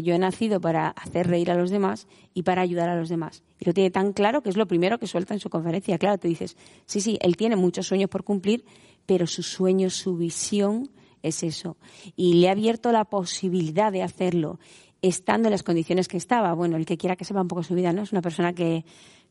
Yo 0.00 0.14
he 0.14 0.18
nacido 0.18 0.60
para 0.60 0.88
hacer 0.88 1.26
reír 1.26 1.50
a 1.50 1.54
los 1.54 1.70
demás 1.70 2.06
y 2.32 2.44
para 2.44 2.62
ayudar 2.62 2.88
a 2.88 2.96
los 2.96 3.10
demás. 3.10 3.42
Y 3.58 3.66
lo 3.66 3.74
tiene 3.74 3.90
tan 3.90 4.12
claro 4.12 4.42
que 4.42 4.48
es 4.48 4.56
lo 4.56 4.66
primero 4.66 4.98
que 4.98 5.06
suelta 5.06 5.34
en 5.34 5.40
su 5.40 5.50
conferencia. 5.50 5.98
Claro, 5.98 6.18
tú 6.18 6.28
dices, 6.28 6.56
sí, 6.86 7.00
sí, 7.00 7.18
él 7.20 7.36
tiene 7.36 7.56
muchos 7.56 7.86
sueños 7.86 8.08
por 8.08 8.24
cumplir, 8.24 8.64
pero 9.04 9.26
su 9.26 9.42
sueño, 9.42 9.90
su 9.90 10.16
visión 10.16 10.90
es 11.22 11.42
eso. 11.42 11.76
Y 12.16 12.34
le 12.34 12.48
ha 12.48 12.52
abierto 12.52 12.92
la 12.92 13.04
posibilidad 13.04 13.92
de 13.92 14.02
hacerlo 14.02 14.58
estando 15.02 15.48
en 15.48 15.52
las 15.52 15.62
condiciones 15.62 16.08
que 16.08 16.16
estaba. 16.16 16.54
Bueno, 16.54 16.76
el 16.76 16.86
que 16.86 16.96
quiera 16.96 17.16
que 17.16 17.24
sepa 17.24 17.42
un 17.42 17.48
poco 17.48 17.62
su 17.62 17.74
vida, 17.74 17.92
¿no? 17.92 18.02
Es 18.02 18.12
una 18.12 18.22
persona 18.22 18.52
que, 18.52 18.84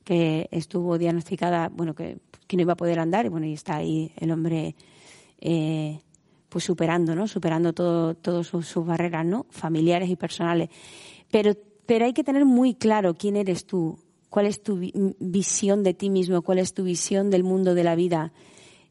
que 0.03 0.47
estuvo 0.51 0.97
diagnosticada, 0.97 1.69
bueno, 1.69 1.95
que, 1.95 2.17
que, 2.47 2.57
no 2.57 2.63
iba 2.63 2.73
a 2.73 2.77
poder 2.77 2.99
andar 2.99 3.25
y 3.25 3.29
bueno, 3.29 3.47
y 3.47 3.53
está 3.53 3.77
ahí 3.77 4.11
el 4.17 4.31
hombre 4.31 4.75
eh, 5.39 6.01
pues 6.51 6.65
superando, 6.65 7.15
¿no? 7.15 7.29
Superando 7.29 7.71
todo, 7.71 8.13
todas 8.13 8.47
sus, 8.47 8.75
barreras, 8.85 9.25
¿no? 9.25 9.45
Familiares 9.51 10.09
y 10.09 10.17
personales. 10.17 10.67
Pero, 11.31 11.53
pero 11.85 12.03
hay 12.03 12.11
que 12.11 12.25
tener 12.25 12.43
muy 12.43 12.75
claro 12.75 13.13
quién 13.13 13.37
eres 13.37 13.65
tú, 13.65 13.97
cuál 14.29 14.47
es 14.47 14.61
tu 14.61 14.77
visión 15.17 15.81
de 15.81 15.93
ti 15.93 16.09
mismo, 16.09 16.41
cuál 16.41 16.59
es 16.59 16.73
tu 16.73 16.83
visión 16.83 17.29
del 17.29 17.45
mundo 17.45 17.73
de 17.73 17.85
la 17.85 17.95
vida 17.95 18.33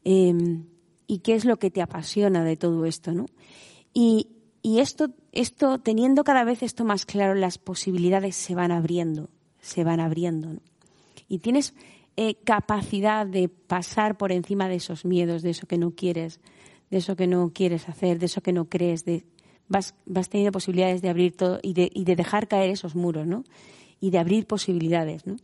em, 0.03 0.65
y 1.05 1.19
qué 1.19 1.35
es 1.35 1.45
lo 1.45 1.59
que 1.59 1.69
te 1.69 1.83
apasiona 1.83 2.43
de 2.43 2.57
todo 2.57 2.83
esto, 2.87 3.11
¿no? 3.11 3.27
Y, 3.93 4.29
y 4.63 4.79
esto, 4.79 5.11
esto, 5.31 5.77
teniendo 5.77 6.23
cada 6.23 6.43
vez 6.43 6.63
esto 6.63 6.83
más 6.83 7.05
claro, 7.05 7.35
las 7.35 7.59
posibilidades 7.59 8.35
se 8.35 8.55
van 8.55 8.71
abriendo, 8.71 9.29
se 9.59 9.83
van 9.83 9.99
abriendo. 9.99 10.49
Y 11.27 11.37
tienes 11.37 11.75
eh, 12.17 12.37
capacidad 12.43 13.27
de 13.27 13.49
pasar 13.49 14.17
por 14.17 14.31
encima 14.31 14.67
de 14.67 14.75
esos 14.77 15.05
miedos, 15.05 15.43
de 15.43 15.51
eso 15.51 15.67
que 15.67 15.77
no 15.77 15.91
quieres, 15.91 16.39
de 16.91 16.97
eso 16.97 17.15
que 17.15 17.25
no 17.25 17.51
quieres 17.53 17.89
hacer, 17.89 18.19
de 18.19 18.27
eso 18.27 18.41
que 18.41 18.53
no 18.53 18.65
crees, 18.65 19.05
de, 19.05 19.25
vas, 19.67 19.95
vas 20.05 20.29
teniendo 20.29 20.51
posibilidades 20.51 21.01
de 21.01 21.09
abrir 21.09 21.35
todo 21.35 21.59
y 21.63 21.73
de, 21.73 21.89
y 21.93 22.03
de 22.03 22.15
dejar 22.15 22.47
caer 22.47 22.69
esos 22.69 22.95
muros, 22.95 23.25
¿no? 23.25 23.43
Y 23.99 24.11
de 24.11 24.19
abrir 24.19 24.45
posibilidades, 24.45 25.25
¿no? 25.25 25.37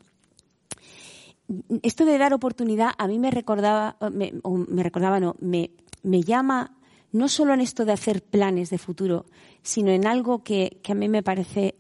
Esto 1.82 2.06
de 2.06 2.18
dar 2.18 2.34
oportunidad 2.34 2.92
a 2.98 3.08
mí 3.08 3.18
me 3.20 3.32
recordaba, 3.32 3.96
me, 4.12 4.34
me 4.68 4.84
recordaba, 4.84 5.22
no, 5.22 5.38
me, 5.40 5.72
me 6.04 6.22
llama 6.22 6.78
no 7.14 7.30
solo 7.30 7.54
en 7.54 7.62
esto 7.62 7.86
de 7.86 7.94
hacer 7.94 8.22
planes 8.22 8.70
de 8.70 8.78
futuro, 8.78 9.26
sino 9.62 9.92
en 9.92 10.06
algo 10.06 10.44
que, 10.44 10.80
que 10.84 10.92
a 10.92 10.96
mí 10.96 11.08
me 11.08 11.24
parece 11.24 11.76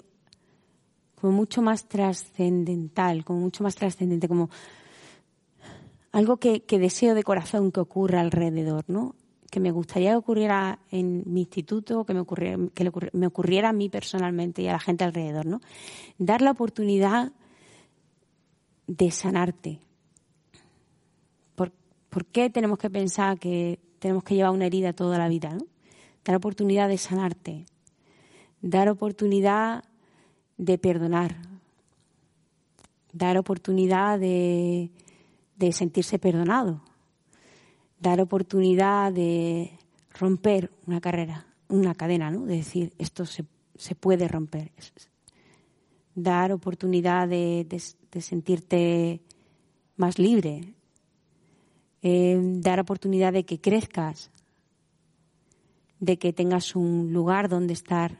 como 1.19 1.33
mucho 1.33 1.61
más 1.61 1.89
trascendental, 1.89 3.25
como 3.25 3.41
mucho 3.41 3.63
más 3.63 3.75
trascendente, 3.75 4.29
como 4.29 4.49
algo 6.13 6.37
que, 6.37 6.63
que, 6.63 6.79
deseo 6.79 7.13
de 7.13 7.23
corazón 7.23 7.71
que 7.71 7.81
ocurra 7.81 8.21
alrededor, 8.21 8.85
¿no? 8.87 9.15
Que 9.49 9.59
me 9.59 9.71
gustaría 9.71 10.11
que 10.11 10.17
ocurriera 10.17 10.79
en 10.91 11.23
mi 11.25 11.41
instituto, 11.41 12.05
que 12.05 12.13
me 12.13 12.19
ocurriera, 12.19 12.57
que 12.73 12.91
me 13.13 13.27
ocurriera 13.27 13.69
a 13.69 13.73
mí 13.73 13.89
personalmente 13.89 14.61
y 14.61 14.67
a 14.67 14.73
la 14.73 14.79
gente 14.79 15.03
alrededor, 15.03 15.45
¿no? 15.45 15.61
Dar 16.17 16.41
la 16.41 16.51
oportunidad 16.51 17.31
de 18.87 19.11
sanarte. 19.11 19.79
¿Por, 21.55 21.71
¿Por, 22.09 22.25
qué 22.25 22.49
tenemos 22.49 22.77
que 22.77 22.89
pensar 22.89 23.39
que 23.39 23.79
tenemos 23.99 24.23
que 24.23 24.35
llevar 24.35 24.51
una 24.51 24.65
herida 24.65 24.93
toda 24.93 25.17
la 25.17 25.29
vida, 25.29 25.53
¿no? 25.53 25.65
Dar 26.25 26.35
oportunidad 26.35 26.89
de 26.89 26.97
sanarte. 26.97 27.65
Dar 28.61 28.89
oportunidad 28.89 29.85
de 30.57 30.77
perdonar. 30.77 31.37
Dar 33.13 33.37
oportunidad 33.37 34.19
de 34.19 34.91
sentirse 35.71 36.19
perdonado 36.19 36.86
dar 37.99 38.21
oportunidad 38.21 39.11
de 39.11 39.71
romper 40.13 40.71
una 40.85 41.01
carrera, 41.01 41.45
una 41.67 41.95
cadena, 41.95 42.31
¿no? 42.31 42.45
De 42.45 42.57
decir, 42.57 42.93
esto 42.97 43.25
se, 43.25 43.45
se 43.75 43.95
puede 43.95 44.27
romper. 44.27 44.71
Dar 46.15 46.51
oportunidad 46.51 47.27
de, 47.27 47.65
de, 47.69 48.21
sentirte 48.21 49.21
más 49.95 50.17
libre. 50.19 50.73
eh, 52.01 52.39
dar 52.61 52.79
oportunidad 52.79 53.33
de 53.33 53.43
que 53.43 53.59
crezcas, 53.59 54.31
de 55.99 56.17
que 56.17 56.31
tengas 56.31 56.75
un 56.75 57.11
lugar 57.11 57.49
donde 57.49 57.73
estar, 57.73 58.19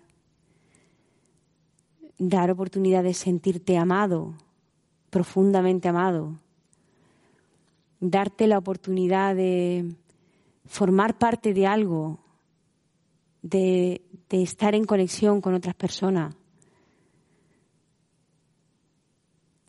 dar 2.18 2.50
oportunidad 2.52 3.04
de 3.04 3.14
sentirte 3.14 3.78
amado, 3.78 4.34
profundamente 5.10 5.88
amado, 5.88 6.40
darte 8.00 8.48
la 8.48 8.58
oportunidad 8.58 9.36
de 9.36 9.95
formar 10.66 11.18
parte 11.18 11.54
de 11.54 11.66
algo, 11.66 12.20
de, 13.41 14.02
estar 14.30 14.76
en 14.76 14.84
conexión 14.84 15.41
con 15.41 15.54
otras 15.54 15.76
personas. 15.76 16.36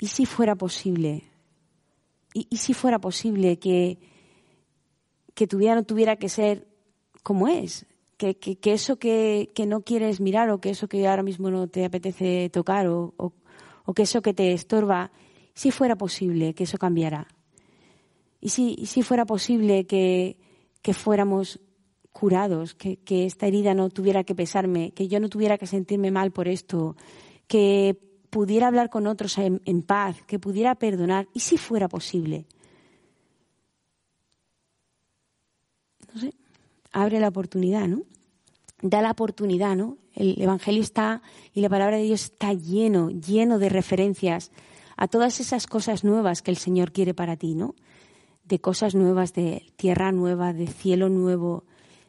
¿Y 0.01 0.07
si 0.09 0.27
fuera 0.27 0.55
posible? 0.55 1.25
¿Y, 2.35 2.57
si 2.57 2.75
fuera 2.75 3.01
posible 3.01 3.59
que, 3.59 3.99
que 5.35 5.47
tu 5.47 5.59
vida 5.59 5.75
no 5.75 5.83
tuviera 5.83 6.17
que 6.17 6.29
ser 6.29 6.69
como 7.23 7.49
es? 7.49 7.87
Que, 8.17 8.37
que, 8.37 8.73
eso 8.73 8.99
que, 8.99 9.51
no 9.67 9.83
quieres 9.83 10.21
mirar 10.21 10.51
o 10.51 10.61
que 10.61 10.71
eso 10.71 10.89
que 10.89 11.07
ahora 11.07 11.23
mismo 11.23 11.51
no 11.51 11.69
te 11.69 11.85
apetece 11.85 12.51
tocar 12.51 12.89
o, 12.89 13.15
o, 13.17 13.95
que 13.95 14.03
eso 14.03 14.23
que 14.23 14.35
te 14.35 14.53
estorba, 14.53 15.13
si 15.55 15.71
fuera 15.71 15.97
posible 15.97 16.55
que 16.55 16.65
eso 16.65 16.79
cambiara. 16.79 17.29
Y 18.41 18.51
si, 18.51 18.87
si 18.87 19.03
fuera 19.03 19.27
posible 19.27 19.87
que, 19.87 20.39
que 20.83 20.95
fuéramos 20.95 21.61
curados, 22.19 22.75
que, 22.75 22.99
esta 23.27 23.47
herida 23.47 23.75
no 23.75 23.91
tuviera 23.91 24.25
que 24.25 24.35
pesarme, 24.35 24.91
que 24.91 25.07
yo 25.07 25.21
no 25.21 25.29
tuviera 25.29 25.57
que 25.57 25.69
sentirme 25.69 26.11
mal 26.11 26.33
por 26.33 26.49
esto, 26.49 26.97
que 27.47 27.97
pudiera 28.31 28.67
hablar 28.67 28.91
con 28.91 29.07
otros 29.07 29.39
en, 29.39 29.83
paz, 29.83 30.21
que 30.27 30.41
pudiera 30.41 30.75
perdonar, 30.75 31.29
y 31.33 31.41
si 31.41 31.57
fuera 31.57 31.89
posible. 31.89 32.47
No 36.13 36.21
sé, 36.21 36.35
abre 36.91 37.21
la 37.21 37.29
oportunidad, 37.29 37.87
¿no? 37.87 38.03
Da 38.83 39.01
la 39.01 39.13
oportunidad, 39.13 39.77
¿no? 39.77 39.97
El 40.15 40.41
Evangelio 40.43 40.83
está 40.83 41.23
y 41.55 41.61
la 41.61 41.69
palabra 41.69 41.99
de 41.99 42.03
Dios 42.03 42.25
está 42.25 42.53
lleno, 42.53 43.11
lleno 43.11 43.61
de 43.61 43.69
referencias 43.69 44.51
a 44.97 45.07
todas 45.07 45.39
esas 45.39 45.69
cosas 45.69 46.03
nuevas 46.03 46.43
que 46.43 46.51
el 46.51 46.57
Señor 46.57 46.91
quiere 46.91 47.15
para 47.15 47.37
ti, 47.37 47.55
¿no? 47.55 47.77
De 48.49 48.61
cosas 48.61 48.95
nuevas, 48.95 49.35
de 49.35 49.63
tierra 49.77 50.11
nueva, 50.11 50.53
de 50.53 50.67
cielo 50.67 51.09
nuevo, 51.09 51.65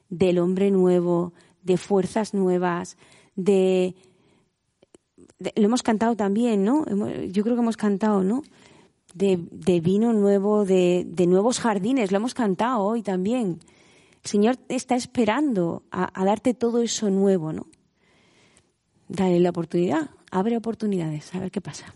del 0.09 0.39
hombre 0.39 0.71
nuevo, 0.71 1.33
de 1.61 1.77
fuerzas 1.77 2.33
nuevas, 2.33 2.97
de, 3.35 3.95
lo 5.55 5.65
hemos 5.65 5.83
cantado 5.83 6.15
también, 6.15 6.63
¿no? 6.63 6.85
Yo 7.25 7.43
creo 7.43 7.55
que 7.55 7.61
hemos 7.61 7.77
cantado, 7.77 8.23
¿no? 8.23 8.43
De, 9.13 9.37
vino 9.81 10.13
nuevo, 10.13 10.65
de, 10.65 11.05
nuevos 11.27 11.59
jardines, 11.59 12.11
lo 12.11 12.17
hemos 12.17 12.33
cantado 12.33 12.83
hoy 12.83 13.01
también. 13.01 13.59
El 14.23 14.29
Señor 14.29 14.57
está 14.69 14.95
esperando 14.95 15.83
a, 15.91 16.09
a 16.19 16.25
darte 16.25 16.53
todo 16.53 16.81
eso 16.81 17.09
nuevo, 17.09 17.51
¿no? 17.51 17.67
Dale 19.09 19.39
la 19.39 19.49
oportunidad, 19.49 20.11
abre 20.31 20.55
oportunidades, 20.55 21.33
a 21.35 21.39
ver 21.39 21.51
qué 21.51 21.61
pasa. 21.61 21.95